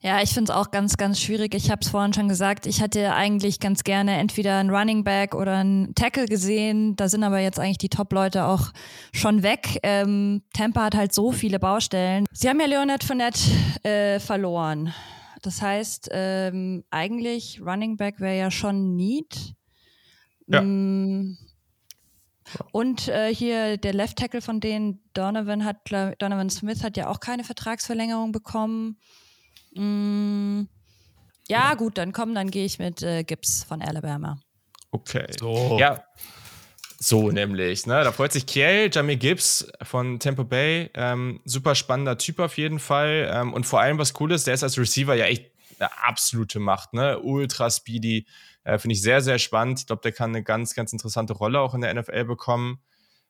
[0.05, 1.55] Ja, ich finde es auch ganz, ganz schwierig.
[1.55, 5.35] Ich habe es vorhin schon gesagt, ich hätte eigentlich ganz gerne entweder einen Running Back
[5.35, 6.94] oder einen Tackle gesehen.
[6.94, 8.70] Da sind aber jetzt eigentlich die Top-Leute auch
[9.14, 9.78] schon weg.
[9.82, 12.26] Ähm, Tampa hat halt so viele Baustellen.
[12.32, 13.40] Sie haben ja Leonard Fournette
[13.82, 14.93] äh, verloren.
[15.40, 19.55] Das heißt, ähm, eigentlich Running Back wäre ja schon Need.
[20.48, 20.60] Ja.
[20.60, 21.39] Mm,
[22.72, 25.78] Und äh, hier der Left Tackle von denen, Donovan hat,
[26.18, 28.98] Donovan Smith hat ja auch keine Vertragsverlängerung bekommen.
[29.74, 30.62] Mm,
[31.48, 34.40] ja, gut, dann komm, dann gehe ich mit äh, Gibbs von Alabama.
[34.90, 35.26] Okay.
[35.38, 35.76] So.
[35.78, 36.05] Ja.
[36.98, 38.02] So nämlich, ne?
[38.02, 40.90] Da freut sich Kiel, Jamie Gibbs von Tampa Bay.
[40.94, 43.30] Ähm, super spannender Typ auf jeden Fall.
[43.30, 46.60] Ähm, und vor allem, was cool ist, der ist als Receiver ja echt eine absolute
[46.60, 47.18] Macht, ne?
[47.18, 48.26] Ultra speedy.
[48.62, 49.80] Äh, Finde ich sehr, sehr spannend.
[49.80, 52.78] Ich glaube, der kann eine ganz, ganz interessante Rolle auch in der NFL bekommen.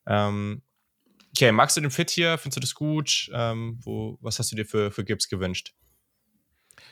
[0.07, 0.63] Ähm,
[1.35, 2.39] okay, magst du den Fit hier?
[2.39, 3.29] Findest du das gut?
[3.35, 5.75] Ähm, wo, was hast du dir für, für Gibbs gewünscht?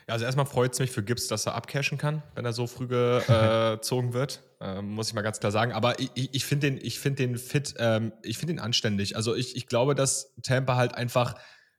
[0.08, 2.66] Ja, also erstmal freut es mich für Gibbs, dass er abcashen kann, wenn er so
[2.66, 4.42] früh gezogen wird.
[4.60, 5.72] Ähm, muss ich mal ganz klar sagen.
[5.72, 9.16] Aber ich, ich, finde den, ich find den fit, ähm, ich finde den anständig.
[9.16, 11.34] Also ich, ich glaube, dass Tampa halt einfach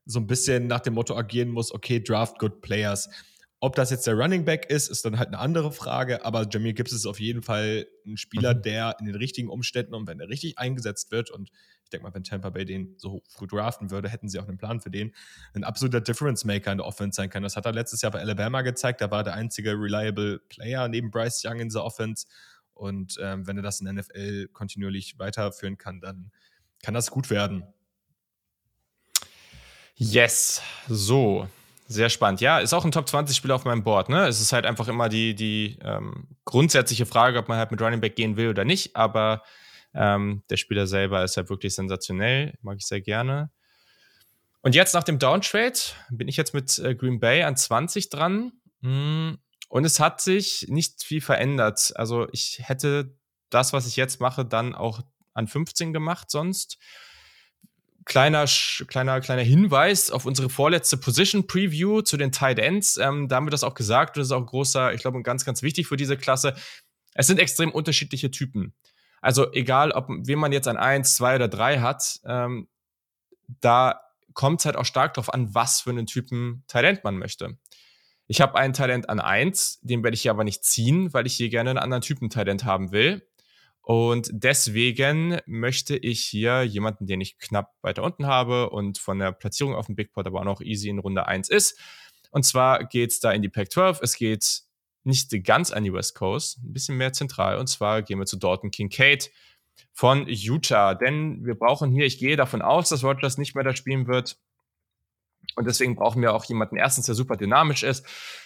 [0.06, 3.10] so ein bisschen nach dem Motto agieren muss, okay, draft good players.
[3.64, 6.74] Ob das jetzt der Running Back ist, ist dann halt eine andere Frage, aber Jamir
[6.74, 8.62] Gibbs ist auf jeden Fall ein Spieler, mhm.
[8.62, 11.50] der in den richtigen Umständen und wenn er richtig eingesetzt wird und
[11.86, 14.58] ich denke mal, wenn Tampa Bay den so früh draften würde, hätten sie auch einen
[14.58, 15.16] Plan für den,
[15.54, 17.42] ein absoluter Difference Maker in der Offense sein kann.
[17.42, 20.90] Das hat er letztes Jahr bei Alabama gezeigt, da war er der einzige reliable Player
[20.90, 22.28] neben Bryce Young in der Offense
[22.74, 26.34] und ähm, wenn er das in der NFL kontinuierlich weiterführen kann, dann
[26.82, 27.64] kann das gut werden.
[29.96, 31.48] Yes, so.
[31.88, 32.42] Sehr spannend.
[32.42, 34.10] Ja, ist auch ein Top 20 Spieler auf meinem Board.
[34.10, 34.28] Ne?
[34.28, 38.02] Es ist halt einfach immer die, die ähm, grundsätzliche Frage, ob man halt mit Running
[38.02, 38.96] Back gehen will oder nicht.
[38.96, 39.44] Aber
[39.94, 42.54] ähm, der Spieler selber ist halt wirklich sensationell.
[42.62, 43.52] Mag ich sehr gerne.
[44.62, 45.78] Und jetzt nach dem Downtrade
[46.10, 48.54] bin ich jetzt mit äh, Green Bay an 20 dran.
[48.80, 49.34] Mm,
[49.68, 51.92] und es hat sich nicht viel verändert.
[51.96, 53.18] Also ich hätte
[53.50, 55.02] das, was ich jetzt mache, dann auch
[55.34, 56.78] an 15 gemacht sonst
[58.06, 58.46] kleiner,
[58.88, 62.98] kleiner, kleiner Hinweis auf unsere vorletzte Position Preview zu den Tight Ends.
[62.98, 64.18] Ähm, da haben wir das auch gesagt.
[64.18, 66.56] Das ist auch großer, ich glaube, ganz, ganz wichtig für diese Klasse.
[67.14, 68.74] Es sind extrem unterschiedliche Typen.
[69.22, 72.68] Also egal, ob wen man jetzt an eins, zwei oder drei hat, ähm,
[73.62, 74.02] da
[74.34, 77.58] kommt es halt auch stark darauf an, was für einen Typen Talent man möchte.
[78.28, 81.36] Ich habe einen Talent an eins, den werde ich hier aber nicht ziehen, weil ich
[81.36, 83.28] hier gerne einen anderen Typen Talent haben will.
[83.84, 89.34] Und deswegen möchte ich hier jemanden, den ich knapp weiter unten habe und von der
[89.34, 91.78] Platzierung auf dem Big Pot aber auch noch easy in Runde 1 ist.
[92.32, 94.00] Und zwar geht es da in die Pack 12.
[94.02, 94.62] Es geht
[95.04, 97.58] nicht ganz an die West Coast, ein bisschen mehr zentral.
[97.58, 99.32] Und zwar gehen wir zu Dalton Kincaid
[99.92, 100.96] von Utah.
[100.96, 104.38] Denn wir brauchen hier, ich gehe davon aus, dass Rogers nicht mehr da spielen wird.
[105.56, 108.06] Und deswegen brauchen wir auch jemanden, erstens, der super dynamisch ist,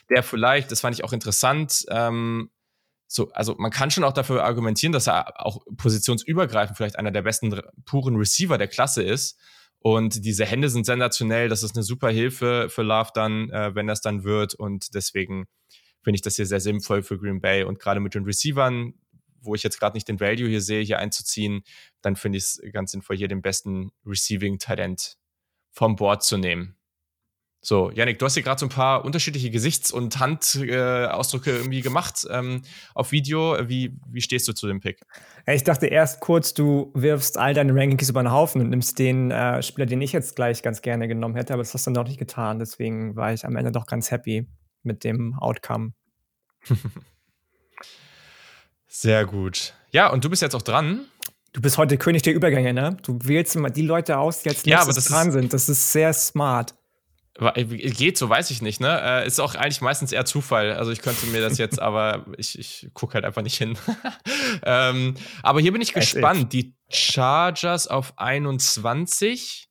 [0.10, 2.50] der vielleicht, das fand ich auch interessant, ähm,
[3.08, 7.22] so, also man kann schon auch dafür argumentieren, dass er auch positionsübergreifend vielleicht einer der
[7.22, 9.40] besten puren Receiver der Klasse ist.
[9.80, 11.50] Und diese Hände sind sensationell.
[11.50, 14.54] Das ist eine super Hilfe für Love dann, äh, wenn das dann wird.
[14.54, 15.46] Und deswegen
[16.04, 17.64] finde ich das hier sehr sinnvoll für Green Bay.
[17.64, 18.94] Und gerade mit den Receivern,
[19.40, 21.62] wo ich jetzt gerade nicht den Value hier sehe, hier einzuziehen,
[22.02, 25.18] dann finde ich es ganz sinnvoll, hier den besten Receiving-Talent
[25.72, 26.77] vom Board zu nehmen.
[27.68, 31.81] So, Yannick, du hast hier gerade so ein paar unterschiedliche Gesichts- und Handausdrücke äh, irgendwie
[31.81, 32.61] gemacht ähm,
[32.95, 33.57] auf Video.
[33.68, 35.02] Wie, wie stehst du zu dem Pick?
[35.45, 39.31] Ich dachte erst kurz, du wirfst all deine Rankings über den Haufen und nimmst den
[39.31, 42.07] äh, Spieler, den ich jetzt gleich ganz gerne genommen hätte, aber das hast du noch
[42.07, 42.60] nicht getan.
[42.60, 44.48] Deswegen war ich am Ende doch ganz happy
[44.84, 45.91] mit dem Outcome.
[48.88, 49.73] Sehr gut.
[49.91, 51.02] Ja, und du bist jetzt auch dran.
[51.52, 52.95] Du bist heute König der Übergänge, ne?
[53.03, 55.52] Du wählst immer die Leute aus, die jetzt ja, das dran sind.
[55.52, 56.77] Das ist sehr smart.
[57.40, 59.00] Äh, geht, so weiß ich nicht, ne?
[59.02, 60.74] Äh, ist auch eigentlich meistens eher Zufall.
[60.74, 63.78] Also ich könnte mir das jetzt, aber ich, ich gucke halt einfach nicht hin.
[64.64, 66.54] ähm, aber hier bin ich gespannt.
[66.54, 69.70] Die Chargers auf 21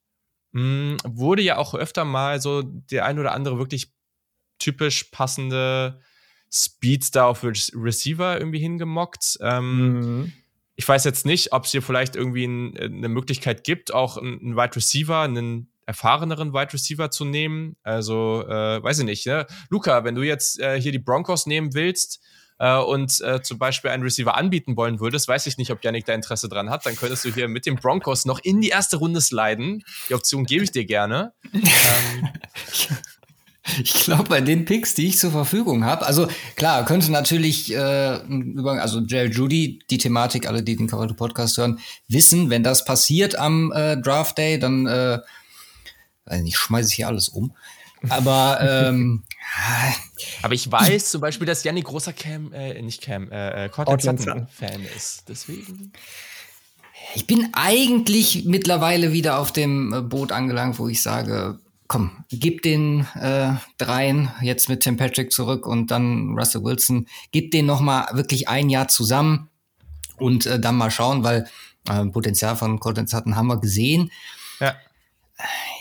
[0.53, 3.93] mh, hm, wurde ja auch öfter mal so der ein oder andere wirklich
[4.59, 6.01] typisch passende
[6.53, 9.39] Speedstar auf Receiver irgendwie hingemockt.
[9.41, 10.33] Ähm, mhm.
[10.77, 14.57] Ich weiß jetzt nicht, ob es hier vielleicht irgendwie ein, eine Möglichkeit gibt, auch einen
[14.57, 17.77] Wide Receiver, einen erfahreneren Wide Receiver zu nehmen.
[17.83, 19.27] Also, äh, weiß ich nicht.
[19.27, 19.47] Ne?
[19.71, 22.21] Luca, wenn du jetzt äh, hier die Broncos nehmen willst
[22.59, 26.05] äh, und äh, zum Beispiel einen Receiver anbieten wollen würdest, weiß ich nicht, ob Yannick
[26.05, 28.97] da Interesse dran hat, dann könntest du hier mit den Broncos noch in die erste
[28.97, 29.83] Runde sliden.
[30.09, 31.33] Die Option gebe ich dir gerne.
[31.55, 32.29] ähm,
[33.83, 38.19] Ich glaube, bei den Picks, die ich zur Verfügung habe, also klar, könnte natürlich äh,
[38.29, 42.85] über, also Jerry Judy, die Thematik, alle, die den Cover Podcast hören, wissen, wenn das
[42.85, 45.19] passiert am äh, Draft Day, dann äh,
[46.27, 47.53] also ich schmeiße hier alles um.
[48.09, 49.23] Aber ähm,
[50.43, 54.85] aber ich weiß zum Beispiel, dass Janni großer Cam, äh, nicht Cam, äh, äh Fan
[54.97, 55.25] ist.
[55.29, 55.93] Deswegen.
[57.15, 61.59] Ich bin eigentlich mittlerweile wieder auf dem äh, Boot angelangt, wo ich sage,
[61.89, 67.53] komm, gib den äh, dreien jetzt mit Tim Patrick zurück und dann Russell Wilson, gib
[67.53, 69.49] den noch mal wirklich ein Jahr zusammen
[70.19, 71.49] und äh, dann mal schauen, weil
[71.89, 74.11] äh, Potenzial von Colton Sutton haben wir gesehen.
[74.61, 74.75] Ja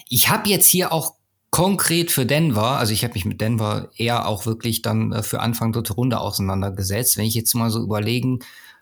[0.10, 1.15] ich habe jetzt hier auch
[1.52, 5.40] konkret für Denver, also ich habe mich mit Denver eher auch wirklich dann äh, für
[5.40, 7.18] Anfang dritte Runde auseinandergesetzt.
[7.18, 8.40] Wenn ich jetzt mal so überlegen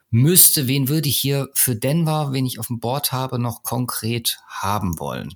[0.09, 4.39] müsste, wen würde ich hier für Denver, wen ich auf dem Board habe, noch konkret
[4.47, 5.35] haben wollen?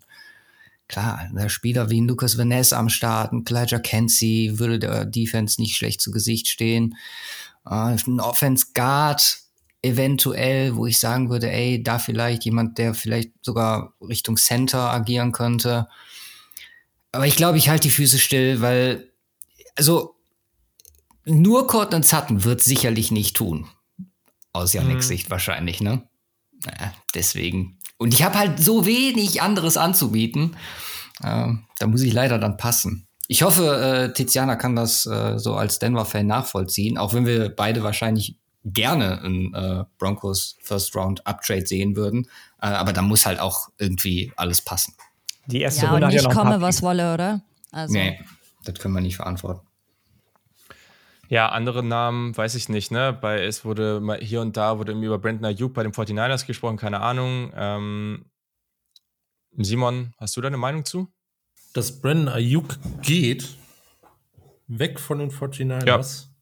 [0.88, 5.76] Klar, der Spieler wie Lucas Vanessa am Start, ein Elijah Kenzie würde der Defense nicht
[5.76, 6.96] schlecht zu Gesicht stehen.
[7.66, 9.47] Äh, ein Offense Guard
[9.82, 15.32] eventuell, wo ich sagen würde, ey, da vielleicht jemand, der vielleicht sogar Richtung Center agieren
[15.32, 15.88] könnte.
[17.12, 19.12] Aber ich glaube, ich halte die Füße still, weil,
[19.76, 20.16] also,
[21.26, 23.68] nur Cortland Sutton wird sicherlich nicht tun.
[24.54, 25.10] Aus Yannicks mhm.
[25.10, 26.04] Sicht wahrscheinlich, ne?
[26.66, 27.80] Naja, deswegen.
[27.98, 30.56] Und ich habe halt so wenig anderes anzubieten.
[31.22, 33.08] Äh, da muss ich leider dann passen.
[33.28, 37.84] Ich hoffe, äh, Tiziana kann das äh, so als Denver-Fan nachvollziehen, auch wenn wir beide
[37.84, 38.38] wahrscheinlich
[38.74, 42.28] gerne ein äh, Broncos First Round Uptrade sehen würden.
[42.62, 44.94] Äh, aber da muss halt auch irgendwie alles passen.
[45.48, 47.42] Die erste ja, Runde und nicht ja komme, was wolle, oder?
[47.72, 47.94] Also.
[47.94, 48.20] Nee,
[48.66, 49.66] das können wir nicht verantworten.
[51.30, 53.18] Ja, andere Namen weiß ich nicht, ne?
[53.20, 56.78] Bei es wurde mal hier und da wurde über Brandon Ayuk bei den 49ers gesprochen,
[56.78, 57.52] keine Ahnung.
[57.56, 58.26] Ähm,
[59.58, 61.12] Simon, hast du da eine Meinung zu?
[61.74, 63.58] Dass Brandon Ayuk geht,
[64.68, 65.86] weg von den 49ers.
[65.86, 66.37] Ja.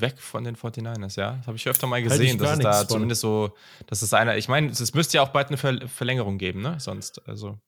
[0.00, 1.32] Weg von den 49ers, ja.
[1.32, 2.88] Das habe ich öfter mal gesehen, dass es da von.
[2.88, 3.54] zumindest so,
[3.86, 6.76] dass es einer, ich meine, es müsste ja auch bald eine Ver Verlängerung geben, ne?
[6.78, 7.58] Sonst, also.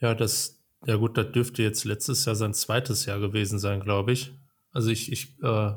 [0.00, 4.12] Ja, das, ja gut, das dürfte jetzt letztes Jahr sein zweites Jahr gewesen sein, glaube
[4.12, 4.32] ich.
[4.72, 5.72] Also ich, ich äh,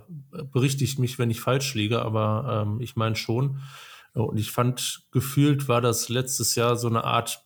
[0.51, 3.59] berichtigt mich, wenn ich falsch liege, aber ähm, ich meine schon.
[4.13, 7.45] Und ich fand, gefühlt war das letztes Jahr so eine Art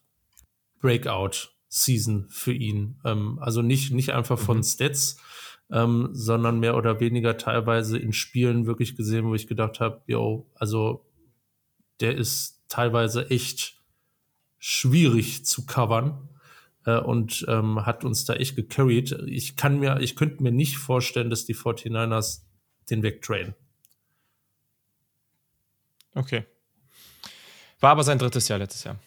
[0.79, 2.99] Breakout-Season für ihn.
[3.03, 4.63] Ähm, also nicht, nicht einfach von mhm.
[4.63, 5.17] Stats,
[5.71, 10.49] ähm, sondern mehr oder weniger teilweise in Spielen wirklich gesehen, wo ich gedacht habe, yo,
[10.55, 11.05] also
[11.99, 13.81] der ist teilweise echt
[14.59, 16.29] schwierig zu covern
[16.85, 19.11] äh, und ähm, hat uns da echt gecarried.
[19.27, 22.41] Ich kann mir, ich könnte mir nicht vorstellen, dass die 49ers
[22.89, 23.55] den wegtraden.
[26.13, 26.45] Okay.
[27.79, 28.99] War aber sein drittes Jahr letztes Jahr.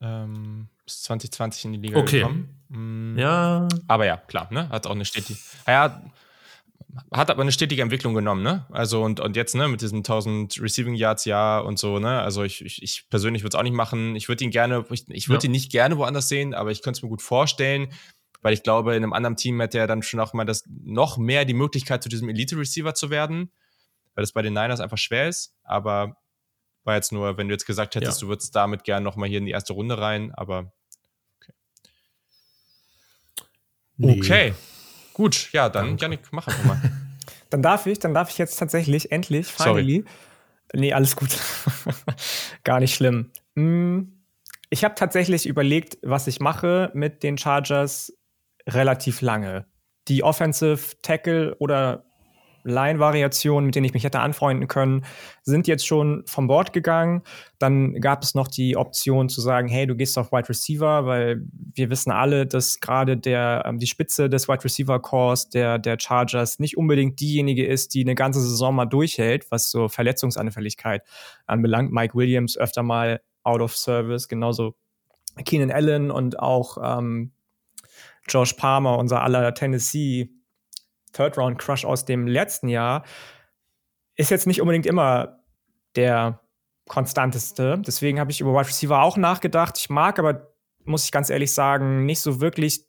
[0.00, 2.18] Ähm, bis 2020 in die Liga okay.
[2.18, 2.62] gekommen.
[2.68, 3.18] Mm.
[3.18, 3.68] Ja.
[3.88, 4.68] Aber ja, klar, ne?
[4.68, 5.38] Hat auch eine stetige.
[5.66, 6.02] Ja,
[7.10, 8.66] hat aber eine stetige Entwicklung genommen, ne?
[8.70, 12.20] Also und, und jetzt, ne, mit diesen 1000 Receiving Yards Jahr und so, ne?
[12.20, 14.14] Also ich, ich, ich persönlich würde es auch nicht machen.
[14.16, 15.48] Ich würde ihn gerne, ich, ich würde ja.
[15.48, 17.88] ihn nicht gerne woanders sehen, aber ich könnte es mir gut vorstellen,
[18.42, 21.16] weil ich glaube, in einem anderen Team hätte er dann schon auch mal das noch
[21.16, 23.50] mehr die Möglichkeit, zu diesem Elite Receiver zu werden,
[24.14, 25.54] weil das bei den Niners einfach schwer ist.
[25.62, 26.16] Aber
[26.84, 28.26] war jetzt nur, wenn du jetzt gesagt hättest, ja.
[28.26, 30.72] du würdest damit gerne noch mal hier in die erste Runde rein, aber
[31.36, 31.52] okay.
[33.96, 34.18] Nee.
[34.18, 34.54] Okay.
[35.12, 36.80] Gut, ja, dann Janik, mach einfach mal.
[37.50, 40.04] dann darf ich, dann darf ich jetzt tatsächlich endlich, finally.
[40.04, 40.04] Sorry.
[40.74, 41.36] Nee, alles gut.
[42.64, 43.30] Gar nicht schlimm.
[43.56, 44.24] Hm,
[44.70, 48.12] ich habe tatsächlich überlegt, was ich mache mit den Chargers
[48.66, 49.66] relativ lange.
[50.08, 52.06] Die Offensive Tackle oder
[52.64, 55.04] Line-Variationen, mit denen ich mich hätte anfreunden können,
[55.42, 57.22] sind jetzt schon vom Bord gegangen.
[57.58, 61.42] Dann gab es noch die Option zu sagen, hey, du gehst auf Wide Receiver, weil
[61.74, 65.98] wir wissen alle, dass gerade der ähm, die Spitze des Wide Receiver Cores der der
[65.98, 71.02] Chargers nicht unbedingt diejenige ist, die eine ganze Saison mal durchhält, was so Verletzungsanfälligkeit
[71.46, 71.92] anbelangt.
[71.92, 74.74] Mike Williams öfter mal out of service, genauso
[75.44, 77.32] Keenan Allen und auch ähm,
[78.28, 80.30] Josh Palmer, unser aller Tennessee
[81.12, 83.04] Third-Round-Crush aus dem letzten Jahr,
[84.16, 85.40] ist jetzt nicht unbedingt immer
[85.96, 86.40] der
[86.88, 87.80] konstanteste.
[87.86, 89.78] Deswegen habe ich über Wide Receiver auch nachgedacht.
[89.78, 90.52] Ich mag aber,
[90.84, 92.86] muss ich ganz ehrlich sagen, nicht so wirklich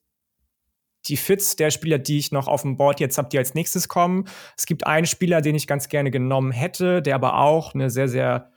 [1.05, 3.89] die Fits der Spieler, die ich noch auf dem Board jetzt habe, die als nächstes
[3.89, 4.25] kommen.
[4.57, 8.07] Es gibt einen Spieler, den ich ganz gerne genommen hätte, der aber auch eine sehr,
[8.07, 8.51] sehr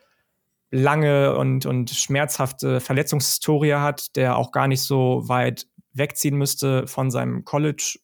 [0.71, 7.11] lange und, und schmerzhafte Verletzungshistorie hat, der auch gar nicht so weit wegziehen müsste von
[7.11, 7.99] seinem College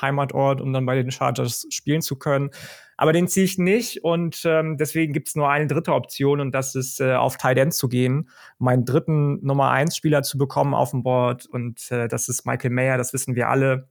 [0.00, 2.50] Heimatort, um dann bei den Chargers spielen zu können.
[2.96, 6.52] Aber den ziehe ich nicht und ähm, deswegen gibt es nur eine dritte Option und
[6.52, 10.74] das ist äh, auf Tight End zu gehen, meinen dritten Nummer 1 Spieler zu bekommen
[10.74, 13.88] auf dem Board und äh, das ist Michael Mayer, das wissen wir alle.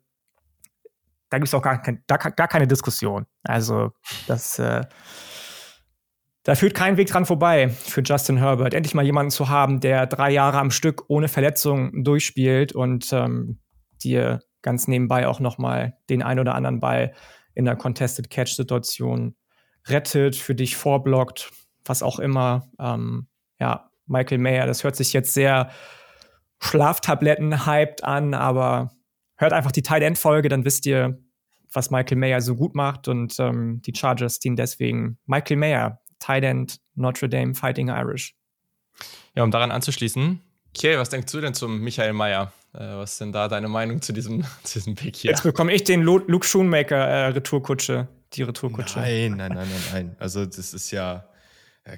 [1.30, 3.26] Da gibt es auch gar, kein, gar, gar, keine Diskussion.
[3.44, 3.92] Also
[4.28, 4.82] das äh,
[6.46, 10.06] da führt kein Weg dran vorbei für Justin Herbert, endlich mal jemanden zu haben, der
[10.06, 13.58] drei Jahre am Stück ohne Verletzung durchspielt und ähm,
[14.04, 17.14] dir ganz nebenbei auch nochmal den ein oder anderen Ball
[17.54, 19.36] in der Contested Catch-Situation
[19.88, 21.52] rettet, für dich vorblockt,
[21.86, 22.70] was auch immer.
[22.80, 23.28] Ähm,
[23.60, 25.70] ja, Michael Mayer, das hört sich jetzt sehr
[26.60, 28.92] Schlaftabletten-hyped an, aber
[29.38, 31.20] hört einfach die Tight End-Folge, dann wisst ihr,
[31.72, 36.44] was Michael Mayer so gut macht und ähm, die Chargers ziehen deswegen Michael Mayer, Tight
[36.44, 38.36] End, Notre Dame Fighting Irish.
[39.36, 40.42] Ja, um daran anzuschließen,
[40.78, 42.52] Okay, was denkst du denn zum Michael Mayer?
[42.76, 45.32] Äh, was ist denn da deine Meinung zu diesem, zu diesem Pick hier?
[45.32, 49.00] Jetzt bekomme ich den Luke Schoonmaker äh, Retourkutsche, die Retourkutsche.
[49.00, 50.16] Nein, nein, nein, nein, nein.
[50.20, 51.26] Also das ist ja,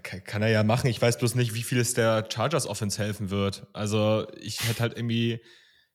[0.04, 0.88] kann, kann, er ja machen.
[0.88, 3.66] Ich weiß bloß nicht, wie viel es der Chargers Offense helfen wird.
[3.74, 5.41] Also ich hätte halt irgendwie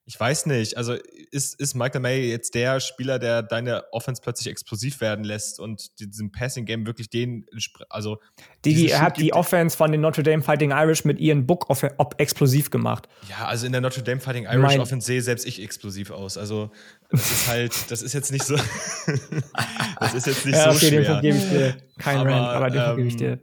[0.05, 0.77] ich weiß nicht.
[0.77, 0.97] Also
[1.31, 6.01] ist, ist Michael May jetzt der Spieler, der deine Offense plötzlich explosiv werden lässt und
[6.01, 7.47] diesem Passing Game wirklich den,
[7.89, 8.19] also
[8.65, 11.85] Digi, er hat die Offense von den Notre Dame Fighting Irish mit ihren Book auf,
[11.99, 13.09] ob explosiv gemacht.
[13.29, 16.37] Ja, also in der Notre Dame Fighting Irish mein Offense sehe selbst ich explosiv aus.
[16.37, 16.73] Also
[17.11, 18.57] das ist halt, das ist jetzt nicht so,
[20.01, 21.21] das ist jetzt nicht ja, so okay, schwer.
[21.21, 21.77] Den gebe ich dir.
[21.99, 23.39] Kein aber, Rant, aber den ähm, gebe ich dir.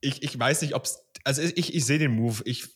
[0.00, 2.42] Ich, ich weiß nicht, ob es, also ich, ich sehe den Move.
[2.44, 2.68] Ich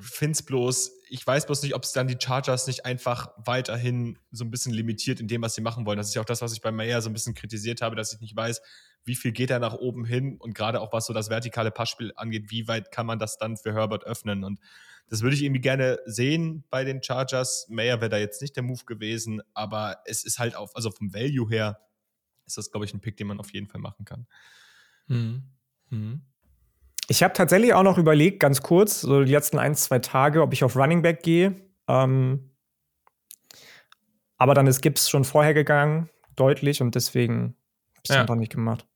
[0.00, 4.18] finde es bloß, ich weiß bloß nicht, ob es dann die Chargers nicht einfach weiterhin
[4.30, 5.98] so ein bisschen limitiert in dem, was sie machen wollen.
[5.98, 8.12] Das ist ja auch das, was ich bei Mayer so ein bisschen kritisiert habe, dass
[8.12, 8.60] ich nicht weiß,
[9.04, 12.12] wie viel geht er nach oben hin und gerade auch was so das vertikale Passspiel
[12.16, 14.60] angeht, wie weit kann man das dann für Herbert öffnen und
[15.08, 17.68] das würde ich irgendwie gerne sehen bei den Chargers.
[17.68, 21.14] Mayer wäre da jetzt nicht der Move gewesen, aber es ist halt auf, also vom
[21.14, 21.80] Value her
[22.44, 24.26] ist das, glaube ich, ein Pick, den man auf jeden Fall machen kann.
[25.06, 25.44] Mhm.
[25.90, 26.22] Mhm.
[27.08, 30.52] Ich habe tatsächlich auch noch überlegt, ganz kurz, so die letzten ein, zwei Tage, ob
[30.52, 31.54] ich auf Running Back gehe.
[31.88, 32.50] Ähm,
[34.38, 37.54] aber dann ist Gibbs schon vorher gegangen, deutlich, und deswegen
[37.94, 38.24] habe ich es ja.
[38.24, 38.86] noch nicht gemacht.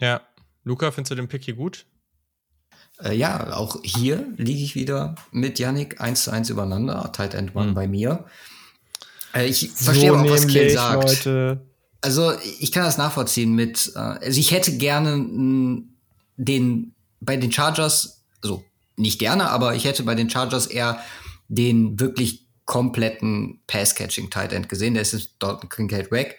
[0.00, 0.22] Ja.
[0.64, 1.86] Luca, findest du den Pick hier gut?
[3.02, 7.10] Äh, ja, auch hier liege ich wieder mit Yannick 1 zu 1 übereinander.
[7.12, 7.74] Tight End One mhm.
[7.74, 8.24] bei mir.
[9.34, 11.04] Äh, ich verstehe so auch, was Kiel sagt.
[11.04, 11.66] Leute.
[12.00, 15.24] Also, ich kann das nachvollziehen mit, äh, also ich hätte gerne
[16.36, 18.64] den bei den Chargers, also
[18.96, 21.02] nicht gerne, aber ich hätte bei den Chargers eher
[21.48, 24.94] den wirklich kompletten Pass-Catching-Tight End gesehen.
[24.94, 26.38] Der ist dort ein Kincaid weg.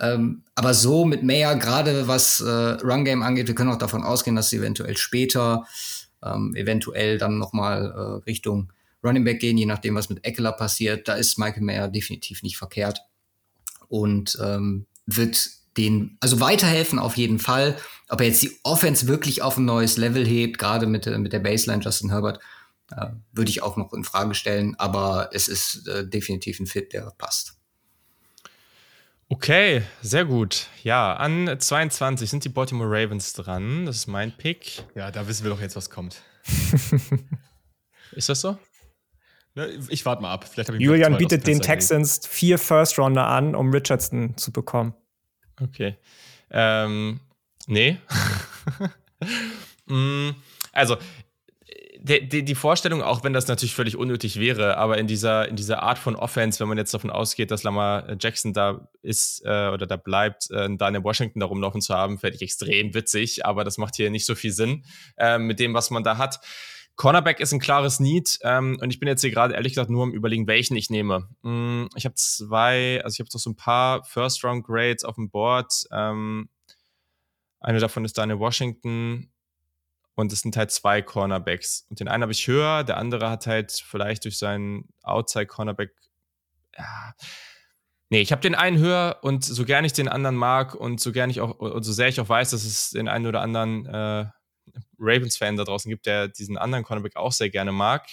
[0.00, 4.36] Ähm, aber so mit Mayer, gerade was äh, Run-Game angeht, wir können auch davon ausgehen,
[4.36, 5.66] dass sie eventuell später,
[6.24, 8.72] ähm, eventuell dann nochmal äh, Richtung
[9.04, 11.08] Running Back gehen, je nachdem, was mit Eckler passiert.
[11.08, 13.00] Da ist Michael Mayer definitiv nicht verkehrt
[13.88, 17.76] und ähm, wird den, also weiterhelfen auf jeden Fall.
[18.08, 21.38] Ob er jetzt die Offense wirklich auf ein neues Level hebt, gerade mit, mit der
[21.40, 22.40] Baseline Justin Herbert,
[22.90, 24.74] äh, würde ich auch noch in Frage stellen.
[24.78, 27.56] Aber es ist äh, definitiv ein Fit, der passt.
[29.28, 30.66] Okay, sehr gut.
[30.82, 33.86] Ja, an 22 sind die Baltimore Ravens dran.
[33.86, 34.84] Das ist mein Pick.
[34.94, 36.20] Ja, da wissen wir doch jetzt, was kommt.
[38.12, 38.58] ist das so?
[39.54, 40.50] Ne, ich warte mal ab.
[40.78, 44.94] Julian bietet den Texans vier First-Rounder an, um Richardson zu bekommen.
[45.62, 45.96] Okay.
[46.50, 47.20] Ähm,
[47.66, 47.98] nee.
[49.86, 50.30] mm,
[50.72, 50.96] also,
[52.04, 55.82] die, die, Vorstellung, auch wenn das natürlich völlig unnötig wäre, aber in dieser, in dieser
[55.84, 59.86] Art von Offense, wenn man jetzt davon ausgeht, dass Lamar Jackson da ist äh, oder
[59.86, 63.62] da bleibt, äh, da in Washington da rumlaufen zu haben, fände ich extrem witzig, aber
[63.62, 64.84] das macht hier nicht so viel Sinn
[65.16, 66.40] äh, mit dem, was man da hat.
[66.96, 70.04] Cornerback ist ein klares Need ähm, und ich bin jetzt hier gerade ehrlich gesagt nur
[70.04, 71.28] am überlegen, welchen ich nehme.
[71.42, 75.84] Mm, ich habe zwei, also ich habe noch so ein paar First-Round-Grades auf dem Board.
[75.90, 76.48] Ähm,
[77.60, 79.32] eine davon ist Daniel Washington
[80.14, 81.86] und es sind halt zwei Cornerbacks.
[81.88, 85.92] Und den einen habe ich höher, der andere hat halt vielleicht durch seinen Outside-Cornerback,
[86.76, 87.14] ja,
[88.12, 91.12] Nee, ich habe den einen höher und so gern ich den anderen mag und so
[91.12, 93.86] gern ich auch, und so sehr ich auch weiß, dass es den einen oder anderen
[93.86, 94.26] äh,
[94.98, 98.06] Ravens-Fan da draußen gibt, der diesen anderen Cornerback auch sehr gerne mag.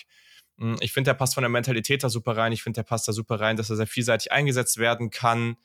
[0.58, 2.52] Hm, ich finde, der passt von der Mentalität da super rein.
[2.52, 5.58] Ich finde, der passt da super rein, dass er sehr vielseitig eingesetzt werden kann.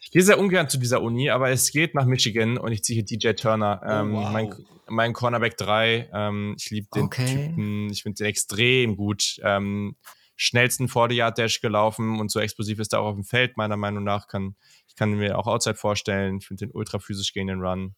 [0.00, 3.02] Ich gehe sehr ungern zu dieser Uni, aber es geht nach Michigan und ich ziehe
[3.02, 3.80] hier DJ Turner.
[3.82, 4.30] Oh, ähm, wow.
[4.30, 4.54] mein,
[4.86, 6.10] mein, Cornerback 3.
[6.12, 7.48] Ähm, ich liebe den okay.
[7.48, 7.90] Typen.
[7.90, 9.40] Ich finde den extrem gut.
[9.42, 9.96] Ähm,
[10.36, 14.28] schnellsten 40-Yard-Dash gelaufen und so explosiv ist er auch auf dem Feld, meiner Meinung nach.
[14.28, 14.54] Kann,
[14.86, 16.38] ich kann mir auch Outside vorstellen.
[16.38, 17.94] Ich finde den ultra physisch gegen den Run.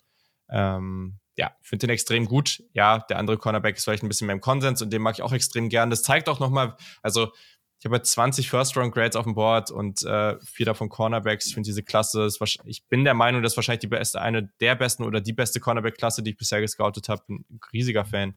[0.51, 2.63] Ähm, ja, finde den extrem gut.
[2.73, 5.23] Ja, der andere Cornerback ist vielleicht ein bisschen mehr im Konsens und den mag ich
[5.23, 5.91] auch extrem gern.
[5.91, 7.33] Das zeigt auch nochmal, also
[7.79, 11.47] ich habe 20 First-Round-Grades auf dem Board und äh, vier davon Cornerbacks.
[11.47, 14.51] Ich finde diese Klasse, ist, ich bin der Meinung, das ist wahrscheinlich die beste, eine
[14.61, 17.23] der besten oder die beste Cornerback-Klasse, die ich bisher gescoutet habe.
[17.29, 18.37] Ein riesiger Fan.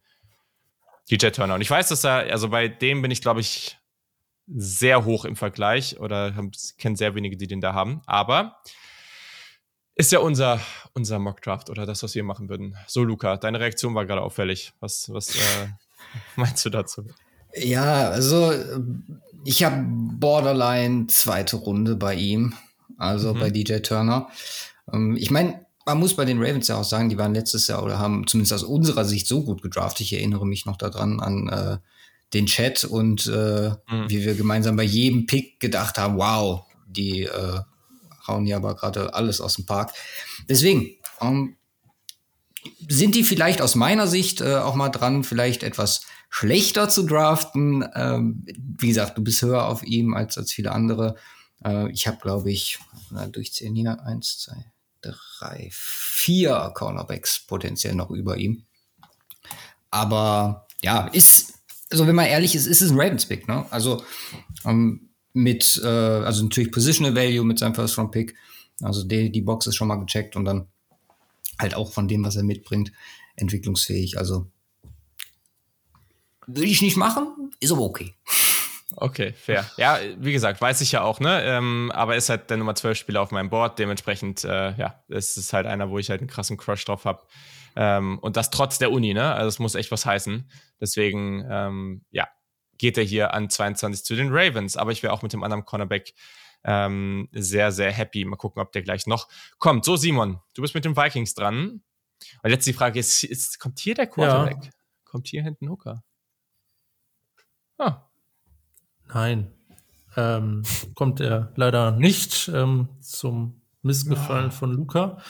[1.10, 1.56] DJ Turner.
[1.56, 3.80] Und ich weiß, dass er, also bei dem bin ich, glaube ich,
[4.46, 6.32] sehr hoch im Vergleich oder
[6.78, 8.02] kenne sehr wenige, die den da haben.
[8.06, 8.62] Aber
[10.02, 10.60] ist ja unser,
[10.94, 12.76] unser Mockdraft oder das, was wir machen würden.
[12.88, 14.74] So, Luca, deine Reaktion war gerade auffällig.
[14.80, 15.68] Was, was äh,
[16.36, 17.06] meinst du dazu?
[17.54, 18.52] Ja, also
[19.46, 22.54] ich habe Borderline zweite Runde bei ihm,
[22.98, 23.40] also mhm.
[23.40, 24.30] bei DJ Turner.
[24.92, 27.84] Ähm, ich meine, man muss bei den Ravens ja auch sagen, die waren letztes Jahr
[27.84, 30.02] oder haben zumindest aus unserer Sicht so gut gedraftet.
[30.02, 31.78] Ich erinnere mich noch daran an äh,
[32.34, 34.10] den Chat und äh, mhm.
[34.10, 37.60] wie wir gemeinsam bei jedem Pick gedacht haben, wow, die äh,
[38.28, 39.94] hauen ja aber gerade alles aus dem Park.
[40.48, 41.58] Deswegen ähm,
[42.88, 47.86] sind die vielleicht aus meiner Sicht äh, auch mal dran, vielleicht etwas schlechter zu draften.
[47.94, 48.46] Ähm,
[48.80, 51.16] wie gesagt, du bist höher auf ihm als, als viele andere.
[51.64, 52.80] Äh, ich habe, glaube ich,
[53.10, 54.72] na, durchzählen hier, eins, zwei,
[55.02, 58.64] drei, vier Cornerbacks potenziell noch über ihm.
[59.90, 61.54] Aber ja, ist,
[61.92, 63.66] also wenn man ehrlich ist, ist es ein Ravens-Pick, ne?
[63.70, 64.04] Also
[64.66, 68.36] ähm, mit, äh, also natürlich Positional Value mit seinem First Round Pick.
[68.82, 70.68] Also die, die Box ist schon mal gecheckt und dann
[71.60, 72.92] halt auch von dem, was er mitbringt,
[73.36, 74.18] entwicklungsfähig.
[74.18, 74.48] Also
[76.48, 78.16] würde ich nicht machen, ist aber okay.
[78.98, 79.70] Okay, fair.
[79.78, 81.42] Ja, wie gesagt, weiß ich ja auch, ne?
[81.46, 83.80] Ähm, aber ist halt der Nummer 12 Spieler auf meinem Board.
[83.80, 87.22] Dementsprechend, äh, ja, es ist halt einer, wo ich halt einen krassen Crush drauf habe.
[87.76, 89.34] Ähm, und das trotz der Uni, ne?
[89.34, 90.50] Also es muss echt was heißen.
[90.82, 92.28] Deswegen, ähm, ja,
[92.82, 94.76] geht er hier an 22 zu den Ravens.
[94.76, 96.16] Aber ich wäre auch mit dem anderen Cornerback
[96.64, 98.26] ähm, sehr, sehr happy.
[98.26, 99.30] Mal gucken, ob der gleich noch
[99.60, 99.86] kommt.
[99.86, 101.84] So, Simon, du bist mit den Vikings dran.
[102.42, 104.66] Und jetzt die Frage ist, ist kommt hier der Quarterback?
[104.66, 104.72] Ja.
[105.06, 106.04] Kommt hier hinten Hooker?
[107.78, 108.10] Ah.
[109.14, 109.54] Nein.
[110.18, 110.64] Ähm,
[110.96, 114.52] kommt er leider nicht ähm, zum Missgefallen oh.
[114.52, 115.22] von Luca.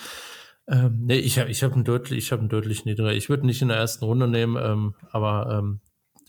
[0.67, 3.11] Ähm, nee, ich habe ich hab einen deutlich, ich habe einen deutlich niedriger.
[3.11, 5.81] Ich würde nicht in der ersten Runde nehmen, ähm, aber ähm,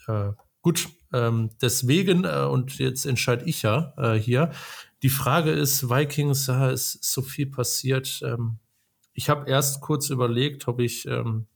[0.09, 0.33] äh,
[0.63, 0.89] gut.
[1.13, 4.51] Ähm, deswegen, äh, und jetzt entscheide ich ja äh, hier.
[5.03, 8.21] Die Frage ist, Vikings, da ist so viel passiert.
[8.25, 8.59] Ähm,
[9.13, 11.47] ich habe erst kurz überlegt, ob ich ähm,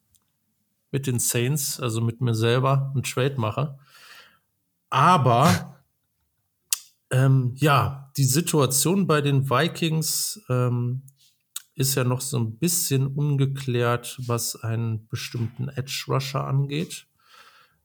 [0.90, 3.78] mit den Saints, also mit mir selber, einen Trade mache.
[4.90, 5.76] Aber
[7.10, 11.02] ähm, ja, die Situation bei den Vikings ähm,
[11.74, 17.06] ist ja noch so ein bisschen ungeklärt, was einen bestimmten Edge Rusher angeht,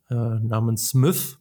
[0.10, 1.38] äh, namens Smith.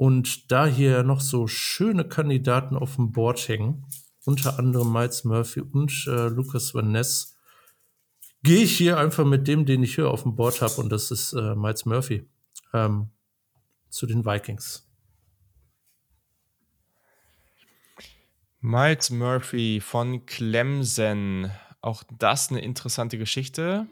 [0.00, 3.84] Und da hier noch so schöne Kandidaten auf dem Board hängen,
[4.24, 7.36] unter anderem Miles Murphy und äh, Lucas Van Ness,
[8.42, 11.10] gehe ich hier einfach mit dem, den ich hier auf dem Board habe, und das
[11.10, 12.26] ist äh, Miles Murphy,
[12.72, 13.10] ähm,
[13.90, 14.90] zu den Vikings.
[18.60, 21.50] Miles Murphy von Clemson.
[21.82, 23.86] Auch das eine interessante Geschichte.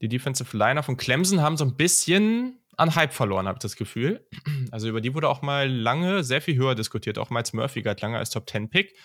[0.00, 3.76] Die Defensive Liner von Clemson haben so ein bisschen an Hype verloren, habe ich das
[3.76, 4.26] Gefühl.
[4.70, 7.18] Also über die wurde auch mal lange sehr viel höher diskutiert.
[7.18, 8.96] Auch Miles Murphy galt lange als Top 10 Pick.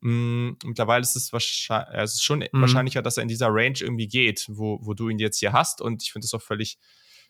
[0.00, 2.48] Mm, mittlerweile ist es, wahrscheinlich, es ist schon mhm.
[2.52, 5.80] wahrscheinlicher, dass er in dieser Range irgendwie geht, wo, wo du ihn jetzt hier hast.
[5.80, 6.78] Und ich finde das auch völlig,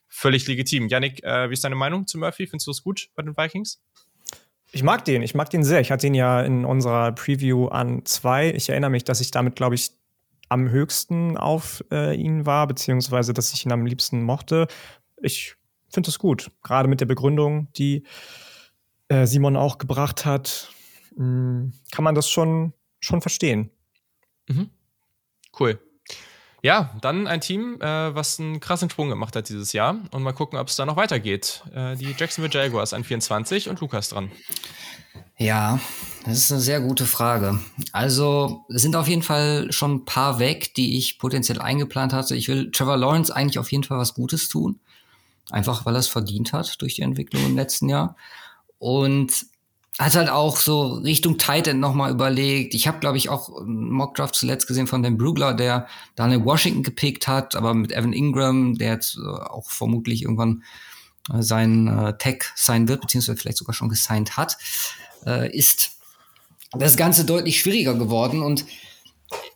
[0.08, 0.88] völlig legitim.
[0.88, 2.46] Yannick, äh, wie ist deine Meinung zu Murphy?
[2.46, 3.82] Findest du es gut bei den Vikings?
[4.72, 5.80] Ich mag den, ich mag den sehr.
[5.80, 8.52] Ich hatte ihn ja in unserer Preview an zwei.
[8.52, 9.90] Ich erinnere mich, dass ich damit, glaube ich,
[10.48, 14.68] am höchsten auf äh, ihn war, beziehungsweise dass ich ihn am liebsten mochte.
[15.22, 15.56] Ich
[15.90, 18.04] finde es gut, gerade mit der Begründung, die
[19.08, 20.70] äh, Simon auch gebracht hat,
[21.16, 23.70] mh, hm, kann man das schon, schon verstehen.
[24.48, 24.70] Mhm.
[25.58, 25.80] Cool.
[26.62, 29.96] Ja, dann ein Team, äh, was einen krassen Sprung gemacht hat dieses Jahr.
[30.10, 31.62] Und mal gucken, ob es da noch weitergeht.
[31.74, 34.30] Äh, die Jacksonville Jaguars an 24 und Lukas dran.
[35.38, 35.80] Ja,
[36.26, 37.58] das ist eine sehr gute Frage.
[37.92, 42.36] Also es sind auf jeden Fall schon ein paar weg, die ich potenziell eingeplant hatte.
[42.36, 44.80] Ich will Trevor Lawrence eigentlich auf jeden Fall was Gutes tun.
[45.50, 48.16] Einfach weil er es verdient hat durch die Entwicklung im letzten Jahr.
[48.78, 49.46] Und
[50.00, 52.74] hat halt auch so Richtung Titan nochmal überlegt.
[52.74, 56.82] Ich habe, glaube ich, auch einen Mockdraft zuletzt gesehen von Dan Brugler, der Daniel Washington
[56.82, 60.62] gepickt hat, aber mit Evan Ingram, der jetzt äh, auch vermutlich irgendwann
[61.30, 64.56] äh, sein äh, Tech sein wird, beziehungsweise vielleicht sogar schon gesigned hat,
[65.26, 65.90] äh, ist
[66.72, 68.42] das Ganze deutlich schwieriger geworden.
[68.42, 68.64] Und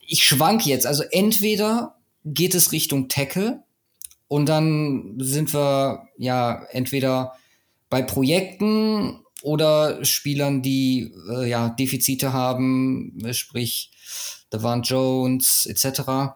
[0.07, 0.87] ich schwank jetzt.
[0.87, 3.64] Also entweder geht es Richtung Tackle
[4.35, 7.35] und dann sind wir ja entweder
[7.89, 13.93] bei Projekten oder Spielern, die äh, ja Defizite haben, sprich
[14.53, 16.35] Devon Jones etc.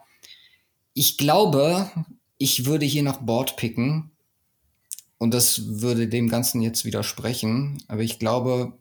[0.94, 1.90] Ich glaube,
[2.36, 4.12] ich würde hier nach Board picken.
[5.18, 8.78] Und das würde dem Ganzen jetzt widersprechen, aber ich glaube,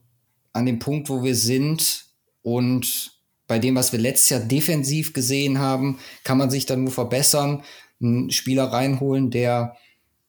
[0.53, 2.06] an dem Punkt, wo wir sind
[2.44, 3.14] und
[3.48, 7.64] bei dem, was wir letztes Jahr defensiv gesehen haben, kann man sich dann nur verbessern,
[8.02, 9.78] einen Spieler reinholen, der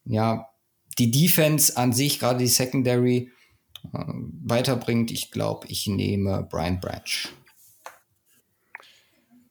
[0.04, 0.48] ja
[0.98, 3.30] die Defense an sich, gerade die Secondary,
[3.92, 4.04] äh,
[4.42, 5.10] weiterbringt.
[5.10, 7.28] Ich glaube, ich nehme Brian Branch.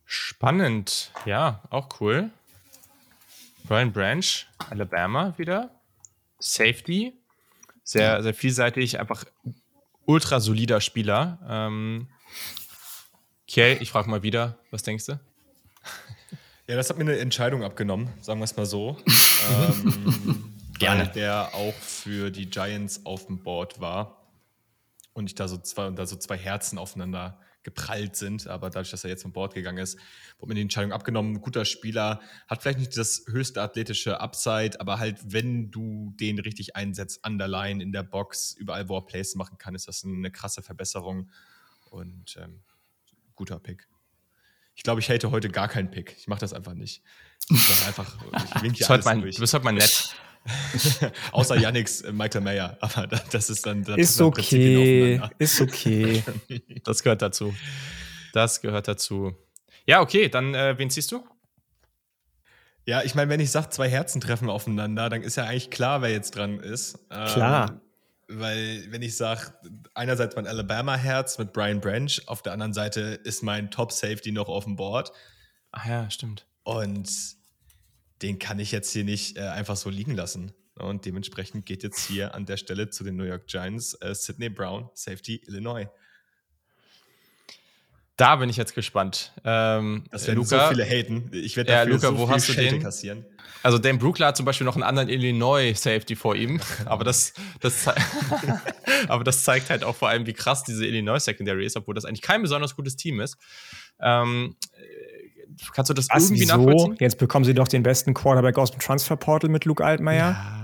[0.06, 2.31] Spannend, ja, auch cool.
[3.65, 5.72] Brian Branch, Alabama wieder.
[6.39, 7.14] Safety.
[7.84, 9.26] Sehr, sehr vielseitig, einfach
[10.06, 11.39] ultra solider Spieler.
[11.48, 12.07] Ähm,
[13.48, 15.19] Kiel, ich frage mal wieder, was denkst du?
[16.69, 18.98] Ja, das hat mir eine Entscheidung abgenommen, sagen wir es mal so.
[19.49, 21.10] ähm, Gerne.
[21.15, 24.30] Der auch für die Giants auf dem Board war
[25.14, 28.48] und ich da so zwei, da so zwei Herzen aufeinander geprallt sind.
[28.48, 29.98] Aber dadurch, dass er jetzt vom Board gegangen ist,
[30.39, 31.35] wurde mir die Entscheidung abgenommen.
[31.35, 32.19] Ein guter Spieler,
[32.49, 37.81] hat vielleicht nicht das höchste athletische Upside, aber halt, wenn du den richtig einsetzt, underline
[37.81, 41.30] in der Box, überall, wo er Plays machen kann, ist das eine krasse Verbesserung
[41.89, 42.60] und ähm,
[43.35, 43.88] guter Pick.
[44.78, 46.16] Ich glaube, ich hätte heute gar keinen Pick.
[46.18, 47.02] Ich mache das einfach nicht.
[47.49, 48.16] Ich einfach,
[48.56, 49.36] ich wink hier alles mein, durch.
[49.36, 50.16] Du bist halt mal nett.
[51.32, 52.78] Außer Yannicks äh, Michael Mayer.
[52.80, 53.84] Aber das ist dann.
[53.84, 55.20] Das ist okay.
[55.40, 56.24] Ist okay.
[56.84, 57.56] das gehört dazu.
[58.34, 59.36] Das gehört dazu.
[59.88, 61.28] Ja, okay, dann äh, wen ziehst du?
[62.86, 66.04] Ja, ich meine, wenn ich sage, zwei Herzen treffen aufeinander, dann ist ja eigentlich klar,
[66.04, 66.99] wer jetzt dran ist.
[67.10, 67.82] Ähm, klar.
[68.30, 69.54] Weil, wenn ich sage,
[69.94, 74.66] einerseits mein Alabama-Herz mit Brian Branch, auf der anderen Seite ist mein Top-Safety noch auf
[74.66, 75.14] dem Board.
[75.72, 76.45] Ach ja, stimmt.
[76.64, 77.10] Und
[78.22, 80.52] den kann ich jetzt hier nicht äh, einfach so liegen lassen.
[80.76, 84.49] Und dementsprechend geht jetzt hier an der Stelle zu den New York Giants äh, Sidney
[84.49, 85.88] Brown, Safety Illinois.
[88.18, 89.31] Da bin ich jetzt gespannt.
[89.45, 91.30] Ähm, das werden Luca, so viele haten.
[91.34, 92.81] Ich werde dafür ja, Luca, so wo hast du den?
[92.81, 93.26] kassieren.
[93.61, 97.34] Also Dan Brookler hat zum Beispiel noch einen anderen Illinois Safety vor ihm, aber das,
[97.60, 97.88] das,
[99.07, 102.06] aber das zeigt halt auch vor allem, wie krass diese Illinois Secondary ist, obwohl das
[102.06, 103.38] eigentlich kein besonders gutes Team ist.
[103.99, 104.56] Ähm,
[105.73, 106.57] kannst du das Was, irgendwie wieso?
[106.57, 106.98] nachvollziehen?
[106.99, 110.61] Jetzt bekommen sie doch den besten Quarterback aus dem Transfer Portal mit Luke Altmaier.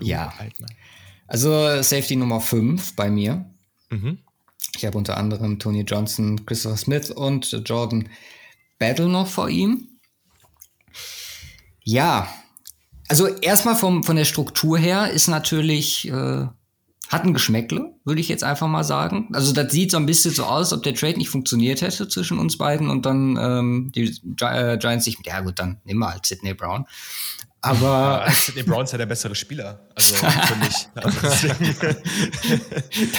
[0.00, 0.34] ja.
[1.28, 3.44] Also Safety Nummer 5 bei mir.
[3.90, 4.18] Mhm.
[4.76, 8.08] Ich habe unter anderem Tony Johnson, Christopher Smith und Jordan
[8.78, 9.88] Battle noch vor ihm.
[11.84, 12.28] Ja,
[13.08, 16.46] also erstmal vom, von der Struktur her ist natürlich, äh,
[17.08, 19.28] hat ein Geschmäckle, würde ich jetzt einfach mal sagen.
[19.34, 22.38] Also das sieht so ein bisschen so aus, ob der Trade nicht funktioniert hätte zwischen
[22.38, 26.12] uns beiden und dann ähm, die Gi äh, Giants sich, ja gut, dann nimm mal
[26.12, 26.86] halt Sidney Brown.
[27.62, 28.24] Aber.
[28.26, 29.88] Ja, Sidney Brown ist ja der bessere Spieler.
[29.94, 30.88] Also für mich.
[30.94, 31.96] Also deswegen,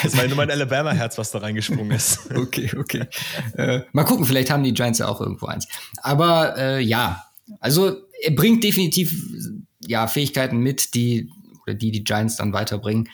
[0.03, 2.20] das war nur mein Alabama-Herz, was da reingesprungen ist.
[2.36, 3.07] Okay, okay.
[3.56, 5.68] Äh, mal gucken, vielleicht haben die Giants ja auch irgendwo eins.
[6.02, 7.26] Aber äh, ja,
[7.60, 9.15] also er bringt definitiv
[9.88, 11.30] ja, Fähigkeiten mit, die,
[11.65, 13.10] oder die die Giants dann weiterbringen.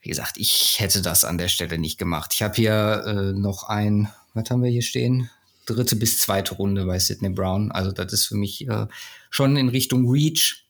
[0.00, 2.32] Wie gesagt, ich hätte das an der Stelle nicht gemacht.
[2.32, 5.30] Ich habe hier äh, noch ein, was haben wir hier stehen?
[5.66, 7.70] Dritte bis zweite Runde bei Sidney Brown.
[7.72, 8.86] Also das ist für mich äh,
[9.30, 10.62] schon in Richtung Reach.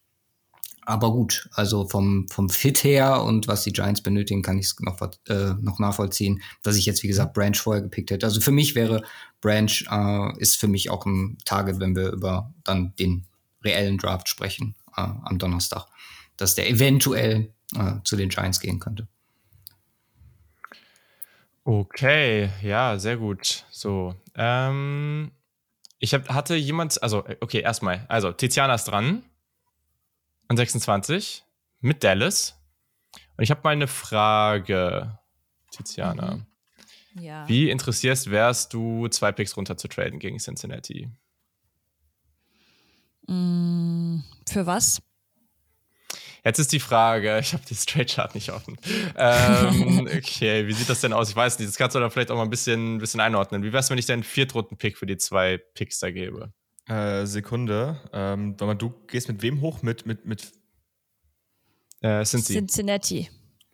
[0.88, 4.76] Aber gut, also vom, vom Fit her und was die Giants benötigen, kann ich es
[4.78, 8.24] noch, äh, noch nachvollziehen, dass ich jetzt, wie gesagt, Branch vorher gepickt hätte.
[8.24, 9.02] Also für mich wäre
[9.40, 13.26] Branch, äh, ist für mich auch ein Target, wenn wir über dann den
[13.64, 15.86] reellen Draft sprechen äh, am Donnerstag,
[16.36, 19.08] dass der eventuell äh, zu den Giants gehen könnte.
[21.66, 23.66] Okay, ja, sehr gut.
[23.72, 25.32] So, ähm,
[25.98, 29.24] ich hab, hatte jemand, also, okay, erstmal, also Tiziana ist dran
[30.46, 31.44] an 26
[31.80, 32.56] mit Dallas.
[33.36, 35.18] Und ich habe mal eine Frage,
[35.72, 36.36] Tiziana.
[36.36, 36.46] Mhm.
[37.20, 37.48] Ja.
[37.48, 41.10] Wie interessierst wärst du, zwei Picks runter zu traden gegen Cincinnati?
[43.26, 45.02] Mm, für was?
[46.46, 48.78] Jetzt ist die Frage, ich habe die Straight Chart nicht offen.
[49.16, 51.28] ähm, okay, wie sieht das denn aus?
[51.28, 53.64] Ich weiß nicht, das kannst du dann vielleicht auch mal ein bisschen, bisschen einordnen.
[53.64, 56.52] Wie wär's, wenn ich denn einen Viertrunden-Pick für die zwei Picks da gebe?
[56.86, 58.00] Äh, Sekunde.
[58.12, 59.82] Ähm, du gehst mit wem hoch?
[59.82, 60.52] Mit, mit, mit
[62.02, 63.28] äh, Cincinnati.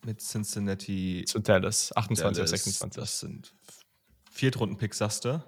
[0.07, 1.27] Mit Cincinnati.
[1.27, 1.95] Zu Dallas.
[1.95, 3.01] 28 Dallas, 26.
[3.03, 3.55] Das sind
[4.31, 5.45] Viertrunden-Picks, sagst du?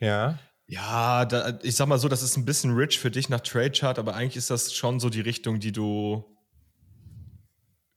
[0.00, 0.40] Ja.
[0.66, 3.72] Ja, da, ich sag mal so, das ist ein bisschen rich für dich nach Trade
[3.72, 6.31] Chart, aber eigentlich ist das schon so die Richtung, die du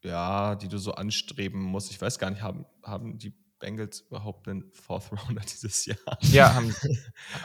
[0.05, 1.91] ja, die du so anstreben musst.
[1.91, 5.97] Ich weiß gar nicht, haben, haben die Bengals überhaupt einen Fourth Rounder dieses Jahr?
[6.21, 6.75] Ja, haben,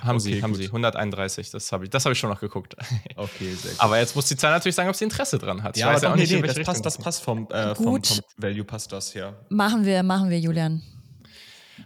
[0.03, 0.67] haben okay, sie, haben sie.
[0.67, 2.77] 131, das habe ich, hab ich schon noch geguckt.
[3.17, 3.81] Okay, sehr gut.
[3.81, 5.77] Aber jetzt muss die Zahl natürlich sagen, ob sie Interesse dran hat.
[5.77, 8.93] Ja, aber doch, nee, nee, das passt, das passt vom, äh, vom, vom, Value, passt
[8.93, 9.35] das, ja.
[9.51, 10.83] Machen wir, machen wir, Julian.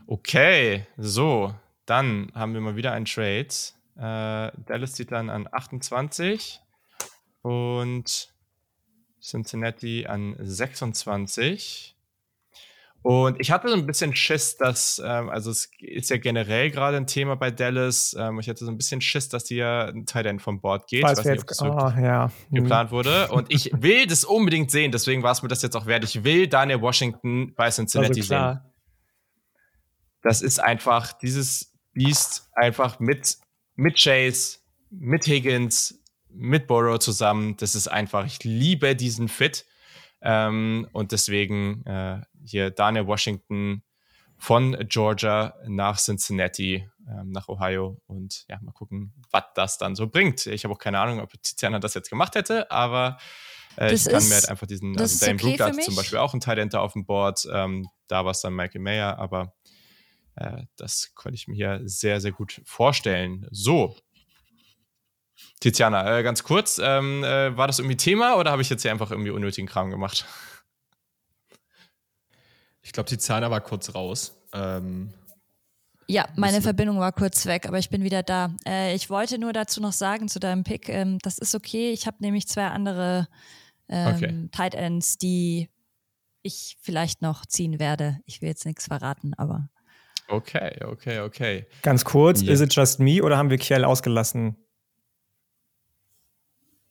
[0.06, 1.54] Okay, so,
[1.86, 3.48] dann haben wir mal wieder einen Trade.
[3.96, 6.60] Äh, Dallas zieht dann an 28
[7.42, 8.33] und
[9.24, 11.96] Cincinnati an 26.
[13.02, 16.96] Und ich hatte so ein bisschen Schiss, dass, ähm, also es ist ja generell gerade
[16.96, 18.16] ein Thema bei Dallas.
[18.18, 21.02] Ähm, ich hatte so ein bisschen Schiss, dass hier ein Tight End vom Board geht.
[21.02, 22.30] Weiß, ich weiß nicht, ob das oh, ja.
[22.48, 22.62] Hm.
[22.62, 23.28] geplant wurde.
[23.28, 26.02] Und ich will das unbedingt sehen, deswegen war es mir das jetzt auch wert.
[26.04, 28.60] Ich will Daniel Washington bei Cincinnati also sehen.
[30.22, 33.36] Das ist einfach dieses Biest einfach mit,
[33.74, 36.00] mit Chase, mit Higgins,
[36.34, 37.56] mit Burrow zusammen.
[37.56, 39.66] Das ist einfach, ich liebe diesen Fit.
[40.20, 43.82] Ähm, und deswegen äh, hier Daniel Washington
[44.38, 48.00] von Georgia nach Cincinnati, ähm, nach Ohio.
[48.06, 50.46] Und ja, mal gucken, was das dann so bringt.
[50.46, 53.18] Ich habe auch keine Ahnung, ob Tiziana das jetzt gemacht hätte, aber
[53.76, 56.34] äh, ich kann ist, mir halt einfach diesen, also Dame okay Brook zum Beispiel auch
[56.34, 57.46] ein Talent auf dem Board.
[57.52, 59.54] Ähm, da war es dann Michael Mayer, aber
[60.36, 63.46] äh, das konnte ich mir hier sehr, sehr gut vorstellen.
[63.50, 63.96] So,
[65.64, 68.90] Tiziana, äh, ganz kurz, ähm, äh, war das irgendwie Thema oder habe ich jetzt hier
[68.90, 70.26] einfach irgendwie unnötigen Kram gemacht?
[72.82, 74.36] Ich glaube, Tiziana war kurz raus.
[74.52, 75.14] Ähm,
[76.06, 78.54] ja, meine Verbindung war kurz weg, aber ich bin wieder da.
[78.68, 81.92] Äh, ich wollte nur dazu noch sagen, zu deinem Pick, ähm, das ist okay.
[81.92, 83.26] Ich habe nämlich zwei andere
[83.88, 84.48] ähm, okay.
[84.52, 85.70] Tight Ends, die
[86.42, 88.18] ich vielleicht noch ziehen werde.
[88.26, 89.70] Ich will jetzt nichts verraten, aber.
[90.28, 91.66] Okay, okay, okay.
[91.80, 92.52] Ganz kurz, yeah.
[92.52, 94.58] is it just me oder haben wir Kiel ausgelassen?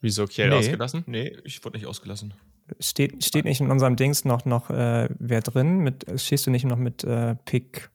[0.04, 0.56] Wieso Kiel nee.
[0.56, 1.04] ausgelassen?
[1.08, 2.34] Nee, ich wurde nicht ausgelassen.
[2.82, 5.78] Steht, steht nicht in unserem Dings noch, noch äh, wer drin?
[5.78, 7.90] Mit, stehst du nicht noch mit äh, Pick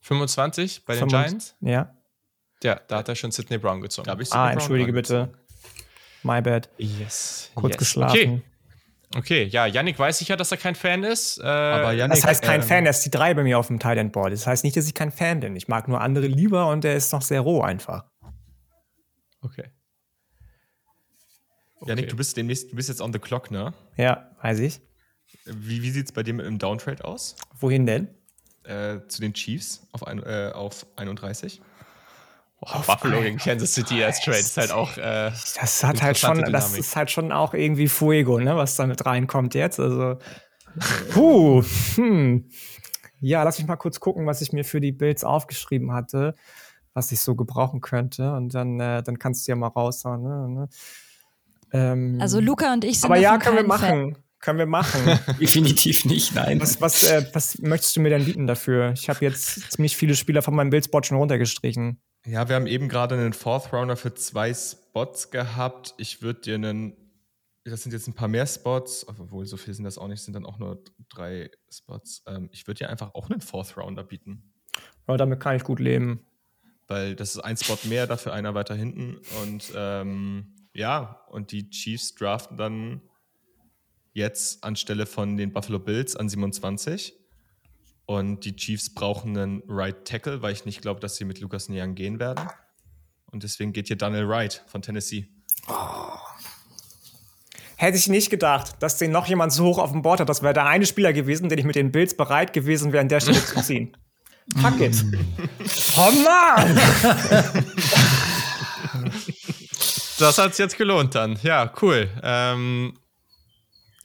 [0.00, 1.56] 25 bei 25, den Giants?
[1.60, 1.94] Ja.
[2.62, 4.08] Ja, da hat er schon Sidney Brown gezogen.
[4.08, 5.28] Ah, Sidney Brown entschuldige bitte.
[6.22, 6.70] My bad.
[6.78, 7.52] Yes.
[7.54, 7.78] Kurz yes.
[7.78, 8.16] geschlafen.
[8.16, 8.42] Okay.
[9.16, 11.38] Okay, ja, Yannick weiß sicher, dass er kein Fan ist.
[11.38, 13.66] Äh, Aber Yannick, Das heißt kein ähm, Fan, er ist die drei bei mir auf
[13.66, 14.32] dem Tight Board.
[14.32, 15.56] Das heißt nicht, dass ich kein Fan bin.
[15.56, 18.04] Ich mag nur andere lieber und der ist noch sehr roh einfach.
[19.42, 19.70] Okay.
[21.80, 22.06] Okay.
[22.06, 23.72] du bist demnächst, du bist jetzt on the clock, ne?
[23.96, 24.80] Ja, weiß ich.
[25.44, 27.36] Wie, wie sieht es bei dir mit dem Downtrade aus?
[27.60, 28.08] Wohin denn?
[28.64, 31.60] Äh, zu den Chiefs auf, ein, äh, auf 31?
[32.60, 34.96] Oh, Buffalo gegen Kansas City als Trade ist halt auch.
[34.96, 36.80] Äh, Das hat halt schon, Interessante das Dynamik.
[36.80, 39.78] ist halt schon auch irgendwie Fuego, ne, was da mit reinkommt jetzt.
[39.78, 40.18] Also,
[41.10, 41.62] puh,
[41.94, 42.50] hm.
[43.20, 46.34] Ja, lass mich mal kurz gucken, was ich mir für die Builds aufgeschrieben hatte,
[46.94, 48.32] was ich so gebrauchen könnte.
[48.32, 50.22] Und dann, äh, dann kannst du ja mal raushauen.
[50.22, 50.68] Ne, ne.
[51.72, 53.98] Ähm, Also Luca und ich sind aber ja, können wir kein Fan.
[54.10, 54.18] machen.
[54.40, 55.18] Können wir machen.
[55.40, 56.60] Definitiv nicht, nein.
[56.60, 58.92] was, was, äh, was möchtest du mir denn bieten dafür?
[58.92, 62.00] Ich habe jetzt ziemlich viele Spieler von meinem Buildspot schon runtergestrichen.
[62.24, 65.94] Ja, wir haben eben gerade einen Fourth Rounder für zwei Spots gehabt.
[65.98, 66.96] Ich würde dir einen,
[67.64, 70.34] das sind jetzt ein paar mehr Spots, obwohl so viel sind das auch nicht, sind
[70.34, 72.22] dann auch nur drei Spots.
[72.28, 74.52] Ähm, ich würde dir einfach auch einen Fourth Rounder bieten,
[75.08, 76.24] Ja, damit kann ich gut leben.
[76.86, 79.16] weil das ist ein Spot mehr, dafür einer weiter hinten.
[79.42, 83.02] Und ähm, ja, und die Chiefs draften dann
[84.12, 87.14] jetzt anstelle von den Buffalo Bills an 27.
[88.06, 91.68] Und die Chiefs brauchen einen Right Tackle, weil ich nicht glaube, dass sie mit Lucas
[91.68, 92.48] Niang gehen werden.
[93.26, 95.28] Und deswegen geht hier Daniel Wright von Tennessee.
[97.76, 100.28] Hätte ich nicht gedacht, dass den noch jemand so hoch auf dem Board hat.
[100.28, 103.08] Das wäre der eine Spieler gewesen, den ich mit den Bills bereit gewesen wäre, an
[103.08, 103.96] der Stelle zu ziehen.
[104.56, 105.04] Fuck it.
[105.96, 106.78] Oh Mann!
[110.18, 111.38] das hat es jetzt gelohnt dann.
[111.42, 112.08] Ja, cool.
[112.22, 112.98] Ähm,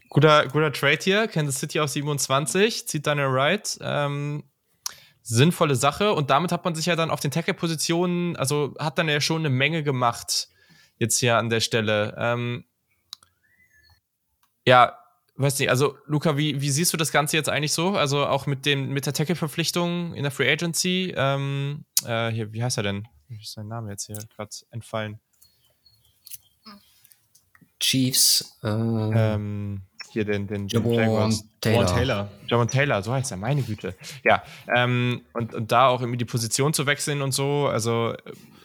[0.09, 1.27] guter, guter Trade hier.
[1.27, 3.77] Kansas City auf 27, zieht Daniel Wright.
[3.81, 4.43] Ähm,
[5.21, 6.13] sinnvolle Sache.
[6.13, 9.41] Und damit hat man sich ja dann auf den Tackle-Positionen, also hat dann ja schon
[9.41, 10.49] eine Menge gemacht
[10.97, 12.13] jetzt hier an der Stelle.
[12.17, 12.65] Ähm,
[14.65, 14.97] ja,
[15.35, 17.95] weiß nicht, also Luca, wie, wie siehst du das Ganze jetzt eigentlich so?
[17.95, 21.13] Also auch mit, dem, mit der Tackle-Verpflichtung in der Free Agency.
[21.15, 23.07] Ähm, äh, hier, wie heißt er denn?
[23.27, 25.19] Wie ist sein Name jetzt hier gerade entfallen?
[27.83, 29.81] Chiefs, äh, Ähm,
[30.11, 31.43] hier den, den, den Jaguars.
[31.59, 31.79] Taylor.
[31.79, 32.31] Warren Taylor.
[32.47, 33.95] Javon Taylor, so heißt er, meine Güte.
[34.23, 34.43] Ja,
[34.73, 38.15] ähm, und, und da auch irgendwie die Position zu wechseln und so, also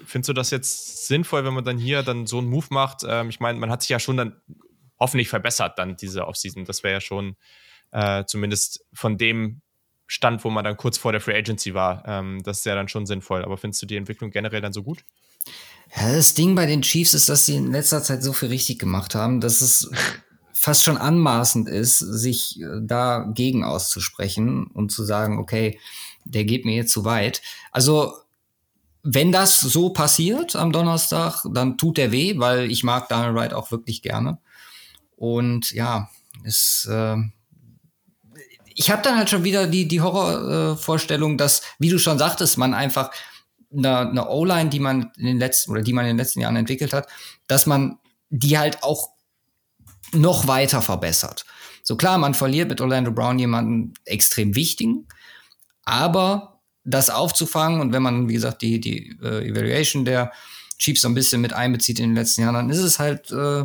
[0.04, 3.02] findest du das jetzt sinnvoll, wenn man dann hier dann so einen Move macht?
[3.06, 4.36] Ähm, ich meine, man hat sich ja schon dann
[5.00, 6.64] hoffentlich verbessert dann diese Offseason.
[6.64, 7.36] Das wäre ja schon
[7.90, 9.62] äh, zumindest von dem
[10.06, 12.02] Stand, wo man dann kurz vor der Free Agency war.
[12.06, 13.44] Ähm, das ist ja dann schon sinnvoll.
[13.44, 15.04] Aber findest du die Entwicklung generell dann so gut?
[15.96, 18.78] Ja, das Ding bei den Chiefs ist, dass sie in letzter Zeit so viel richtig
[18.78, 19.90] gemacht haben, dass es
[20.52, 25.78] fast schon anmaßend ist, sich äh, dagegen auszusprechen und zu sagen, okay,
[26.24, 27.42] der geht mir jetzt zu weit.
[27.72, 28.14] Also,
[29.02, 33.54] wenn das so passiert am Donnerstag, dann tut der weh, weil ich mag Daniel Wright
[33.54, 34.38] auch wirklich gerne.
[35.16, 36.10] Und ja,
[36.44, 37.16] es, äh,
[38.74, 42.58] ich habe dann halt schon wieder die, die Horrorvorstellung, äh, dass, wie du schon sagtest,
[42.58, 43.10] man einfach
[43.72, 46.56] eine, eine O-Line, die man in den letzten oder die man in den letzten Jahren
[46.56, 47.08] entwickelt hat,
[47.46, 47.98] dass man
[48.30, 49.10] die halt auch
[50.12, 51.44] noch weiter verbessert.
[51.82, 55.06] So klar, man verliert mit Orlando Brown jemanden extrem wichtigen,
[55.84, 60.32] aber das aufzufangen und wenn man, wie gesagt, die, die äh, Evaluation der
[60.78, 63.64] Chiefs so ein bisschen mit einbezieht in den letzten Jahren, dann ist es halt äh,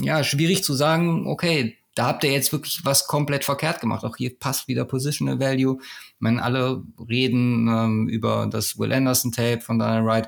[0.00, 4.04] ja schwierig zu sagen, okay, da habt ihr jetzt wirklich was komplett verkehrt gemacht.
[4.04, 5.78] Auch hier passt wieder Positional Value.
[5.80, 10.26] Ich meine, alle reden ähm, über das Will Anderson Tape von Daniel Wright.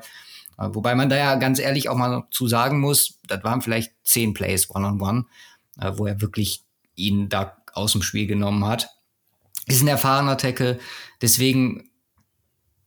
[0.57, 3.93] Äh, wobei man da ja ganz ehrlich auch mal zu sagen muss, das waren vielleicht
[4.03, 5.25] zehn Plays One-on-One,
[5.79, 6.63] äh, wo er wirklich
[6.95, 8.89] ihn da aus dem Spiel genommen hat.
[9.67, 10.79] Ist ein erfahrener Tackle.
[11.21, 11.89] Deswegen,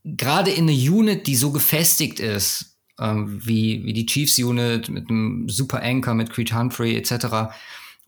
[0.04, 5.10] gerade in einer Unit, die so gefestigt ist, ähm, wie, wie die Chiefs Unit mit
[5.10, 7.52] einem super Anchor, mit Creed Humphrey etc.,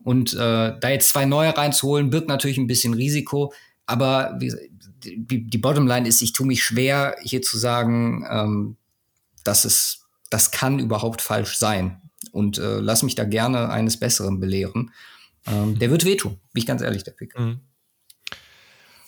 [0.03, 3.53] und äh, da jetzt zwei neue reinzuholen, birgt natürlich ein bisschen Risiko.
[3.85, 4.53] Aber wie,
[5.03, 8.77] die, die Bottomline ist, ich tue mich schwer, hier zu sagen, ähm,
[9.43, 12.01] dass es, das kann überhaupt falsch sein.
[12.31, 14.91] Und äh, lass mich da gerne eines Besseren belehren.
[15.45, 17.37] Ähm, der wird wehtun, bin ich ganz ehrlich, der Pick.
[17.37, 17.59] Mhm.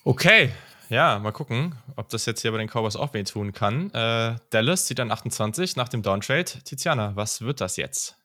[0.03, 0.51] Okay,
[0.89, 3.91] ja, mal gucken, ob das jetzt hier bei den Cowboys auch wehtun kann.
[3.91, 6.45] Äh, Dallas zieht dann 28 nach dem Downtrade.
[6.63, 8.17] Tiziana, was wird das jetzt?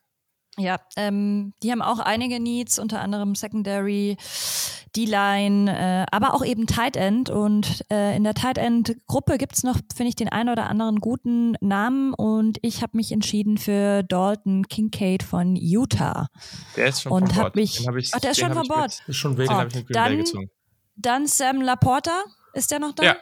[0.57, 4.17] Ja, ähm, die haben auch einige Needs, unter anderem Secondary,
[4.95, 7.29] D-Line, äh, aber auch eben Tight End.
[7.29, 10.99] Und äh, in der Tight End-Gruppe gibt es noch, finde ich, den einen oder anderen
[10.99, 12.13] guten Namen.
[12.13, 16.27] Und ich habe mich entschieden für Dalton Kincaid von Utah.
[16.75, 17.55] Der ist schon Und von hab Bord.
[17.55, 18.99] mich- Den hab ich, Ach, der ist den schon von Bord.
[19.07, 19.47] Ist schon weg.
[19.47, 20.49] den Oh, habe ich mit Green dann- gezogen.
[20.97, 22.23] Dann Sam Laporta,
[22.53, 23.03] ist der noch da?
[23.03, 23.15] Ja,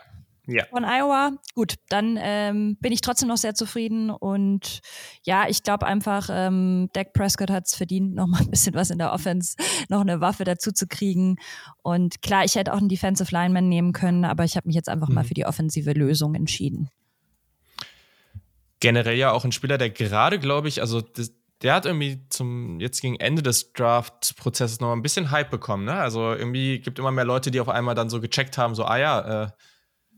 [0.51, 0.65] ja.
[0.69, 1.31] von Iowa.
[1.55, 4.81] Gut, dann ähm, bin ich trotzdem noch sehr zufrieden und
[5.23, 8.89] ja, ich glaube einfach, ähm, Dak Prescott hat es verdient, noch mal ein bisschen was
[8.89, 9.55] in der Offense,
[9.89, 11.37] noch eine Waffe dazu zu kriegen.
[11.81, 14.89] Und klar, ich hätte auch einen Defensive Lineman nehmen können, aber ich habe mich jetzt
[14.89, 15.15] einfach mhm.
[15.15, 16.89] mal für die offensive Lösung entschieden.
[18.79, 22.79] Generell ja auch ein Spieler, der gerade, glaube ich, also das, der hat irgendwie zum
[22.79, 25.85] jetzt gegen Ende des Draft-Prozesses noch ein bisschen Hype bekommen.
[25.85, 25.93] Ne?
[25.93, 28.97] Also irgendwie gibt immer mehr Leute, die auf einmal dann so gecheckt haben, so, ah
[28.97, 29.47] ja, äh,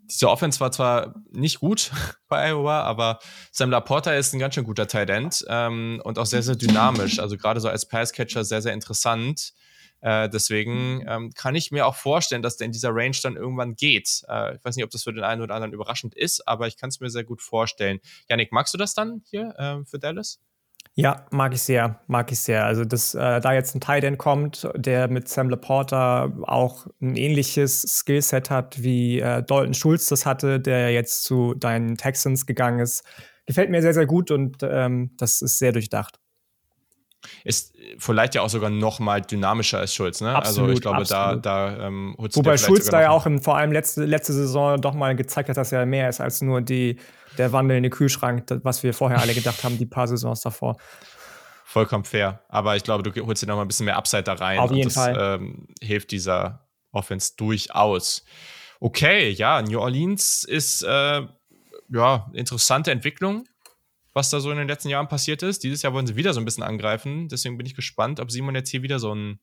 [0.04, 1.92] diese Offense war zwar nicht gut
[2.28, 3.20] bei Iowa, aber
[3.52, 7.20] Sam Laporta ist ein ganz schön guter Tight End ähm, und auch sehr, sehr dynamisch.
[7.20, 9.54] Also gerade so als Passcatcher sehr, sehr interessant.
[10.02, 13.76] Äh, deswegen ähm, kann ich mir auch vorstellen, dass der in dieser Range dann irgendwann
[13.76, 14.24] geht.
[14.28, 16.76] Äh, ich weiß nicht, ob das für den einen oder anderen überraschend ist, aber ich
[16.76, 18.00] kann es mir sehr gut vorstellen.
[18.28, 20.40] Janik, magst du das dann hier äh, für Dallas?
[20.96, 22.66] Ja, mag ich sehr, mag ich sehr.
[22.66, 27.16] Also, dass äh, da jetzt ein Tight End kommt, der mit Sam Laporta auch ein
[27.16, 32.80] ähnliches Skillset hat, wie äh, Dalton Schulz das hatte, der jetzt zu deinen Texans gegangen
[32.80, 33.04] ist,
[33.46, 36.20] gefällt mir sehr, sehr gut und ähm, das ist sehr durchdacht.
[37.44, 40.36] Ist vielleicht ja auch sogar noch mal dynamischer als Schulz, ne?
[40.36, 41.46] Absolut, also ich glaube, absolut.
[41.46, 44.96] da, da ähm, Wobei Schulz da ja auch im, vor allem letzte, letzte Saison doch
[44.96, 46.98] mal gezeigt hat, dass er mehr ist als nur die,
[47.38, 50.78] der wandelnde Kühlschrank, was wir vorher alle gedacht haben, die paar Saisons davor.
[51.66, 52.44] Vollkommen fair.
[52.50, 54.60] Aber ich glaube, du holst dir noch mal ein bisschen mehr Upside da rein.
[54.60, 55.16] Auf jeden das, Fall.
[55.18, 58.26] Ähm, hilft dieser Offense durchaus.
[58.80, 61.22] Okay, ja, New Orleans ist äh,
[61.90, 63.46] ja interessante Entwicklung
[64.14, 65.64] was da so in den letzten Jahren passiert ist.
[65.64, 67.28] Dieses Jahr wollen sie wieder so ein bisschen angreifen.
[67.30, 69.40] Deswegen bin ich gespannt, ob Simon jetzt hier wieder so ein,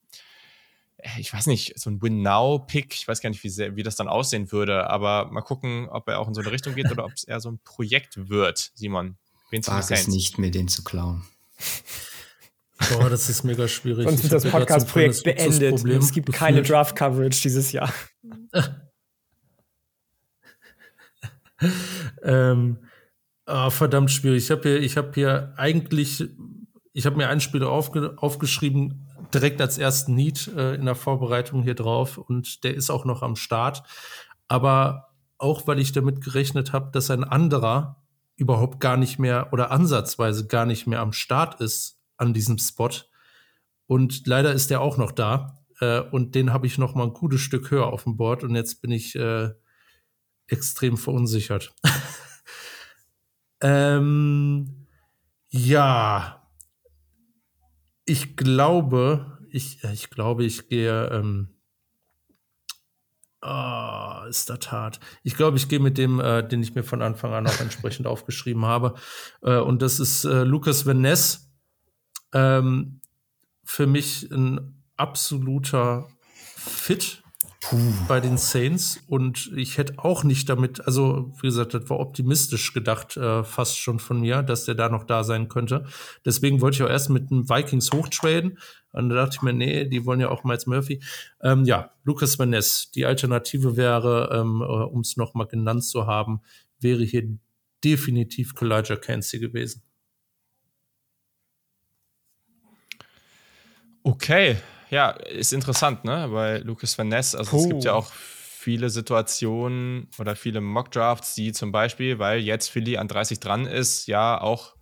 [1.18, 4.08] ich weiß nicht, so ein Win-Now-Pick, ich weiß gar nicht, wie, sehr, wie das dann
[4.08, 7.12] aussehen würde, aber mal gucken, ob er auch in so eine Richtung geht oder ob
[7.12, 8.72] es eher so ein Projekt wird.
[8.74, 9.16] Simon,
[9.50, 11.24] wen Wag es nicht, mir den zu klauen.
[12.92, 14.04] Boah, das ist mega schwierig.
[14.04, 15.84] Sonst wird das Podcast-Projekt beendet.
[15.84, 17.92] Es gibt keine Draft-Coverage dieses Jahr.
[22.22, 22.78] ähm,
[23.50, 24.44] Oh, verdammt schwierig.
[24.44, 26.22] Ich habe hier, ich habe hier eigentlich,
[26.92, 31.62] ich habe mir einen Spieler aufge, aufgeschrieben, direkt als ersten Need äh, in der Vorbereitung
[31.62, 33.82] hier drauf und der ist auch noch am Start.
[34.48, 38.02] Aber auch weil ich damit gerechnet habe, dass ein anderer
[38.36, 42.90] überhaupt gar nicht mehr oder ansatzweise gar nicht mehr am Start ist an diesem Spot.
[43.86, 45.58] Und leider ist der auch noch da.
[45.80, 48.54] Äh, und den habe ich noch mal ein gutes Stück höher auf dem Board und
[48.54, 49.50] jetzt bin ich äh,
[50.46, 51.74] extrem verunsichert.
[53.60, 54.86] Ähm,
[55.48, 56.37] ja,
[58.08, 61.08] ich glaube, ich, ich glaube, ich gehe.
[61.08, 61.48] Ähm,
[63.42, 64.98] oh, ist das hart.
[65.22, 68.06] Ich glaube, ich gehe mit dem, äh, den ich mir von Anfang an auch entsprechend
[68.08, 68.94] aufgeschrieben habe.
[69.42, 71.50] Äh, und das ist äh, Lukas Van Ness.
[72.32, 73.00] Ähm,
[73.64, 76.08] für mich ein absoluter
[76.56, 77.22] Fit.
[78.06, 79.00] Bei den Saints.
[79.06, 83.78] Und ich hätte auch nicht damit, also wie gesagt, das war optimistisch gedacht, äh, fast
[83.78, 85.84] schon von mir, dass der da noch da sein könnte.
[86.24, 88.58] Deswegen wollte ich auch erst mit den Vikings hochtraden.
[88.92, 91.02] Und da dachte ich mir, nee, die wollen ja auch Miles Murphy.
[91.42, 92.90] Ähm, ja, Lucas Van Ness.
[92.94, 96.40] Die Alternative wäre, ähm, äh, um es nochmal genannt zu haben,
[96.80, 97.28] wäre hier
[97.84, 99.82] definitiv Elijah Cansey gewesen.
[104.02, 104.56] Okay,
[104.90, 106.28] ja, ist interessant, ne?
[106.32, 107.34] Bei Lucas Van Ness.
[107.34, 107.62] Also Puh.
[107.62, 112.96] es gibt ja auch viele Situationen oder viele Mockdrafts, die zum Beispiel, weil jetzt Philly
[112.96, 114.74] an 30 dran ist, ja auch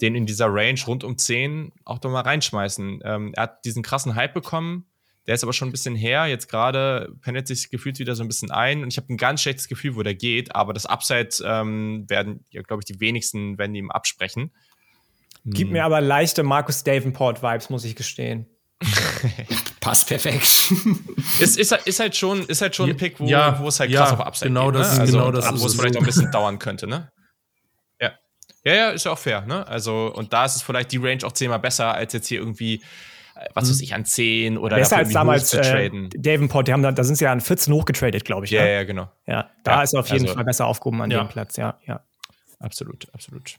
[0.00, 3.00] den in dieser Range rund um 10 auch doch mal reinschmeißen.
[3.04, 4.86] Ähm, er hat diesen krassen Hype bekommen,
[5.26, 6.26] der ist aber schon ein bisschen her.
[6.26, 9.42] Jetzt gerade pendelt sich gefühlt wieder so ein bisschen ein und ich habe ein ganz
[9.42, 13.58] schlechtes Gefühl, wo der geht, aber das Upside ähm, werden, ja, glaube ich, die wenigsten
[13.58, 14.52] werden ihm absprechen.
[15.44, 15.72] Gibt hm.
[15.72, 18.46] mir aber leichte Markus Davenport-Vibes, muss ich gestehen.
[19.80, 20.72] Passt perfekt.
[21.40, 23.90] ist, ist, ist, halt schon, ist halt schon ein Pick, wo, ja, wo es halt
[23.90, 24.80] krass ja, auf Upside genau geht.
[24.80, 25.00] Das, ne?
[25.00, 27.10] also, genau das wo es vielleicht noch ein bisschen dauern könnte, ne?
[28.00, 28.12] Ja.
[28.64, 29.66] Ja, ja, ist ja auch fair, ne?
[29.66, 32.82] Also, und da ist es vielleicht die Range auch zehnmal besser, als jetzt hier irgendwie
[33.36, 33.82] äh, was weiß mhm.
[33.84, 36.06] ich, an 10 oder Besser als damals zu äh, traden.
[36.06, 38.50] Äh, Davenport, die haben da, da sind sie ja an 14 hochgetradet, glaube ich.
[38.50, 38.72] Ja, ne?
[38.72, 39.10] ja, genau.
[39.26, 41.22] Ja, da ja, ist er auf jeden also, Fall besser aufgehoben an ja.
[41.22, 42.00] dem Platz, ja, ja.
[42.58, 43.56] Absolut, absolut.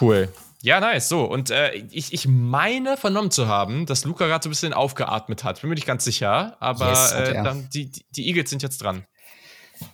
[0.00, 0.32] Cool.
[0.60, 1.08] Ja, nice.
[1.08, 4.72] So, und äh, ich, ich meine vernommen zu haben, dass Luca gerade so ein bisschen
[4.72, 5.60] aufgeatmet hat.
[5.60, 9.04] Bin mir nicht ganz sicher, aber yes, äh, dann, die, die Eagles sind jetzt dran.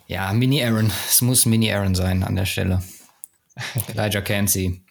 [0.07, 0.91] Ja, Mini Aaron.
[1.07, 2.81] Es muss Mini Aaron sein an der Stelle.
[3.93, 4.81] Elijah Cansey.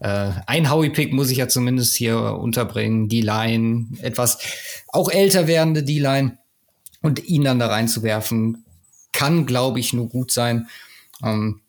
[0.00, 3.08] Äh, ein Howie-Pick muss ich ja zumindest hier unterbringen.
[3.08, 4.38] Die Line, etwas
[4.88, 6.38] auch älter werdende D-Line
[7.02, 8.64] und ihn dann da reinzuwerfen,
[9.12, 10.68] kann, glaube ich, nur gut sein.
[11.22, 11.60] Ähm,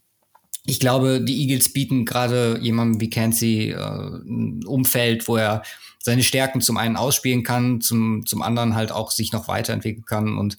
[0.66, 5.64] ich glaube, die Eagles bieten gerade jemandem wie Cansey äh, ein Umfeld, wo er
[6.00, 10.38] seine Stärken zum einen ausspielen kann, zum, zum anderen halt auch sich noch weiterentwickeln kann.
[10.38, 10.58] Und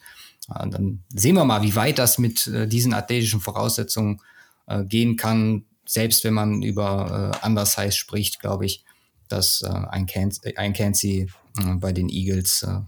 [0.49, 4.21] Ja, dann sehen wir mal, wie weit das mit äh, diesen athletischen Voraussetzungen
[4.67, 5.65] äh, gehen kann.
[5.85, 8.85] Selbst wenn man über äh, Undersize spricht, glaube ich,
[9.29, 11.29] dass äh, ein, Can ein Cansey
[11.59, 12.81] äh, bei den Eagles äh,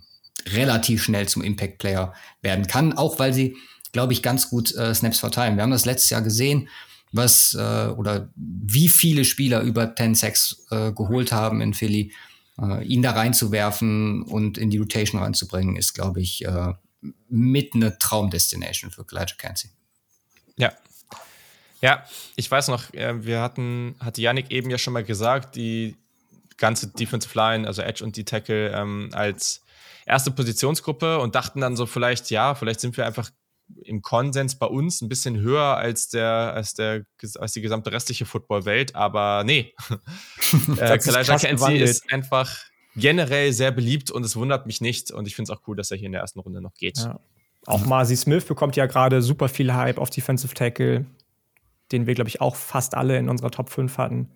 [0.50, 2.12] relativ schnell zum Impact-Player
[2.42, 3.56] werden kann, auch weil sie,
[3.92, 5.56] glaube ich, ganz gut äh, Snaps verteilen.
[5.56, 6.68] Wir haben das letztes Jahr gesehen,
[7.12, 12.12] was äh, oder wie viele Spieler über 10 Sacks äh, geholt haben in Philly.
[12.60, 16.72] Äh, ihn da reinzuwerfen und in die Rotation reinzubringen, ist, glaube ich, äh,
[17.28, 19.70] mit eine Traumdestination für Elijah Cansey.
[20.56, 20.72] Ja.
[21.80, 22.04] Ja,
[22.34, 25.96] ich weiß noch, äh, wir hatten, hatte Yannick eben ja schon mal gesagt, die
[26.56, 29.62] ganze Defensive Line, also Edge und die Tackle, ähm, als
[30.04, 33.30] erste Positionsgruppe und dachten dann so vielleicht, ja, vielleicht sind wir einfach
[33.84, 37.04] im Konsens bei uns ein bisschen höher als der, als der,
[37.38, 39.74] als die gesamte restliche Footballwelt, aber nee.
[40.78, 42.50] äh, Kalijah Kenzie ist einfach
[42.96, 45.90] generell sehr beliebt und es wundert mich nicht und ich finde es auch cool, dass
[45.90, 46.98] er hier in der ersten Runde noch geht.
[46.98, 47.20] Ja.
[47.66, 51.04] Auch Marcy Smith bekommt ja gerade super viel Hype auf Defensive Tackle,
[51.92, 54.30] den wir, glaube ich, auch fast alle in unserer Top 5 hatten.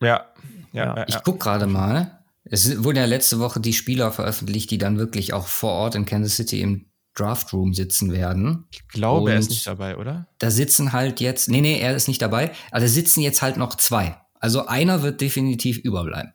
[0.00, 0.26] Ja,
[0.72, 0.96] ja.
[0.96, 1.04] ja.
[1.08, 2.20] Ich gucke gerade mal.
[2.44, 6.04] Es wurden ja letzte Woche die Spieler veröffentlicht, die dann wirklich auch vor Ort in
[6.04, 6.86] Kansas City im
[7.16, 8.66] Draft Room sitzen werden.
[8.70, 10.28] Ich glaube, Und er ist nicht dabei, oder?
[10.38, 13.56] Da sitzen halt jetzt, nee, nee, er ist nicht dabei, aber da sitzen jetzt halt
[13.56, 14.16] noch zwei.
[14.38, 16.32] Also einer wird definitiv überbleiben.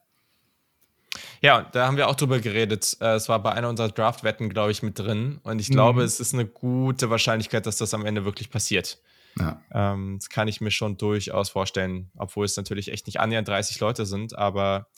[1.40, 2.96] Ja, da haben wir auch drüber geredet.
[3.00, 5.40] Äh, es war bei einer unserer Draft-Wetten, glaube ich, mit drin.
[5.42, 6.06] Und ich glaube, mhm.
[6.06, 8.98] es ist eine gute Wahrscheinlichkeit, dass das am Ende wirklich passiert.
[9.38, 9.60] Ja.
[9.72, 13.80] Ähm, das kann ich mir schon durchaus vorstellen, obwohl es natürlich echt nicht annähernd 30
[13.80, 14.36] Leute sind.
[14.38, 14.88] Aber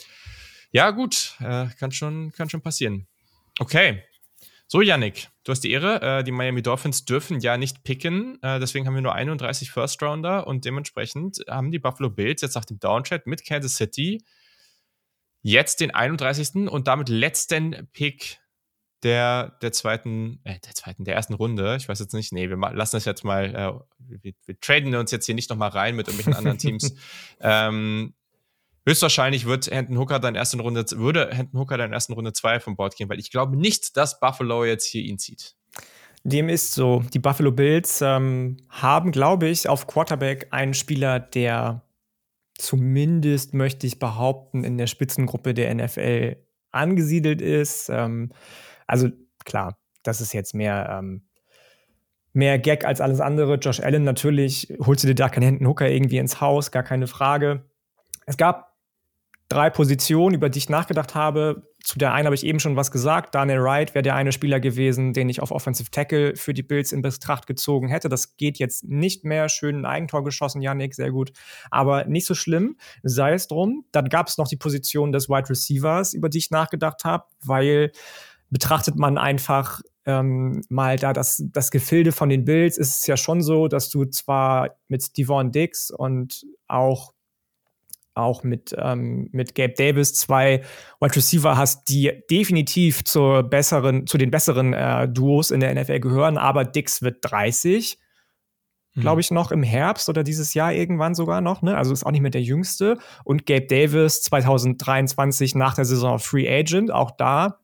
[0.70, 3.06] ja, gut, äh, kann, schon, kann schon passieren.
[3.58, 4.02] Okay.
[4.66, 6.00] So, Yannick, du hast die Ehre.
[6.00, 8.42] Äh, die Miami Dolphins dürfen ja nicht picken.
[8.42, 12.54] Äh, deswegen haben wir nur 31 First Rounder und dementsprechend haben die Buffalo Bills jetzt
[12.54, 14.24] nach dem Downtrade mit Kansas City
[15.42, 16.68] jetzt den 31.
[16.68, 18.40] und damit letzten Pick
[19.04, 21.76] der, der zweiten, äh, der zweiten, der ersten Runde.
[21.76, 25.10] Ich weiß jetzt nicht, nee, wir lassen das jetzt mal, äh, wir, wir, traden uns
[25.10, 26.94] jetzt hier nicht nochmal rein mit irgendwelchen anderen Teams.
[27.40, 28.14] ähm,
[28.86, 32.76] höchstwahrscheinlich wird Hendon Hooker dann ersten Runde, würde Hendon Hooker dann ersten Runde zwei vom
[32.76, 35.54] Board gehen, weil ich glaube nicht, dass Buffalo jetzt hier ihn zieht.
[36.24, 37.04] Dem ist so.
[37.12, 41.82] Die Buffalo Bills ähm, haben, glaube ich, auf Quarterback einen Spieler, der
[42.56, 46.36] zumindest, möchte ich behaupten, in der Spitzengruppe der NFL
[46.70, 47.90] angesiedelt ist.
[47.90, 48.32] Ähm,
[48.86, 49.10] also
[49.44, 51.26] klar, das ist jetzt mehr, ähm,
[52.32, 53.56] mehr Gag als alles andere.
[53.56, 57.06] Josh Allen natürlich, holst du dir da keinen Händen Hooker irgendwie ins Haus, gar keine
[57.06, 57.64] Frage.
[58.26, 58.73] Es gab
[59.48, 61.68] drei Positionen, über die ich nachgedacht habe.
[61.82, 63.34] Zu der einen habe ich eben schon was gesagt.
[63.34, 66.92] Daniel Wright wäre der eine Spieler gewesen, den ich auf Offensive Tackle für die Bills
[66.92, 68.08] in Betracht gezogen hätte.
[68.08, 69.48] Das geht jetzt nicht mehr.
[69.48, 71.32] Schön ein Eigentor geschossen, Yannick, sehr gut.
[71.70, 73.84] Aber nicht so schlimm, sei es drum.
[73.92, 77.92] Dann gab es noch die Position des Wide Receivers, über die ich nachgedacht habe, weil
[78.50, 83.16] betrachtet man einfach ähm, mal da das, das Gefilde von den Bills, ist es ja
[83.16, 87.13] schon so, dass du zwar mit Devon Dix und auch
[88.14, 90.62] auch mit, ähm, mit Gabe Davis zwei
[91.00, 96.00] Wide Receiver hast, die definitiv zur besseren, zu den besseren äh, Duos in der NFL
[96.00, 97.98] gehören, aber Dix wird 30,
[98.94, 99.00] mhm.
[99.00, 101.76] glaube ich, noch im Herbst oder dieses Jahr irgendwann sogar noch, ne?
[101.76, 102.98] Also ist auch nicht mehr der jüngste.
[103.24, 107.60] Und Gabe Davis 2023 nach der Saison Free Agent, auch da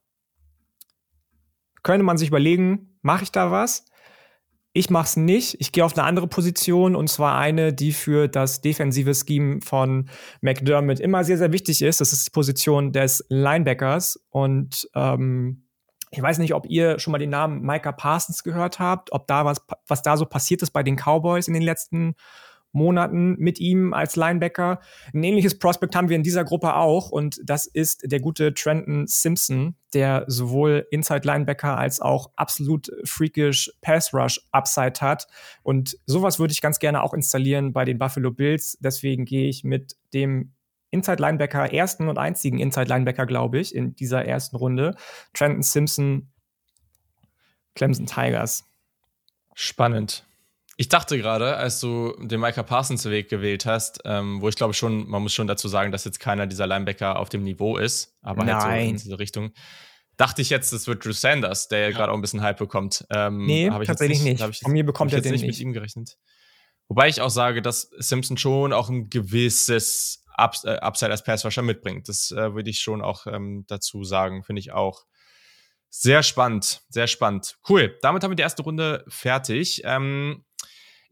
[1.82, 3.84] könnte man sich überlegen, mache ich da was?
[4.72, 5.56] Ich mache es nicht.
[5.58, 10.08] Ich gehe auf eine andere Position und zwar eine, die für das defensive Scheme von
[10.42, 12.00] McDermott immer sehr, sehr wichtig ist.
[12.00, 14.24] Das ist die Position des Linebackers.
[14.30, 15.64] Und ähm,
[16.12, 19.44] ich weiß nicht, ob ihr schon mal den Namen Micah Parsons gehört habt, ob da
[19.44, 22.14] was, was da so passiert ist bei den Cowboys in den letzten
[22.72, 24.80] Monaten mit ihm als Linebacker.
[25.12, 29.06] Ein ähnliches Prospect haben wir in dieser Gruppe auch und das ist der gute Trenton
[29.06, 35.26] Simpson, der sowohl Inside Linebacker als auch absolut freakish Pass Rush Upside hat
[35.62, 38.78] und sowas würde ich ganz gerne auch installieren bei den Buffalo Bills.
[38.80, 40.52] Deswegen gehe ich mit dem
[40.90, 44.96] Inside Linebacker, ersten und einzigen Inside Linebacker, glaube ich, in dieser ersten Runde.
[45.34, 46.28] Trenton Simpson,
[47.74, 48.64] Clemson Tigers.
[49.54, 50.26] Spannend.
[50.80, 54.72] Ich dachte gerade, als du den Micah Parsons Weg gewählt hast, ähm, wo ich glaube
[54.72, 58.16] schon, man muss schon dazu sagen, dass jetzt keiner dieser Linebacker auf dem Niveau ist,
[58.22, 58.54] aber Nein.
[58.54, 59.52] halt so in diese Richtung.
[60.16, 63.04] Dachte ich jetzt, das wird Drew Sanders, der ja gerade auch ein bisschen Hype bekommt.
[63.10, 64.40] Ähm, nee, tatsächlich nicht.
[64.42, 64.62] nicht.
[64.62, 65.44] Von mir bekommt er den nicht.
[65.44, 66.16] mit ihm gerechnet.
[66.88, 71.60] Wobei ich auch sage, dass Simpson schon auch ein gewisses Ups äh, Upside als Passwasher
[71.60, 72.08] mitbringt.
[72.08, 75.04] Das äh, würde ich schon auch ähm, dazu sagen, finde ich auch.
[75.90, 77.58] Sehr spannend, sehr spannend.
[77.68, 77.98] Cool.
[78.00, 79.82] Damit haben wir die erste Runde fertig.
[79.84, 80.44] Ähm,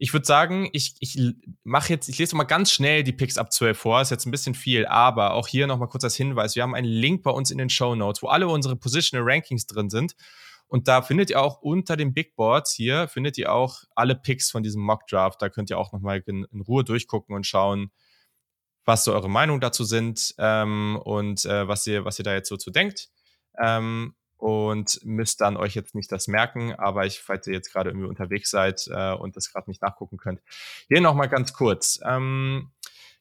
[0.01, 1.19] ich würde sagen, ich, ich
[1.65, 4.01] mache jetzt, ich lese mal ganz schnell die Picks ab 12 vor.
[4.01, 6.55] Ist jetzt ein bisschen viel, aber auch hier nochmal kurz als Hinweis.
[6.55, 9.67] Wir haben einen Link bei uns in den Show Notes, wo alle unsere Positional Rankings
[9.67, 10.15] drin sind.
[10.67, 14.49] Und da findet ihr auch unter den Big Boards hier, findet ihr auch alle Picks
[14.49, 15.41] von diesem Mock Draft.
[15.41, 17.91] Da könnt ihr auch nochmal in, in Ruhe durchgucken und schauen,
[18.85, 22.47] was so eure Meinungen dazu sind ähm, und äh, was, ihr, was ihr da jetzt
[22.47, 23.09] so zu denkt.
[23.61, 27.89] Ähm, und müsst dann euch jetzt nicht das merken, aber ich, falls ihr jetzt gerade
[27.89, 30.41] irgendwie unterwegs seid äh, und das gerade nicht nachgucken könnt,
[30.87, 31.99] hier nochmal ganz kurz.
[32.05, 32.71] Ähm,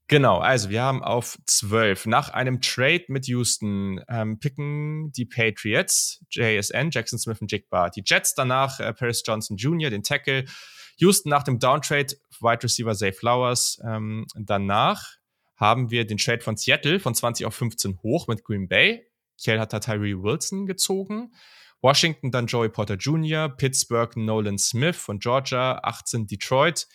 [0.06, 6.24] genau, also wir haben auf 12 nach einem Trade mit Houston ähm, picken die Patriots,
[6.30, 10.44] JSN, Jackson Smith und Jigba, die Jets danach äh, Paris Johnson Jr., den Tackle,
[10.98, 15.16] Houston nach dem Downtrade, Wide Receiver Zay Flowers, ähm, danach
[15.56, 19.07] haben wir den Trade von Seattle von 20 auf 15 hoch mit Green Bay,
[19.38, 21.32] Kiel hat da Tyree Wilson gezogen.
[21.80, 26.86] Washington dann Joey Porter Jr., Pittsburgh Nolan Smith von Georgia, 18 Detroit,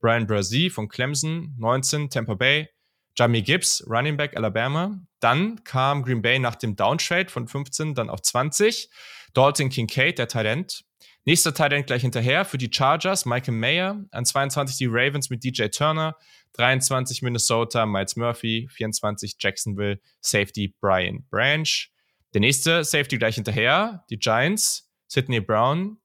[0.00, 2.68] Brian Brazee von Clemson, 19 Tampa Bay,
[3.16, 5.00] Jamie Gibbs, Running Back Alabama.
[5.20, 8.90] Dann kam Green Bay nach dem Downtrade von 15 dann auf 20.
[9.34, 10.84] Dalton Kincaid, der Talent.
[11.24, 14.04] Nächster Talent gleich hinterher für die Chargers, Michael Mayer.
[14.10, 16.16] An 22 die Ravens mit DJ Turner.
[16.54, 18.68] 23 Minnesota, Miles Murphy.
[18.70, 21.92] 24 Jacksonville, Safety Brian Branch.
[22.34, 25.98] Der nächste Safety gleich hinterher, die Giants, Sidney Brown.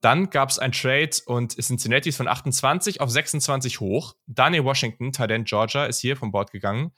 [0.00, 4.14] Dann gab es ein Trade und Cincinnati ist von 28 auf 26 hoch.
[4.26, 6.92] Daniel Washington, Talent Georgia, ist hier vom Bord gegangen.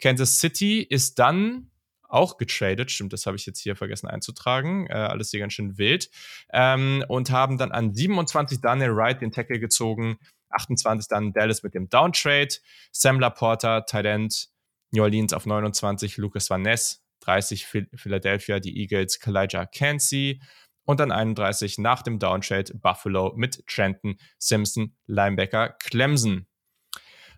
[0.00, 1.71] Kansas City ist dann
[2.12, 5.78] auch getradet, stimmt, das habe ich jetzt hier vergessen einzutragen, äh, alles hier ganz schön
[5.78, 6.10] wild,
[6.52, 10.18] ähm, und haben dann an 27 Daniel Wright den Tackle gezogen,
[10.50, 12.54] 28 dann Dallas mit dem Downtrade,
[12.92, 14.48] Sam Laporta, Talent,
[14.92, 20.40] New Orleans auf 29, Lucas Van Ness, 30 Philadelphia, die Eagles, Kalijah Cansey.
[20.84, 26.46] Und dann 31 nach dem Downtrade Buffalo mit Trenton Simpson, Linebacker Clemson.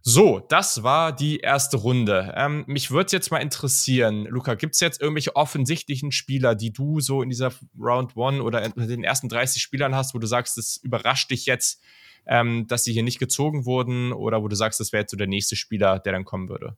[0.07, 2.35] So, das war die erste Runde.
[2.37, 7.01] Ähm, mich würde jetzt mal interessieren, Luca, gibt es jetzt irgendwelche offensichtlichen Spieler, die du
[7.01, 10.77] so in dieser Round One oder den ersten 30 Spielern hast, wo du sagst, es
[10.77, 11.81] überrascht dich jetzt,
[12.27, 15.17] ähm, dass sie hier nicht gezogen wurden oder wo du sagst, das wäre jetzt so
[15.17, 16.77] der nächste Spieler, der dann kommen würde?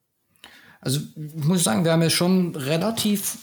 [0.81, 3.39] Also ich muss sagen, wir haben ja schon relativ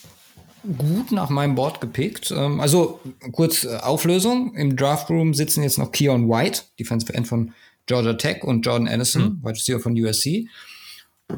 [0.78, 2.32] gut nach meinem Board gepickt.
[2.32, 3.02] Ähm, also
[3.34, 4.56] kurz äh, Auflösung.
[4.56, 7.54] Im Draft Room sitzen jetzt noch Keon White, Defensive End von
[7.86, 9.44] Georgia Tech und Jordan Anderson, mhm.
[9.44, 10.48] Wide Receiver von USC.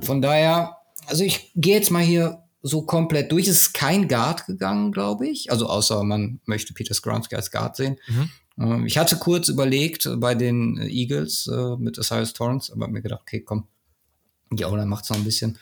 [0.02, 0.78] Von daher,
[1.08, 3.48] also ich gehe jetzt mal hier so komplett durch.
[3.48, 5.52] Es ist kein Guard gegangen, glaube ich.
[5.52, 7.98] Also außer man möchte Peter Skronsky als Guard sehen.
[8.08, 8.30] Mhm.
[8.60, 13.22] Ähm, ich hatte kurz überlegt bei den Eagles äh, mit Osiris Torrance, aber mir gedacht,
[13.22, 13.68] okay, komm,
[14.52, 15.58] die O-Line macht es noch ein bisschen.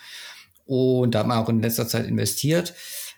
[0.65, 2.73] Und da hat man auch in letzter Zeit investiert.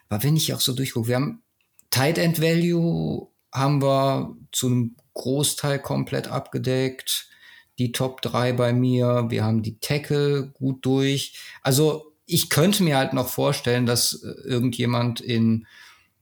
[0.09, 1.43] Aber wenn ich auch so durchgucke, wir haben
[1.89, 7.29] Tight End Value haben wir zu einem Großteil komplett abgedeckt.
[7.77, 9.25] Die Top 3 bei mir.
[9.29, 11.37] Wir haben die Tackle gut durch.
[11.61, 15.67] Also ich könnte mir halt noch vorstellen, dass äh, irgendjemand in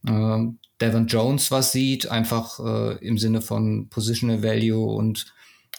[0.06, 0.38] äh,
[0.80, 5.32] Devon Jones was sieht, einfach äh, im Sinne von Positional Value und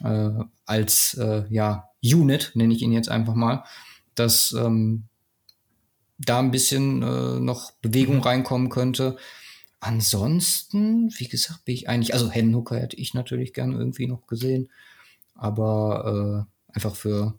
[0.03, 0.29] äh,
[0.65, 3.63] als äh, ja, Unit, nenne ich ihn jetzt einfach mal,
[4.15, 5.03] dass ähm,
[6.17, 8.21] da ein bisschen äh, noch Bewegung mhm.
[8.21, 9.17] reinkommen könnte.
[9.79, 14.69] Ansonsten, wie gesagt, bin ich eigentlich, also Hennhooker hätte ich natürlich gerne irgendwie noch gesehen,
[15.35, 17.37] aber äh, einfach für,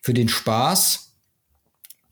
[0.00, 1.16] für den Spaß.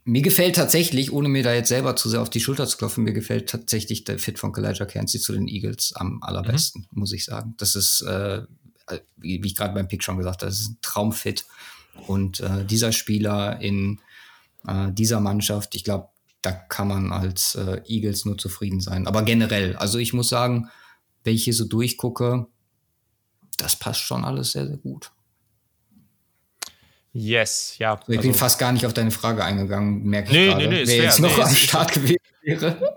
[0.04, 3.04] Mir gefällt tatsächlich, ohne mir da jetzt selber zu sehr auf die Schulter zu klopfen,
[3.04, 7.00] mir gefällt tatsächlich der Fit von Elijah Cansey zu den Eagles am allerbesten, mhm.
[7.00, 7.54] muss ich sagen.
[7.58, 8.42] Das ist, äh,
[9.16, 11.44] wie, wie ich gerade beim Pick schon gesagt habe, das ist ein Traumfit.
[12.06, 14.00] Und äh, dieser Spieler in
[14.66, 16.08] äh, dieser Mannschaft, ich glaube,
[16.42, 19.06] da kann man als äh, Eagles nur zufrieden sein.
[19.06, 20.70] Aber generell, also ich muss sagen,
[21.24, 22.46] wenn ich hier so durchgucke,
[23.62, 25.10] das passt schon alles sehr, sehr gut.
[27.12, 27.94] Yes, ja.
[27.94, 30.68] Also ich also, bin fast gar nicht auf deine Frage eingegangen, merke ich nee, gerade.
[30.68, 32.96] Nee, nee, Wer jetzt noch nee, am Start gewesen wäre.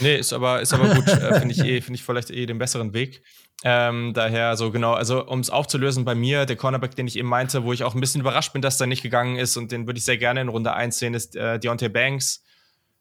[0.00, 1.06] Nee, ist aber, ist aber gut.
[1.08, 3.22] äh, Finde ich, eh, find ich vielleicht eh den besseren Weg.
[3.62, 7.28] Ähm, daher so genau, also um es aufzulösen bei mir, der Cornerback, den ich eben
[7.28, 9.86] meinte, wo ich auch ein bisschen überrascht bin, dass der nicht gegangen ist und den
[9.86, 12.42] würde ich sehr gerne in Runde 1 sehen, ist äh, Deontay Banks.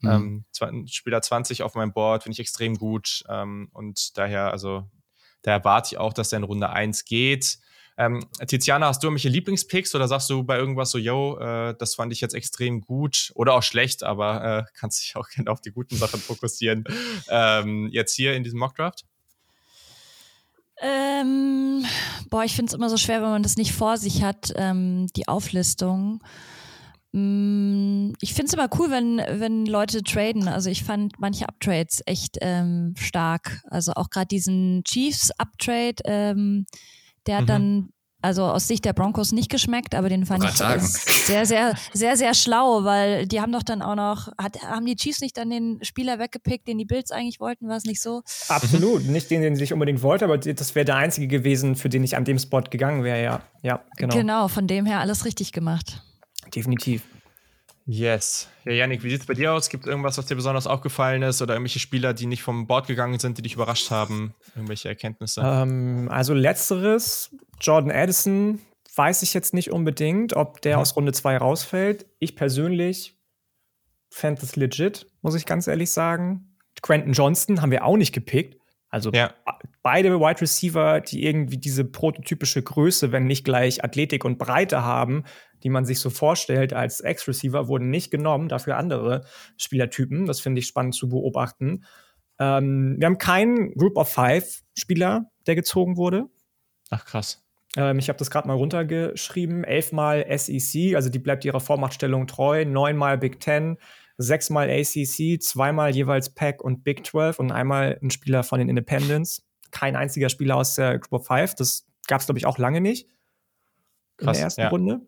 [0.01, 0.45] Mhm.
[0.61, 3.23] Ähm, Spieler 20 auf meinem Board, finde ich extrem gut.
[3.29, 4.89] Ähm, und daher, also,
[5.45, 7.59] da erwarte ich auch, dass der in Runde 1 geht.
[7.97, 11.93] Ähm, Tiziana, hast du irgendwelche Lieblingspicks oder sagst du bei irgendwas so, yo, äh, das
[11.93, 15.61] fand ich jetzt extrem gut oder auch schlecht, aber äh, kannst dich auch gerne auf
[15.61, 16.83] die guten Sachen fokussieren.
[17.29, 19.05] Ähm, jetzt hier in diesem Mockdraft?
[20.81, 21.85] Ähm,
[22.31, 25.07] boah, ich finde es immer so schwer, wenn man das nicht vor sich hat, ähm,
[25.15, 26.21] die Auflistung.
[27.15, 30.49] Mm, ich finde es immer cool, wenn, wenn Leute traden.
[30.49, 33.61] Also ich fand manche Uptrades echt ähm, stark.
[33.69, 36.65] Also auch gerade diesen Chiefs Uptrade, ähm,
[37.25, 37.47] der hat mhm.
[37.47, 37.89] dann
[38.21, 40.81] also aus Sicht der Broncos nicht geschmeckt, aber den fand ich sagen.
[40.81, 44.95] sehr, sehr, sehr, sehr schlau, weil die haben doch dann auch noch, hat, haben die
[44.95, 48.23] Chiefs nicht dann den Spieler weggepickt, den die Bills eigentlich wollten, war es nicht so?
[48.49, 52.03] Absolut, nicht den, den ich unbedingt wollte, aber das wäre der einzige gewesen, für den
[52.03, 53.41] ich an dem Spot gegangen wäre, ja.
[53.61, 54.15] Ja, genau.
[54.15, 56.01] Genau, von dem her alles richtig gemacht.
[56.53, 57.03] Definitiv.
[57.87, 58.49] Yes.
[58.65, 59.69] Ja, Yannick, wie sieht es bei dir aus?
[59.69, 62.87] Gibt es irgendwas, was dir besonders aufgefallen ist oder irgendwelche Spieler, die nicht vom Board
[62.87, 64.33] gegangen sind, die dich überrascht haben?
[64.55, 65.41] Irgendwelche Erkenntnisse?
[65.45, 67.29] Ähm, also letzteres,
[67.61, 68.59] Jordan Addison,
[68.95, 70.81] weiß ich jetzt nicht unbedingt, ob der Mhm.
[70.81, 72.07] aus Runde 2 rausfällt.
[72.17, 73.19] Ich persönlich
[74.09, 76.57] fände es legit, muss ich ganz ehrlich sagen.
[76.81, 78.59] Quentin Johnston haben wir auch nicht gepickt.
[78.89, 79.33] Also Ja.
[79.85, 85.25] Beide Wide Receiver, die irgendwie diese prototypische Größe, wenn nicht gleich Athletik und Breite haben,
[85.61, 89.25] die man sich so vorstellt als Ex-Receiver, wurden nicht genommen, dafür andere
[89.57, 90.25] Spielertypen.
[90.25, 91.83] Das finde ich spannend zu beobachten.
[92.39, 96.25] Ähm, wir haben keinen Group of Five Spieler, der gezogen wurde.
[96.89, 97.45] Ach, krass.
[97.77, 99.63] Ähm, ich habe das gerade mal runtergeschrieben.
[99.63, 102.65] Elfmal SEC, also die bleibt ihrer Vormachtstellung treu.
[102.65, 103.77] Neunmal Big Ten,
[104.17, 109.45] sechsmal ACC, zweimal jeweils Pac und Big 12 und einmal ein Spieler von den Independents.
[109.75, 111.53] Kein einziger Spieler aus der Group of Five.
[111.55, 113.09] Das gab es, glaube ich, auch lange nicht
[114.19, 114.69] in Krass, der ersten ja.
[114.69, 115.01] Runde.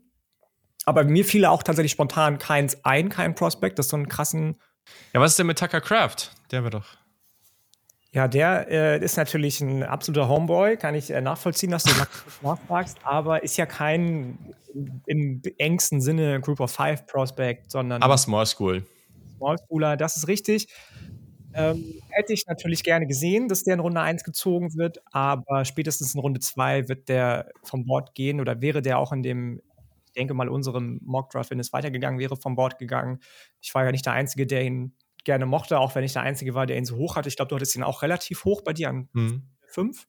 [0.86, 4.60] Aber mir fiel auch tatsächlich spontan keins ein, kein Prospect, das so einen krassen
[5.14, 6.32] Ja, was ist denn mit Tucker Craft?
[6.52, 6.86] Der war doch.
[8.12, 12.10] Ja, der äh, ist natürlich ein absoluter Homeboy, kann ich äh, nachvollziehen, dass du nach-
[12.42, 14.38] nachfragst, aber ist ja kein
[15.06, 18.86] im engsten Sinne Group of Five Prospect, sondern Aber Small School.
[19.38, 20.68] Small Schooler, das ist richtig.
[21.58, 26.14] Ähm, hätte ich natürlich gerne gesehen, dass der in Runde 1 gezogen wird, aber spätestens
[26.14, 29.62] in Runde 2 wird der vom Board gehen oder wäre der auch in dem,
[30.06, 33.20] ich denke mal, unserem Mockdraft, wenn es weitergegangen wäre, vom Board gegangen.
[33.62, 36.54] Ich war ja nicht der Einzige, der ihn gerne mochte, auch wenn ich der Einzige
[36.54, 37.28] war, der ihn so hoch hatte.
[37.30, 39.44] Ich glaube, du hattest ihn auch relativ hoch bei dir an Hm.
[39.68, 40.08] 5.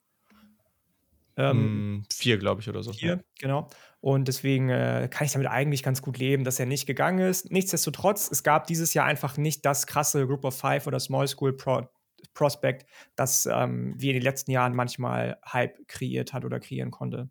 [1.36, 2.92] Ähm, Hm, vier, glaube ich, oder so.
[2.92, 3.68] Vier, genau.
[4.00, 7.50] Und deswegen äh, kann ich damit eigentlich ganz gut leben, dass er nicht gegangen ist.
[7.50, 11.52] Nichtsdestotrotz, es gab dieses Jahr einfach nicht das krasse Group of Five oder Small School
[11.56, 11.88] Pro
[12.34, 17.28] Prospect, das ähm, wie in den letzten Jahren manchmal Hype kreiert hat oder kreieren konnte.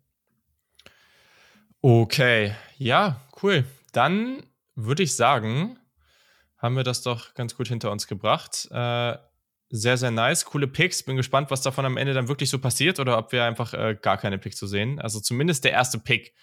[1.80, 3.64] Okay, ja, cool.
[3.92, 4.42] Dann
[4.74, 5.78] würde ich sagen,
[6.56, 8.68] haben wir das doch ganz gut hinter uns gebracht.
[8.70, 9.16] Äh,
[9.70, 11.02] sehr, sehr nice, coole Picks.
[11.02, 13.96] Bin gespannt, was davon am Ende dann wirklich so passiert oder ob wir einfach äh,
[14.00, 14.98] gar keine Picks zu sehen.
[15.00, 16.34] Also zumindest der erste Pick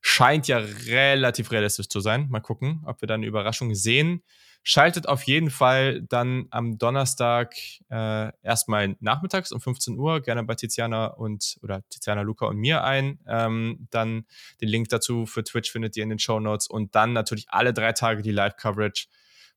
[0.00, 2.28] scheint ja relativ realistisch zu sein.
[2.30, 4.22] Mal gucken, ob wir dann eine Überraschung sehen.
[4.62, 7.54] Schaltet auf jeden Fall dann am Donnerstag
[7.90, 12.84] äh, erstmal nachmittags um 15 Uhr gerne bei Tiziana und oder Tiziana, Luca und mir
[12.84, 13.18] ein.
[13.26, 14.26] Ähm, dann
[14.60, 17.72] den Link dazu für Twitch findet ihr in den Show Notes und dann natürlich alle
[17.72, 19.06] drei Tage die Live-Coverage.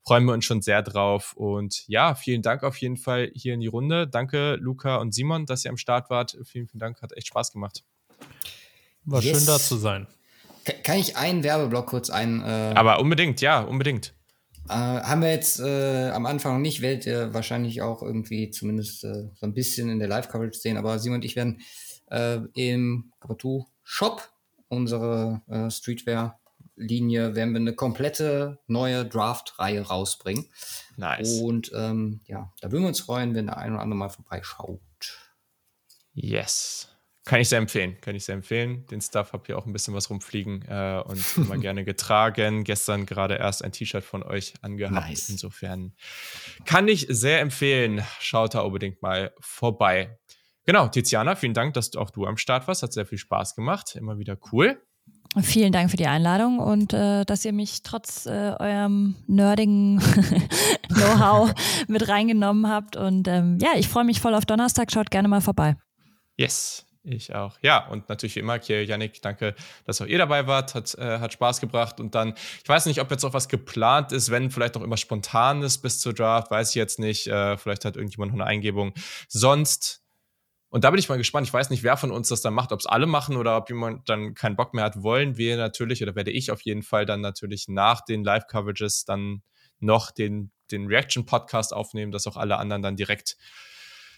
[0.06, 1.34] Freuen wir uns schon sehr drauf.
[1.34, 4.08] Und ja, vielen Dank auf jeden Fall hier in die Runde.
[4.08, 6.38] Danke, Luca und Simon, dass ihr am Start wart.
[6.46, 7.84] Vielen, vielen Dank, hat echt Spaß gemacht.
[9.06, 9.38] War Yes.
[9.38, 10.08] schön da zu sein.
[10.66, 12.42] Ka- Kann ich einen Werbeblock kurz ein?
[12.42, 14.14] Äh, Aber unbedingt, ja, unbedingt.
[14.70, 19.30] Äh, haben wir jetzt äh, am Anfang nicht, werdet ihr wahrscheinlich auch irgendwie zumindest äh,
[19.36, 21.60] so ein bisschen in der Live-Coverage sehen, aber Simon und ich werden
[22.10, 24.30] äh, im Kapatou-Shop,
[24.70, 30.46] unsere äh, Streetwear-Linie, werden wir eine komplette neue Draft-Reihe rausbringen.
[30.96, 31.40] Nice.
[31.42, 34.80] Und ähm, ja, da würden wir uns freuen, wenn der ein oder andere mal vorbeischaut.
[36.14, 36.88] Yes.
[37.26, 37.98] Kann ich sehr empfehlen.
[38.02, 38.86] Kann ich sehr empfehlen.
[38.88, 42.66] Den Stuff habt ihr auch ein bisschen was rumfliegen äh, und immer gerne getragen.
[42.66, 45.10] Gestern gerade erst ein T-Shirt von euch angehabt.
[45.10, 45.30] Nice.
[45.30, 45.94] Insofern
[46.66, 48.04] kann ich sehr empfehlen.
[48.20, 50.18] Schaut da unbedingt mal vorbei.
[50.66, 52.84] Genau, Tiziana, vielen Dank, dass auch du am Start warst.
[52.84, 53.96] Hat sehr viel Spaß gemacht.
[53.96, 54.82] Immer wieder cool.
[55.42, 58.30] Vielen Dank für die Einladung und äh, dass ihr mich trotz äh,
[58.60, 60.00] eurem nerdigen
[60.90, 61.54] Know-how
[61.88, 62.96] mit reingenommen habt.
[62.96, 64.92] Und ähm, ja, ich freue mich voll auf Donnerstag.
[64.92, 65.76] Schaut gerne mal vorbei.
[66.38, 67.58] Yes, ich auch.
[67.62, 69.56] Ja, und natürlich wie immer, Kiel, Yannick, danke,
[69.86, 70.74] dass auch ihr dabei wart.
[70.74, 72.00] Hat, äh, hat Spaß gebracht.
[72.00, 74.98] Und dann, ich weiß nicht, ob jetzt auch was geplant ist, wenn vielleicht noch immer
[74.98, 77.28] spontan ist bis zur Draft, weiß ich jetzt nicht.
[77.28, 78.94] Äh, vielleicht hat irgendjemand noch eine Eingebung.
[79.28, 80.02] Sonst,
[80.70, 82.72] und da bin ich mal gespannt, ich weiß nicht, wer von uns das dann macht,
[82.72, 86.02] ob es alle machen oder ob jemand dann keinen Bock mehr hat, wollen wir natürlich,
[86.02, 89.44] oder werde ich auf jeden Fall dann natürlich nach den Live-Coverages dann
[89.80, 93.38] noch den, den Reaction-Podcast aufnehmen, dass auch alle anderen dann direkt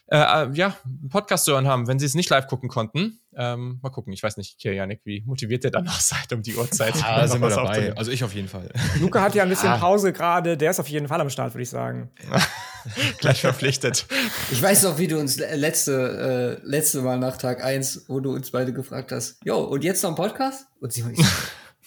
[0.08, 3.20] äh, äh, ja, einen Podcast zu hören haben, wenn sie es nicht live gucken konnten.
[3.38, 6.56] Ähm, mal gucken, ich weiß nicht, Janik, wie motiviert ihr dann noch seid um die
[6.56, 6.94] Uhrzeit?
[7.04, 7.94] Ah, noch sind wir dabei.
[7.98, 8.70] Also ich auf jeden Fall.
[9.00, 9.78] Luca hat ja ein bisschen Ah.
[9.78, 12.12] Pause gerade, der ist auf jeden Fall am Start, würde ich sagen.
[13.18, 14.06] Gleich verpflichtet.
[14.52, 18.20] Ich weiß noch, wie du uns le- letzte, äh, letzte Mal nach Tag 1, wo
[18.20, 20.68] du uns beide gefragt hast, jo, und jetzt noch ein Podcast?
[20.82, 21.26] Und Simon, ich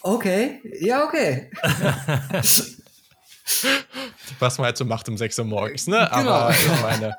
[0.01, 1.49] okay, ja, okay.
[4.39, 6.07] Was man halt so macht um 6 Uhr morgens, ne?
[6.13, 6.31] Genau.
[6.31, 7.15] Aber ich meine,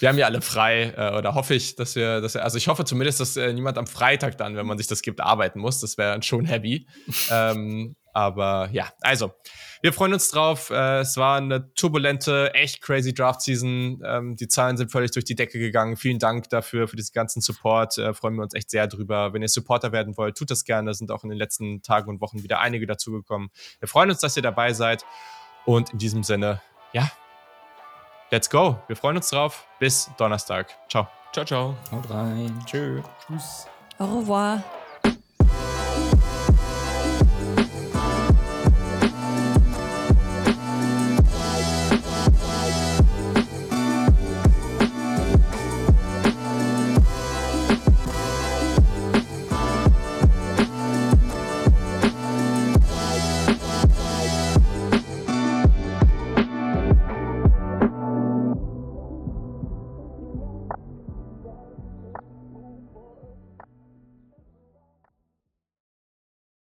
[0.00, 2.68] wir haben ja alle frei, äh, oder hoffe ich, dass wir, dass wir, also ich
[2.68, 5.80] hoffe zumindest, dass äh, niemand am Freitag dann, wenn man sich das gibt, arbeiten muss.
[5.80, 6.86] Das wäre schon heavy.
[7.30, 9.34] ähm, aber ja, also,
[9.82, 10.70] wir freuen uns drauf.
[10.70, 14.02] Äh, es war eine turbulente, echt crazy Draft-Season.
[14.04, 15.98] Ähm, die Zahlen sind völlig durch die Decke gegangen.
[15.98, 17.98] Vielen Dank dafür, für diesen ganzen Support.
[17.98, 19.34] Äh, freuen wir uns echt sehr drüber.
[19.34, 20.90] Wenn ihr Supporter werden wollt, tut das gerne.
[20.90, 23.50] Da sind auch in den letzten Tagen und Wochen wieder einige dazugekommen.
[23.80, 25.04] Wir freuen uns, dass ihr dabei seid.
[25.66, 26.62] Und in diesem Sinne,
[26.94, 27.10] ja,
[28.30, 28.76] let's go.
[28.86, 29.66] Wir freuen uns drauf.
[29.78, 30.74] Bis Donnerstag.
[30.88, 31.08] Ciao.
[31.32, 31.76] Ciao, ciao.
[31.92, 32.58] Haut rein.
[32.66, 33.02] Tschö.
[33.26, 33.66] Tschüss.
[33.98, 34.60] Au revoir.